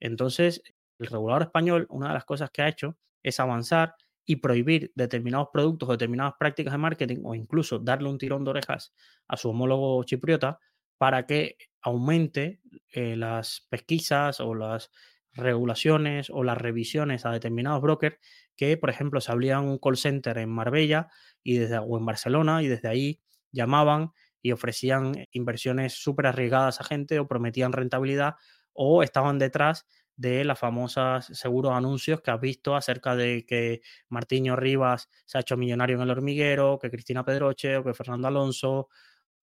Entonces, 0.00 0.62
el 0.98 1.06
regulador 1.06 1.42
español, 1.42 1.86
una 1.90 2.08
de 2.08 2.14
las 2.14 2.24
cosas 2.24 2.50
que 2.50 2.62
ha 2.62 2.68
hecho 2.68 2.96
es 3.22 3.40
avanzar 3.40 3.94
y 4.26 4.36
prohibir 4.36 4.92
determinados 4.94 5.48
productos 5.52 5.88
determinadas 5.88 6.34
prácticas 6.38 6.72
de 6.72 6.78
marketing 6.78 7.18
o 7.24 7.34
incluso 7.34 7.78
darle 7.78 8.08
un 8.08 8.18
tirón 8.18 8.44
de 8.44 8.50
orejas 8.50 8.94
a 9.28 9.36
su 9.36 9.50
homólogo 9.50 10.02
chipriota 10.04 10.58
para 10.98 11.26
que 11.26 11.56
aumente 11.82 12.60
eh, 12.92 13.16
las 13.16 13.66
pesquisas 13.68 14.40
o 14.40 14.54
las 14.54 14.90
regulaciones 15.32 16.30
o 16.30 16.44
las 16.44 16.56
revisiones 16.56 17.26
a 17.26 17.32
determinados 17.32 17.82
brokers 17.82 18.16
que, 18.56 18.76
por 18.76 18.88
ejemplo, 18.88 19.20
se 19.20 19.32
abrían 19.32 19.64
un 19.64 19.78
call 19.78 19.96
center 19.96 20.38
en 20.38 20.48
Marbella 20.48 21.08
y 21.42 21.58
desde, 21.58 21.78
o 21.78 21.98
en 21.98 22.06
Barcelona 22.06 22.62
y 22.62 22.68
desde 22.68 22.88
ahí 22.88 23.20
llamaban 23.50 24.12
y 24.40 24.52
ofrecían 24.52 25.26
inversiones 25.32 25.94
súper 25.94 26.26
arriesgadas 26.26 26.80
a 26.80 26.84
gente 26.84 27.18
o 27.18 27.26
prometían 27.26 27.72
rentabilidad 27.72 28.34
o 28.72 29.02
estaban 29.02 29.38
detrás 29.38 29.86
de 30.16 30.44
las 30.44 30.58
famosas 30.58 31.26
seguros 31.26 31.72
anuncios 31.72 32.20
que 32.20 32.30
has 32.30 32.40
visto 32.40 32.76
acerca 32.76 33.16
de 33.16 33.44
que 33.46 33.82
Martiño 34.08 34.56
Rivas 34.56 35.08
se 35.26 35.38
ha 35.38 35.40
hecho 35.40 35.56
millonario 35.56 35.96
en 35.96 36.02
el 36.02 36.10
hormiguero, 36.10 36.78
que 36.80 36.90
Cristina 36.90 37.24
Pedroche 37.24 37.76
o 37.76 37.84
que 37.84 37.94
Fernando 37.94 38.28
Alonso 38.28 38.88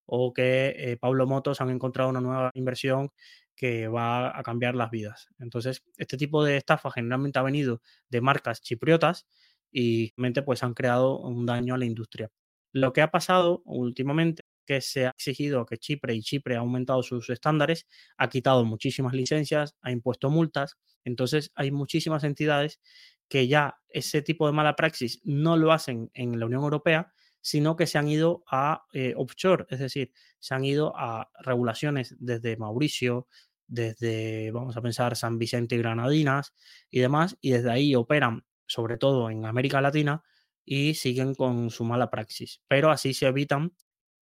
o 0.06 0.34
que 0.34 0.74
eh, 0.78 0.98
Pablo 0.98 1.28
Motos 1.28 1.62
han 1.62 1.70
encontrado 1.70 2.10
una 2.10 2.22
nueva 2.22 2.52
inversión 2.54 3.12
que 3.56 3.88
va 3.88 4.38
a 4.38 4.44
cambiar 4.44 4.76
las 4.76 4.90
vidas. 4.92 5.28
Entonces, 5.40 5.84
este 5.98 6.18
tipo 6.18 6.44
de 6.44 6.58
estafa 6.58 6.92
generalmente 6.92 7.40
ha 7.40 7.44
venido 7.44 7.82
de 8.10 8.22
marcas 8.22 8.62
chipriotas 8.62 9.28
y 9.72 10.14
pues 10.46 10.64
han 10.64 10.74
creado 10.74 11.20
un 11.20 11.46
daño 11.46 11.76
a 11.76 11.78
la 11.78 11.86
industria. 11.86 12.30
Lo 12.74 12.94
que 12.94 13.02
ha 13.02 13.12
pasado 13.12 13.62
últimamente 13.66 14.44
que 14.66 14.82
se 14.82 15.08
ha 15.08 15.10
exigido 15.10 15.66
que 15.66 15.78
Chipre 15.78 16.14
y 16.14 16.22
Chipre 16.22 16.56
ha 16.56 16.60
aumentado 16.60 17.04
sus 17.04 17.30
estándares, 17.30 17.88
ha 18.18 18.30
quitado 18.30 18.66
muchísimas 18.66 19.14
licencias, 19.14 19.76
ha 19.82 19.92
impuesto 19.92 20.30
multas. 20.30 20.78
Entonces 21.04 21.52
hay 21.56 21.72
muchísimas 21.72 22.24
entidades 22.24 22.80
que 23.28 23.48
ya 23.48 23.78
ese 23.90 24.22
tipo 24.22 24.46
de 24.46 24.54
mala 24.54 24.76
praxis 24.76 25.22
no 25.24 25.58
lo 25.58 25.72
hacen 25.72 26.12
en 26.14 26.40
la 26.40 26.46
Unión 26.46 26.64
Europea, 26.64 27.14
sino 27.42 27.76
que 27.76 27.88
se 27.88 27.98
han 27.98 28.08
ido 28.08 28.44
a 28.50 28.84
eh, 28.94 29.14
offshore, 29.16 29.66
es 29.70 29.80
decir, 29.80 30.12
se 30.40 30.54
han 30.54 30.64
ido 30.64 30.94
a 30.96 31.30
regulaciones 31.40 32.16
desde 32.20 32.58
Mauricio, 32.58 33.28
desde, 33.68 34.52
vamos 34.52 34.78
a 34.78 34.82
pensar, 34.82 35.16
San 35.16 35.40
Vicente 35.40 35.76
y 35.76 35.78
Granadinas 35.80 36.54
y 36.90 37.00
demás, 37.00 37.38
y 37.42 37.52
desde 37.52 37.72
ahí 37.72 37.96
operan 37.96 38.46
sobre 38.68 38.98
todo 38.98 39.30
en 39.30 39.46
América 39.46 39.82
Latina 39.82 40.24
y 40.64 40.94
siguen 40.94 41.36
con 41.36 41.70
su 41.70 41.84
mala 41.84 42.10
praxis. 42.10 42.62
Pero 42.68 42.92
así 42.92 43.14
se 43.14 43.28
evitan 43.28 43.74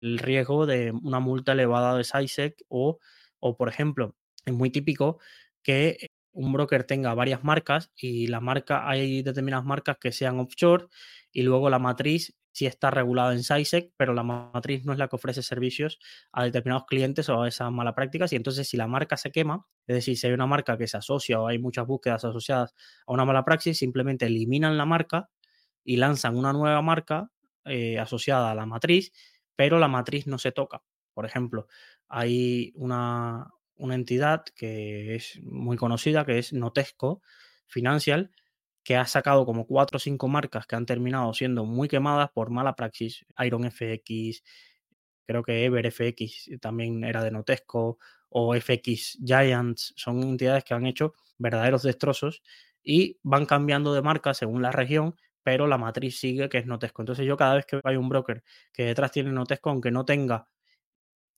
el 0.02 0.18
riesgo 0.18 0.66
de 0.66 0.92
una 1.02 1.20
multa 1.20 1.52
elevada 1.52 1.96
de 1.96 2.04
SISEC 2.04 2.64
o, 2.68 2.98
o, 3.40 3.56
por 3.56 3.68
ejemplo, 3.68 4.16
es 4.44 4.52
muy 4.52 4.70
típico 4.70 5.18
que 5.62 6.10
un 6.32 6.52
broker 6.52 6.84
tenga 6.84 7.14
varias 7.14 7.44
marcas 7.44 7.90
y 7.96 8.26
la 8.26 8.40
marca, 8.40 8.88
hay 8.88 9.22
determinadas 9.22 9.64
marcas 9.64 9.96
que 10.00 10.12
sean 10.12 10.40
offshore 10.40 10.86
y 11.30 11.42
luego 11.42 11.70
la 11.70 11.78
matriz 11.78 12.34
sí 12.52 12.66
está 12.66 12.90
regulada 12.90 13.32
en 13.32 13.42
SISEC, 13.42 13.92
pero 13.96 14.12
la 14.12 14.22
matriz 14.22 14.84
no 14.84 14.92
es 14.92 14.98
la 14.98 15.08
que 15.08 15.16
ofrece 15.16 15.42
servicios 15.42 15.98
a 16.32 16.44
determinados 16.44 16.84
clientes 16.86 17.28
o 17.28 17.42
a 17.42 17.48
esas 17.48 17.70
malas 17.72 17.94
prácticas 17.94 18.32
y 18.32 18.36
entonces 18.36 18.68
si 18.68 18.76
la 18.76 18.86
marca 18.86 19.16
se 19.16 19.30
quema, 19.30 19.66
es 19.86 19.96
decir, 19.96 20.18
si 20.18 20.26
hay 20.26 20.32
una 20.32 20.46
marca 20.46 20.76
que 20.76 20.86
se 20.86 20.98
asocia 20.98 21.40
o 21.40 21.46
hay 21.46 21.58
muchas 21.58 21.86
búsquedas 21.86 22.24
asociadas 22.24 22.74
a 23.06 23.12
una 23.12 23.24
mala 23.24 23.44
praxis, 23.44 23.78
simplemente 23.78 24.26
eliminan 24.26 24.76
la 24.76 24.84
marca 24.84 25.30
y 25.84 25.96
lanzan 25.96 26.36
una 26.36 26.52
nueva 26.52 26.82
marca 26.82 27.30
eh, 27.64 27.98
asociada 27.98 28.50
a 28.50 28.54
la 28.54 28.66
matriz 28.66 29.12
pero 29.56 29.78
la 29.78 29.88
matriz 29.88 30.26
no 30.26 30.38
se 30.38 30.52
toca. 30.52 30.82
Por 31.14 31.26
ejemplo, 31.26 31.66
hay 32.08 32.72
una, 32.76 33.50
entidad 33.78 34.44
que 34.54 35.14
es 35.16 35.40
muy 35.42 35.76
conocida, 35.76 36.24
que 36.24 36.38
es 36.38 36.52
Notesco 36.52 37.22
Financial, 37.66 38.30
que 38.84 38.96
ha 38.96 39.06
sacado 39.06 39.46
como 39.46 39.66
cuatro 39.66 39.96
o 39.96 40.00
cinco 40.00 40.28
marcas 40.28 40.66
que 40.66 40.76
han 40.76 40.86
terminado 40.86 41.32
siendo 41.34 41.64
muy 41.64 41.88
quemadas 41.88 42.30
por 42.32 42.50
mala 42.50 42.74
praxis. 42.74 43.24
Iron 43.44 43.64
FX, 43.70 44.42
creo 45.26 45.42
que 45.42 45.64
Ever 45.64 45.90
FX 45.90 46.50
también 46.60 47.04
era 47.04 47.22
de 47.22 47.30
Notesco, 47.30 47.98
o 48.32 48.54
FX 48.54 49.18
Giants, 49.24 49.92
son 49.96 50.22
entidades 50.22 50.64
que 50.64 50.74
han 50.74 50.86
hecho 50.86 51.14
verdaderos 51.38 51.82
destrozos 51.82 52.42
y 52.82 53.18
van 53.22 53.46
cambiando 53.46 53.94
de 53.94 54.02
marca 54.02 54.34
según 54.34 54.62
la 54.62 54.72
región, 54.72 55.14
pero 55.42 55.66
la 55.66 55.78
matriz 55.78 56.18
sigue 56.18 56.48
que 56.48 56.58
es 56.58 56.66
Notesco. 56.66 57.02
Entonces 57.02 57.26
yo 57.26 57.36
cada 57.36 57.54
vez 57.56 57.66
que 57.66 57.80
hay 57.84 57.96
un 57.96 58.08
broker 58.08 58.42
que 58.72 58.84
detrás 58.84 59.12
tiene 59.12 59.32
Notesco, 59.32 59.70
aunque 59.70 59.90
no 59.90 60.04
tenga 60.04 60.48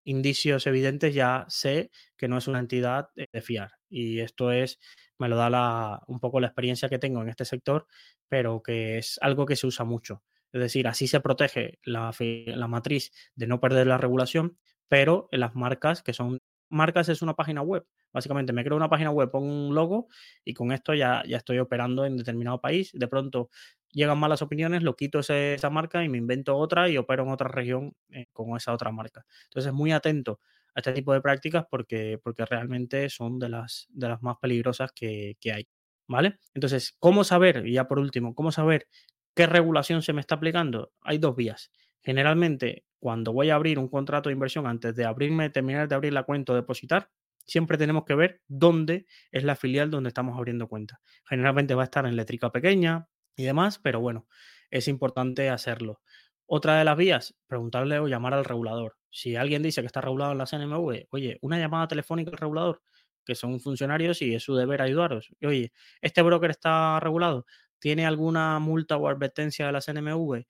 indicios 0.05 0.67
evidentes, 0.67 1.15
ya 1.15 1.47
sé 1.49 1.91
que 2.17 2.29
no 2.29 2.39
es 2.39 2.47
una 2.49 2.59
entidad 2.61 3.09
de 3.15 3.41
fiar. 3.41 3.73
Y 3.89 4.21
esto 4.21 4.53
es, 4.53 4.79
me 5.19 5.29
lo 5.29 5.37
da 5.37 5.51
la, 5.51 6.03
un 6.07 6.21
poco 6.21 6.41
la 6.41 6.49
experiencia 6.49 6.89
que 6.89 6.99
tengo 6.99 7.23
en 7.23 7.29
este 7.29 7.45
sector, 7.45 7.87
pero 8.29 8.63
que 8.63 8.99
es 8.99 9.19
algo 9.23 9.47
que 9.47 9.57
se 9.57 9.67
usa 9.67 9.85
mucho. 9.85 10.23
Es 10.53 10.61
decir, 10.61 10.87
así 10.87 11.09
se 11.09 11.21
protege 11.21 11.79
la, 11.85 12.13
la 12.19 12.69
matriz 12.69 13.13
de 13.35 13.47
no 13.47 13.61
perder 13.61 13.87
la 13.87 13.99
regulación, 13.99 14.59
pero 14.89 15.29
las 15.33 15.55
marcas 15.55 16.03
que 16.03 16.13
son 16.13 16.41
marcas 16.75 17.09
es 17.09 17.23
una 17.23 17.35
página 17.35 17.63
web. 17.63 17.87
Básicamente 18.13 18.53
me 18.53 18.65
creo 18.65 18.77
una 18.77 18.91
página 18.91 19.11
web, 19.11 19.31
pongo 19.31 19.47
un 19.47 19.75
logo 19.75 20.09
y 20.45 20.55
con 20.55 20.73
esto 20.73 20.95
ya, 20.95 21.23
ya 21.27 21.39
estoy 21.39 21.59
operando 21.59 22.05
en 22.05 22.17
determinado 22.17 22.61
país. 22.61 22.91
De 22.93 23.09
pronto 23.09 23.51
llegan 23.91 24.19
malas 24.19 24.43
opiniones, 24.43 24.83
lo 24.83 24.97
quito 24.97 25.21
esa 25.21 25.71
marca 25.71 26.05
y 26.05 26.09
me 26.09 26.19
invento 26.19 26.57
otra 26.57 26.89
y 26.89 26.99
opero 26.99 27.23
en 27.25 27.31
otra 27.31 27.49
región 27.49 27.95
eh, 28.11 28.27
con 28.33 28.57
esa 28.57 28.73
otra 28.73 28.91
marca. 28.93 29.25
Entonces, 29.45 29.73
muy 29.73 29.93
atento 29.93 30.41
a 30.75 30.81
este 30.81 30.93
tipo 30.93 31.13
de 31.13 31.21
prácticas 31.21 31.65
porque, 31.71 32.19
porque 32.23 32.45
realmente 32.45 33.09
son 33.09 33.39
de 33.39 33.49
las, 33.49 33.87
de 33.91 34.09
las 34.09 34.23
más 34.23 34.37
peligrosas 34.41 34.93
que, 34.93 35.37
que 35.41 35.53
hay. 35.53 35.69
¿Vale? 36.07 36.39
Entonces, 36.53 36.95
¿cómo 36.99 37.25
saber? 37.25 37.67
Y 37.67 37.73
ya 37.75 37.89
por 37.89 37.99
último, 37.99 38.35
¿cómo 38.35 38.53
saber 38.53 38.89
¿Qué 39.35 39.47
regulación 39.47 40.03
se 40.03 40.13
me 40.13 40.21
está 40.21 40.37
aplicando? 40.37 40.93
Hay 41.03 41.19
dos 41.19 41.35
vías. 41.35 41.73
Generalmente, 42.05 42.85
cuando 43.01 43.33
voy 43.33 43.51
a 43.51 43.57
abrir 43.57 43.79
un 43.79 43.89
contrato 43.89 44.29
de 44.29 44.35
inversión, 44.35 44.67
antes 44.67 44.95
de 44.95 45.05
abrirme, 45.05 45.51
terminar 45.51 45.89
de 45.89 45.95
abrir 45.95 46.13
la 46.13 46.25
cuenta 46.25 46.53
o 46.53 46.57
depositar, 46.57 47.11
siempre 47.47 47.79
tenemos 47.79 48.05
que 48.05 48.15
ver 48.15 48.43
dónde 48.47 49.07
es 49.31 49.45
la 49.45 49.57
filial 49.57 49.91
donde 49.91 50.09
estamos 50.09 50.37
abriendo 50.37 50.69
cuenta. 50.69 51.01
Generalmente 51.29 51.75
va 51.75 51.83
a 51.83 51.85
estar 51.85 52.07
en 52.07 52.17
letrica 52.17 52.51
pequeña 52.51 53.09
y 53.37 53.45
demás, 53.45 53.79
pero 53.79 54.01
bueno, 54.01 54.27
es 54.71 54.89
importante 54.89 55.51
hacerlo. 55.51 56.01
Otra 56.47 56.79
de 56.79 56.85
las 56.85 56.97
vías, 56.97 57.35
preguntarle 57.47 57.99
o 57.99 58.09
llamar 58.09 58.35
al 58.35 58.45
regulador. 58.45 58.97
Si 59.11 59.37
alguien 59.37 59.63
dice 59.63 59.81
que 59.81 59.87
está 59.87 60.01
regulado 60.01 60.33
en 60.33 60.39
la 60.39 60.47
CNMV, 60.47 61.07
oye, 61.11 61.39
una 61.41 61.59
llamada 61.59 61.89
telefónica 61.89 62.31
al 62.31 62.39
regulador, 62.39 62.83
que 63.25 63.35
son 63.35 63.61
funcionarios 63.61 64.21
y 64.23 64.35
es 64.35 64.43
su 64.43 64.55
deber 64.55 64.83
ayudaros. 64.83 65.31
oye, 65.43 65.73
este 66.03 66.21
broker 66.23 66.51
está 66.51 67.01
regulado, 67.01 67.47
¿tiene 67.79 68.05
alguna 68.07 68.59
multa 68.59 68.97
o 68.97 69.09
advertencia 69.09 69.67
de 69.67 69.73
la 69.73 69.81
CNMV? 69.81 70.45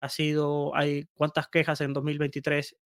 ¿Ha 0.00 0.08
sido, 0.08 0.74
hay 0.76 1.06
cuántas 1.14 1.48
quejas 1.48 1.80
en 1.80 1.92
2023 1.92 2.76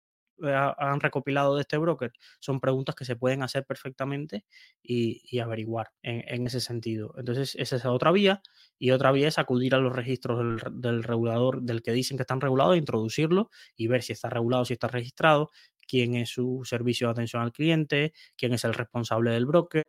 han 0.44 1.00
recopilado 1.00 1.54
de 1.54 1.62
este 1.62 1.76
broker? 1.76 2.12
Son 2.40 2.60
preguntas 2.60 2.94
que 2.94 3.04
se 3.04 3.16
pueden 3.16 3.42
hacer 3.42 3.64
perfectamente 3.64 4.44
y, 4.82 5.38
averiguar 5.38 5.90
en, 6.02 6.46
ese 6.46 6.60
sentido. 6.60 7.14
Entonces, 7.16 7.54
esa 7.56 7.76
es 7.76 7.84
otra 7.84 8.12
vía. 8.12 8.42
Y 8.78 8.90
otra 8.90 9.12
vía 9.12 9.28
es 9.28 9.38
acudir 9.38 9.74
a 9.74 9.78
los 9.78 9.94
registros 9.94 10.60
del, 10.72 11.02
regulador, 11.02 11.62
del 11.62 11.82
que 11.82 11.92
dicen 11.92 12.16
que 12.16 12.22
están 12.22 12.40
regulados, 12.40 12.76
introducirlo 12.76 13.50
y 13.76 13.86
ver 13.86 14.02
si 14.02 14.12
está 14.12 14.30
regulado, 14.30 14.64
si 14.64 14.72
está 14.74 14.88
registrado, 14.88 15.50
quién 15.86 16.14
es 16.14 16.30
su 16.30 16.62
servicio 16.64 17.06
de 17.06 17.12
atención 17.12 17.42
al 17.42 17.52
cliente, 17.52 18.12
quién 18.36 18.54
es 18.54 18.64
el 18.64 18.74
responsable 18.74 19.32
del 19.32 19.46
broker, 19.46 19.84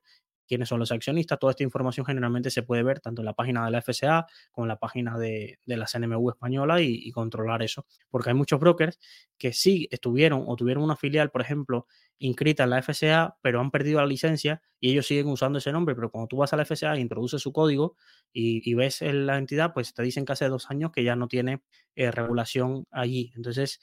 quiénes 0.53 0.69
son 0.69 0.79
los 0.79 0.91
accionistas. 0.91 1.39
Toda 1.39 1.51
esta 1.51 1.63
información 1.63 2.05
generalmente 2.05 2.51
se 2.51 2.61
puede 2.61 2.83
ver 2.83 2.99
tanto 2.99 3.23
en 3.23 3.25
la 3.25 3.33
página 3.33 3.65
de 3.65 3.71
la 3.71 3.81
FCA 3.81 4.27
como 4.51 4.65
en 4.65 4.69
la 4.69 4.77
página 4.77 5.17
de, 5.17 5.57
la 5.65 5.87
CNMV 5.87 6.29
española 6.29 6.79
y, 6.79 7.11
controlar 7.11 7.63
eso. 7.63 7.87
Porque 8.11 8.29
hay 8.29 8.35
muchos 8.35 8.59
brokers 8.59 8.99
que 9.39 9.51
sí 9.51 9.87
estuvieron 9.89 10.43
o 10.45 10.55
tuvieron 10.55 10.83
una 10.83 10.95
filial, 10.95 11.31
por 11.31 11.41
ejemplo, 11.41 11.87
inscrita 12.19 12.65
en 12.65 12.69
la 12.69 12.83
FCA, 12.83 13.35
pero 13.41 13.59
han 13.59 13.71
perdido 13.71 13.99
la 13.99 14.05
licencia 14.05 14.61
y 14.79 14.91
ellos 14.91 15.07
siguen 15.07 15.27
usando 15.27 15.57
ese 15.57 15.71
nombre. 15.71 15.95
Pero 15.95 16.11
cuando 16.11 16.27
tú 16.27 16.37
vas 16.37 16.53
a 16.53 16.57
la 16.57 16.65
FCA 16.65 16.93
e 16.93 16.99
introduces 16.99 17.41
su 17.41 17.51
código 17.51 17.95
y, 18.31 18.73
ves 18.75 19.01
la 19.01 19.39
entidad, 19.39 19.73
pues 19.73 19.95
te 19.95 20.03
dicen 20.03 20.23
que 20.23 20.33
hace 20.33 20.47
dos 20.49 20.69
años 20.69 20.91
que 20.91 21.03
ya 21.03 21.15
no 21.15 21.27
tiene 21.27 21.63
eh, 21.95 22.11
regulación 22.11 22.85
allí. 22.91 23.31
Entonces, 23.35 23.79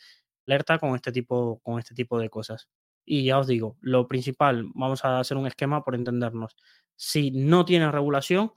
alerta 0.46 0.78
con 0.78 0.94
este 0.94 1.10
tipo, 1.10 1.58
con 1.64 1.80
este 1.80 1.96
tipo 1.96 2.20
de 2.20 2.30
cosas. 2.30 2.68
Y 3.12 3.24
ya 3.24 3.40
os 3.40 3.48
digo, 3.48 3.76
lo 3.80 4.06
principal, 4.06 4.70
vamos 4.72 5.04
a 5.04 5.18
hacer 5.18 5.36
un 5.36 5.44
esquema 5.48 5.82
por 5.82 5.96
entendernos. 5.96 6.56
Si 6.94 7.32
no 7.32 7.64
tiene 7.64 7.90
regulación, 7.90 8.52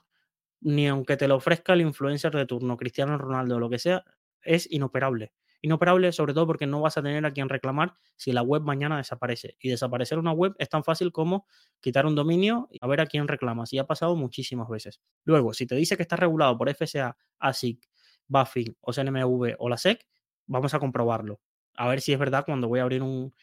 ni 0.62 0.88
aunque 0.88 1.18
te 1.18 1.28
lo 1.28 1.38
ofrezca 1.38 1.74
el 1.74 1.82
influencer 1.82 2.32
de 2.36 2.46
turno, 2.46 2.78
Cristiano 2.78 3.18
Ronaldo 3.18 3.56
o 3.56 3.60
lo 3.60 3.68
que 3.68 3.80
sea, 3.80 4.06
es 4.44 4.72
inoperable. 4.72 5.34
Inoperable 5.64 6.12
sobre 6.12 6.36
todo 6.36 6.46
porque 6.46 6.68
no 6.68 6.82
vas 6.82 7.00
a 7.00 7.02
tener 7.02 7.26
a 7.26 7.32
quien 7.32 7.50
reclamar 7.50 7.96
si 8.16 8.32
la 8.32 8.44
web 8.44 8.62
mañana 8.62 8.98
desaparece. 8.98 9.58
Y 9.60 9.70
desaparecer 9.70 10.20
una 10.20 10.34
web 10.34 10.54
es 10.60 10.70
tan 10.70 10.84
fácil 10.84 11.12
como 11.12 11.48
quitar 11.82 12.06
un 12.06 12.14
dominio 12.14 12.68
y 12.70 12.78
a 12.80 12.86
ver 12.86 13.02
a 13.02 13.08
quién 13.08 13.28
reclamas. 13.28 13.74
Y 13.74 13.80
ha 13.80 13.88
pasado 13.88 14.16
muchísimas 14.16 14.70
veces. 14.70 15.02
Luego, 15.24 15.56
si 15.56 15.66
te 15.66 15.74
dice 15.74 15.98
que 15.98 16.04
está 16.04 16.16
regulado 16.16 16.56
por 16.60 16.70
FSA, 16.70 17.18
ASIC, 17.40 17.90
BaFin 18.28 18.78
o 18.82 18.94
CNMV 18.94 19.56
o 19.58 19.68
la 19.68 19.78
SEC, 19.78 20.08
vamos 20.46 20.76
a 20.76 20.80
comprobarlo. 20.80 21.42
A 21.76 21.88
ver 21.88 22.02
si 22.02 22.14
es 22.14 22.20
verdad 22.20 22.46
cuando 22.46 22.68
voy 22.68 22.82
a 22.82 22.84
abrir 22.84 23.02
un, 23.02 23.34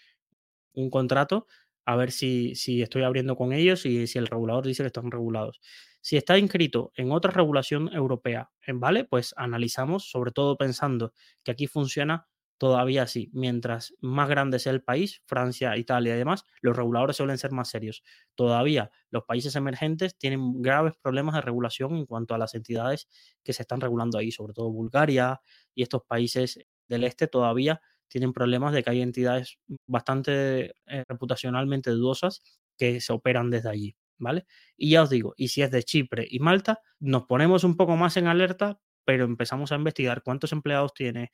un 0.72 0.90
contrato 0.90 1.46
a 1.86 1.96
ver 1.96 2.12
si, 2.12 2.54
si 2.54 2.82
estoy 2.82 3.02
abriendo 3.02 3.36
con 3.36 3.52
ellos 3.52 3.86
y 3.86 4.06
si 4.06 4.18
el 4.18 4.26
regulador 4.26 4.66
dice 4.66 4.82
que 4.82 4.88
están 4.88 5.10
regulados. 5.10 5.60
Si 6.00 6.16
está 6.16 6.38
inscrito 6.38 6.92
en 6.96 7.12
otra 7.12 7.30
regulación 7.30 7.92
europea, 7.92 8.50
¿vale? 8.74 9.04
Pues 9.04 9.34
analizamos, 9.36 10.10
sobre 10.10 10.30
todo 10.32 10.56
pensando 10.56 11.12
que 11.42 11.50
aquí 11.52 11.66
funciona 11.66 12.26
todavía 12.60 13.04
así. 13.04 13.30
Mientras 13.32 13.94
más 14.00 14.28
grande 14.28 14.58
sea 14.58 14.72
el 14.72 14.82
país, 14.82 15.22
Francia, 15.26 15.76
Italia 15.78 16.14
y 16.14 16.18
demás, 16.18 16.44
los 16.60 16.76
reguladores 16.76 17.16
suelen 17.16 17.38
ser 17.38 17.52
más 17.52 17.70
serios. 17.70 18.02
Todavía 18.34 18.90
los 19.10 19.24
países 19.24 19.56
emergentes 19.56 20.16
tienen 20.18 20.60
graves 20.60 20.94
problemas 21.02 21.34
de 21.34 21.40
regulación 21.40 21.96
en 21.96 22.04
cuanto 22.06 22.34
a 22.34 22.38
las 22.38 22.54
entidades 22.54 23.08
que 23.42 23.54
se 23.54 23.62
están 23.62 23.80
regulando 23.80 24.18
ahí, 24.18 24.30
sobre 24.30 24.52
todo 24.52 24.70
Bulgaria 24.70 25.40
y 25.74 25.82
estos 25.82 26.02
países 26.06 26.58
del 26.86 27.04
este 27.04 27.28
todavía 27.28 27.80
tienen 28.11 28.32
problemas 28.32 28.74
de 28.74 28.82
que 28.82 28.90
hay 28.90 29.00
entidades 29.00 29.58
bastante 29.86 30.74
eh, 30.86 31.04
reputacionalmente 31.08 31.90
dudosas 31.90 32.42
que 32.76 33.00
se 33.00 33.12
operan 33.12 33.50
desde 33.50 33.70
allí, 33.70 33.96
¿vale? 34.18 34.46
Y 34.76 34.90
ya 34.90 35.02
os 35.02 35.11
digo, 35.11 35.32
y 35.36 35.48
si 35.48 35.62
es 35.62 35.70
de 35.70 35.82
Chipre 35.82 36.26
y 36.28 36.40
Malta, 36.40 36.80
nos 36.98 37.24
ponemos 37.24 37.64
un 37.64 37.76
poco 37.76 37.96
más 37.96 38.16
en 38.16 38.26
alerta, 38.26 38.80
pero 39.04 39.24
empezamos 39.24 39.72
a 39.72 39.76
investigar 39.76 40.22
cuántos 40.22 40.52
empleados 40.52 40.92
tiene, 40.92 41.32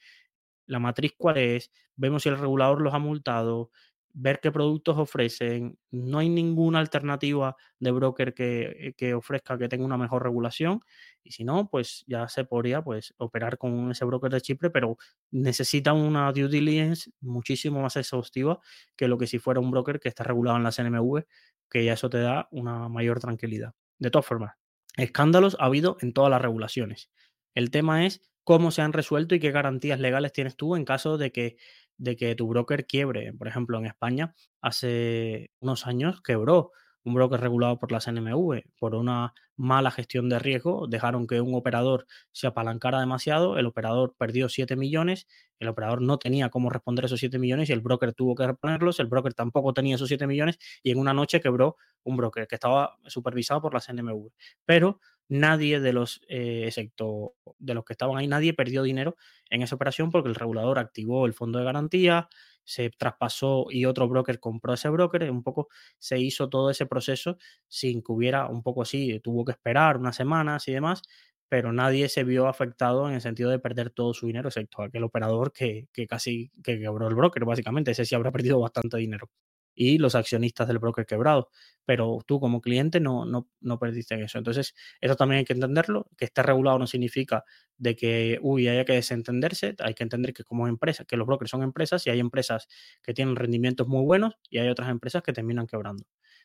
la 0.66 0.78
matriz 0.78 1.12
cuál 1.16 1.38
es, 1.38 1.70
vemos 1.96 2.22
si 2.22 2.28
el 2.28 2.38
regulador 2.38 2.82
los 2.82 2.94
ha 2.94 2.98
multado, 2.98 3.70
ver 4.18 4.40
qué 4.40 4.50
productos 4.50 4.96
ofrecen. 4.96 5.78
No 5.90 6.18
hay 6.18 6.30
ninguna 6.30 6.78
alternativa 6.78 7.54
de 7.78 7.90
broker 7.90 8.32
que, 8.32 8.94
que, 8.96 9.12
ofrezca 9.12 9.58
que 9.58 9.68
tenga 9.68 9.84
una 9.84 9.98
mejor 9.98 10.22
regulación. 10.22 10.80
Y 11.22 11.32
si 11.32 11.44
no, 11.44 11.68
pues 11.68 12.02
ya 12.06 12.26
se 12.28 12.44
podría 12.44 12.82
pues, 12.82 13.14
operar 13.18 13.58
con 13.58 13.90
ese 13.90 14.06
broker 14.06 14.32
de 14.32 14.40
Chipre, 14.40 14.70
pero 14.70 14.96
necesita 15.30 15.92
una 15.92 16.32
due 16.32 16.48
diligence 16.48 17.10
muchísimo 17.20 17.82
más 17.82 17.96
exhaustiva 17.96 18.58
que 18.96 19.06
lo 19.06 19.18
que 19.18 19.26
si 19.26 19.38
fuera 19.38 19.60
un 19.60 19.70
broker 19.70 20.00
que 20.00 20.08
está 20.08 20.24
regulado 20.24 20.56
en 20.56 20.64
la 20.64 20.72
CNMV, 20.72 21.24
que 21.70 21.84
ya 21.84 21.92
eso 21.92 22.08
te 22.08 22.18
da 22.18 22.48
una 22.50 22.88
mayor 22.88 23.20
tranquilidad. 23.20 23.74
De 23.98 24.10
todas 24.10 24.24
formas, 24.24 24.54
escándalos 24.96 25.58
ha 25.60 25.66
habido 25.66 25.98
en 26.00 26.14
todas 26.14 26.30
las 26.30 26.40
regulaciones. 26.40 27.10
El 27.54 27.70
tema 27.70 28.06
es 28.06 28.22
cómo 28.44 28.70
se 28.70 28.80
han 28.80 28.94
resuelto 28.94 29.34
y 29.34 29.40
qué 29.40 29.50
garantías 29.50 30.00
legales 30.00 30.32
tienes 30.32 30.56
tú 30.56 30.74
en 30.74 30.86
caso 30.86 31.18
de 31.18 31.32
que 31.32 31.56
de 31.98 32.16
que 32.16 32.34
tu 32.34 32.48
broker 32.48 32.86
quiebre. 32.86 33.32
Por 33.32 33.48
ejemplo, 33.48 33.78
en 33.78 33.86
España 33.86 34.34
hace 34.60 35.50
unos 35.60 35.86
años 35.86 36.22
quebró 36.22 36.72
un 37.06 37.14
broker 37.14 37.40
regulado 37.40 37.78
por 37.78 37.92
la 37.92 38.00
CNMV 38.00 38.62
por 38.78 38.96
una 38.96 39.32
mala 39.56 39.92
gestión 39.92 40.28
de 40.28 40.40
riesgo. 40.40 40.88
Dejaron 40.88 41.28
que 41.28 41.40
un 41.40 41.54
operador 41.54 42.06
se 42.32 42.48
apalancara 42.48 42.98
demasiado, 42.98 43.58
el 43.58 43.66
operador 43.66 44.16
perdió 44.18 44.48
7 44.48 44.74
millones, 44.74 45.28
el 45.60 45.68
operador 45.68 46.02
no 46.02 46.18
tenía 46.18 46.50
cómo 46.50 46.68
responder 46.68 47.04
esos 47.04 47.20
7 47.20 47.38
millones 47.38 47.70
y 47.70 47.72
el 47.72 47.80
broker 47.80 48.12
tuvo 48.12 48.34
que 48.34 48.44
reponerlos, 48.44 48.98
el 48.98 49.06
broker 49.06 49.34
tampoco 49.34 49.72
tenía 49.72 49.94
esos 49.94 50.08
7 50.08 50.26
millones 50.26 50.58
y 50.82 50.90
en 50.90 50.98
una 50.98 51.14
noche 51.14 51.40
quebró 51.40 51.76
un 52.02 52.16
broker 52.16 52.48
que 52.48 52.56
estaba 52.56 52.98
supervisado 53.06 53.62
por 53.62 53.72
la 53.72 53.80
CNMV. 53.80 54.32
Pero 54.64 55.00
nadie 55.28 55.78
de 55.78 55.92
los, 55.92 56.20
eh, 56.28 56.64
excepto 56.66 57.34
de 57.58 57.74
los 57.74 57.84
que 57.84 57.92
estaban 57.92 58.16
ahí, 58.16 58.26
nadie 58.26 58.52
perdió 58.52 58.82
dinero 58.82 59.16
en 59.48 59.62
esa 59.62 59.76
operación 59.76 60.10
porque 60.10 60.28
el 60.28 60.34
regulador 60.34 60.80
activó 60.80 61.24
el 61.26 61.34
fondo 61.34 61.60
de 61.60 61.64
garantía, 61.64 62.28
se 62.66 62.90
traspasó 62.90 63.66
y 63.70 63.86
otro 63.86 64.08
broker 64.08 64.40
compró 64.40 64.74
ese 64.74 64.90
broker, 64.90 65.30
un 65.30 65.42
poco 65.42 65.68
se 65.98 66.18
hizo 66.20 66.48
todo 66.50 66.70
ese 66.70 66.86
proceso 66.86 67.38
sin 67.68 68.02
que 68.02 68.12
hubiera 68.12 68.46
un 68.48 68.62
poco 68.62 68.82
así, 68.82 69.20
tuvo 69.20 69.44
que 69.46 69.52
esperar 69.52 69.96
unas 69.98 70.16
semanas 70.16 70.68
y 70.68 70.72
demás, 70.74 71.02
pero 71.48 71.72
nadie 71.72 72.08
se 72.08 72.24
vio 72.24 72.48
afectado 72.48 73.08
en 73.08 73.14
el 73.14 73.20
sentido 73.22 73.50
de 73.50 73.58
perder 73.60 73.90
todo 73.90 74.12
su 74.14 74.26
dinero, 74.26 74.48
excepto 74.48 74.82
aquel 74.82 75.04
operador 75.04 75.52
que, 75.52 75.88
que 75.92 76.06
casi 76.06 76.50
que 76.62 76.78
quebró 76.80 77.08
el 77.08 77.14
broker, 77.14 77.44
básicamente, 77.44 77.92
ese 77.92 78.04
sí 78.04 78.14
habrá 78.14 78.32
perdido 78.32 78.60
bastante 78.60 78.96
dinero 78.98 79.30
y 79.76 79.98
los 79.98 80.16
accionistas 80.16 80.66
del 80.66 80.78
broker 80.80 81.06
quebrado. 81.06 81.50
Pero 81.84 82.18
tú 82.26 82.40
como 82.40 82.60
cliente 82.60 82.98
no, 82.98 83.24
no, 83.26 83.48
no 83.60 83.78
perdiste 83.78 84.20
eso. 84.22 84.38
Entonces, 84.38 84.74
eso 85.00 85.14
también 85.16 85.40
hay 85.40 85.44
que 85.44 85.52
entenderlo, 85.52 86.08
que 86.16 86.24
esté 86.24 86.42
regulado 86.42 86.78
no 86.80 86.86
significa 86.88 87.44
de 87.76 87.94
que, 87.94 88.38
uy, 88.42 88.66
haya 88.68 88.84
que 88.84 88.94
desentenderse, 88.94 89.76
hay 89.78 89.94
que 89.94 90.02
entender 90.02 90.32
que 90.34 90.42
como 90.44 90.66
empresa, 90.66 91.04
que 91.04 91.16
los 91.16 91.26
brokers 91.26 91.50
son 91.50 91.62
empresas 91.62 92.06
y 92.06 92.10
hay 92.10 92.18
empresas 92.20 92.68
que 93.02 93.14
tienen 93.14 93.36
rendimientos 93.36 93.86
muy 93.86 94.02
buenos 94.04 94.34
y 94.50 94.58
hay 94.58 94.68
otras 94.68 94.88
empresas 94.90 95.22
que 95.22 95.32
terminan 95.32 95.66
quebrando. 95.66 96.04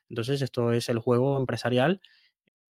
Entonces, 0.10 0.42
esto 0.42 0.74
es 0.74 0.90
el 0.90 1.00
juego 1.00 1.40
empresarial 1.40 2.02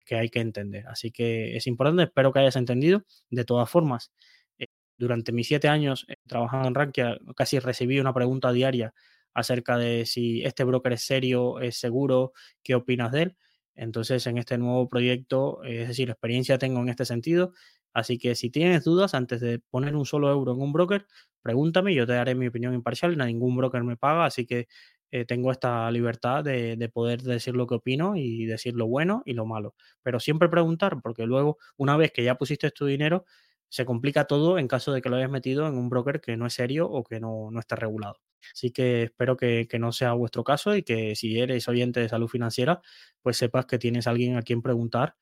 que 0.04 0.16
hay 0.16 0.28
que 0.30 0.40
entender. 0.40 0.86
Así 0.88 1.10
que 1.10 1.56
es 1.56 1.66
importante, 1.66 2.04
espero 2.04 2.32
que 2.32 2.38
hayas 2.40 2.56
entendido. 2.56 3.04
De 3.30 3.44
todas 3.44 3.68
formas, 3.70 4.12
eh, 4.58 4.66
durante 4.98 5.32
mis 5.32 5.48
siete 5.48 5.68
años 5.68 6.06
eh, 6.08 6.16
trabajando 6.26 6.68
en 6.68 6.74
Rankia, 6.74 7.18
casi 7.36 7.58
recibí 7.58 8.00
una 8.00 8.14
pregunta 8.14 8.52
diaria 8.52 8.94
acerca 9.36 9.76
de 9.76 10.06
si 10.06 10.42
este 10.44 10.64
broker 10.64 10.94
es 10.94 11.02
serio, 11.02 11.60
es 11.60 11.76
seguro, 11.78 12.32
qué 12.62 12.74
opinas 12.74 13.12
de 13.12 13.22
él. 13.22 13.36
Entonces, 13.74 14.26
en 14.26 14.38
este 14.38 14.56
nuevo 14.56 14.88
proyecto, 14.88 15.62
es 15.62 15.88
decir, 15.88 16.08
experiencia 16.10 16.58
tengo 16.58 16.80
en 16.80 16.88
este 16.88 17.04
sentido. 17.04 17.52
Así 17.92 18.18
que 18.18 18.34
si 18.34 18.50
tienes 18.50 18.84
dudas 18.84 19.14
antes 19.14 19.40
de 19.40 19.58
poner 19.58 19.94
un 19.94 20.06
solo 20.06 20.30
euro 20.30 20.52
en 20.54 20.62
un 20.62 20.72
broker, 20.72 21.06
pregúntame, 21.42 21.94
yo 21.94 22.06
te 22.06 22.14
daré 22.14 22.34
mi 22.34 22.46
opinión 22.48 22.74
imparcial. 22.74 23.16
Ningún 23.18 23.56
broker 23.56 23.84
me 23.84 23.96
paga, 23.98 24.24
así 24.24 24.46
que 24.46 24.68
eh, 25.10 25.26
tengo 25.26 25.52
esta 25.52 25.90
libertad 25.90 26.42
de, 26.42 26.76
de, 26.76 26.88
poder 26.88 27.22
decir 27.22 27.54
lo 27.54 27.66
que 27.66 27.74
opino 27.76 28.16
y 28.16 28.46
decir 28.46 28.74
lo 28.74 28.86
bueno 28.86 29.22
y 29.26 29.34
lo 29.34 29.44
malo. 29.46 29.74
Pero 30.02 30.18
siempre 30.20 30.48
preguntar, 30.48 31.00
porque 31.02 31.26
luego, 31.26 31.58
una 31.76 31.96
vez 31.98 32.12
que 32.12 32.24
ya 32.24 32.36
pusiste 32.36 32.70
tu 32.70 32.86
dinero, 32.86 33.24
se 33.68 33.84
complica 33.84 34.24
todo 34.26 34.58
en 34.58 34.68
caso 34.68 34.92
de 34.92 35.02
que 35.02 35.10
lo 35.10 35.16
hayas 35.16 35.30
metido 35.30 35.66
en 35.66 35.76
un 35.76 35.88
broker 35.90 36.20
que 36.20 36.36
no 36.36 36.46
es 36.46 36.54
serio 36.54 36.88
o 36.90 37.04
que 37.04 37.20
no, 37.20 37.50
no 37.50 37.60
esté 37.60 37.76
regulado. 37.76 38.16
Así 38.52 38.70
que 38.70 39.04
espero 39.04 39.36
que, 39.36 39.68
no 39.78 39.92
sea 39.92 40.12
vuestro 40.12 40.44
caso 40.44 40.74
y 40.76 40.82
que 40.82 41.14
si 41.16 41.38
eres 41.38 41.68
oyente 41.68 42.00
de 42.00 42.08
salud 42.08 42.28
financiera, 42.28 42.80
pues 43.22 43.36
sepas 43.36 43.66
que 43.66 43.78
tienes 43.78 44.06
alguien 44.06 44.36
a 44.36 44.42
quien 44.42 44.62
preguntar 44.62 45.16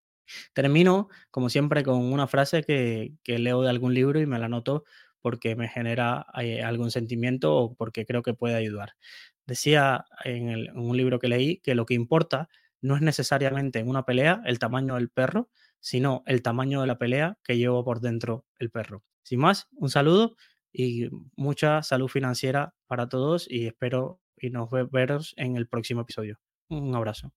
Termino, 0.52 1.08
como 1.30 1.48
siempre, 1.48 1.82
con 1.82 2.00
una 2.00 2.26
frase 2.26 2.62
que, 2.62 3.12
que 3.24 3.38
leo 3.38 3.62
de 3.62 3.70
algún 3.70 3.94
libro 3.94 4.20
y 4.20 4.26
me 4.26 4.38
la 4.38 4.46
anoto 4.46 4.84
porque 5.22 5.56
me 5.56 5.68
genera 5.68 6.26
eh, 6.40 6.62
algún 6.62 6.90
sentimiento 6.90 7.56
o 7.56 7.74
porque 7.74 8.04
creo 8.04 8.22
que 8.22 8.34
puede 8.34 8.56
ayudar. 8.56 8.94
Decía 9.46 10.04
en, 10.24 10.48
el, 10.48 10.68
en 10.68 10.78
un 10.78 10.96
libro 10.96 11.18
que 11.18 11.28
leí 11.28 11.58
que 11.58 11.74
lo 11.74 11.86
que 11.86 11.94
importa 11.94 12.48
no 12.80 12.96
es 12.96 13.02
necesariamente 13.02 13.78
en 13.78 13.88
una 13.88 14.04
pelea 14.04 14.42
el 14.44 14.58
tamaño 14.58 14.96
del 14.96 15.08
perro, 15.08 15.48
sino 15.82 16.22
el 16.26 16.40
tamaño 16.40 16.80
de 16.80 16.86
la 16.86 16.96
pelea 16.96 17.36
que 17.44 17.58
lleva 17.58 17.84
por 17.84 18.00
dentro 18.00 18.46
el 18.58 18.70
perro. 18.70 19.04
Sin 19.22 19.40
más, 19.40 19.68
un 19.72 19.90
saludo 19.90 20.36
y 20.72 21.10
mucha 21.36 21.82
salud 21.82 22.08
financiera 22.08 22.74
para 22.86 23.08
todos 23.10 23.46
y 23.50 23.66
espero 23.66 24.20
y 24.36 24.50
nos 24.50 24.70
veros 24.90 25.34
en 25.36 25.56
el 25.56 25.68
próximo 25.68 26.00
episodio. 26.00 26.38
Un 26.70 26.94
abrazo. 26.94 27.32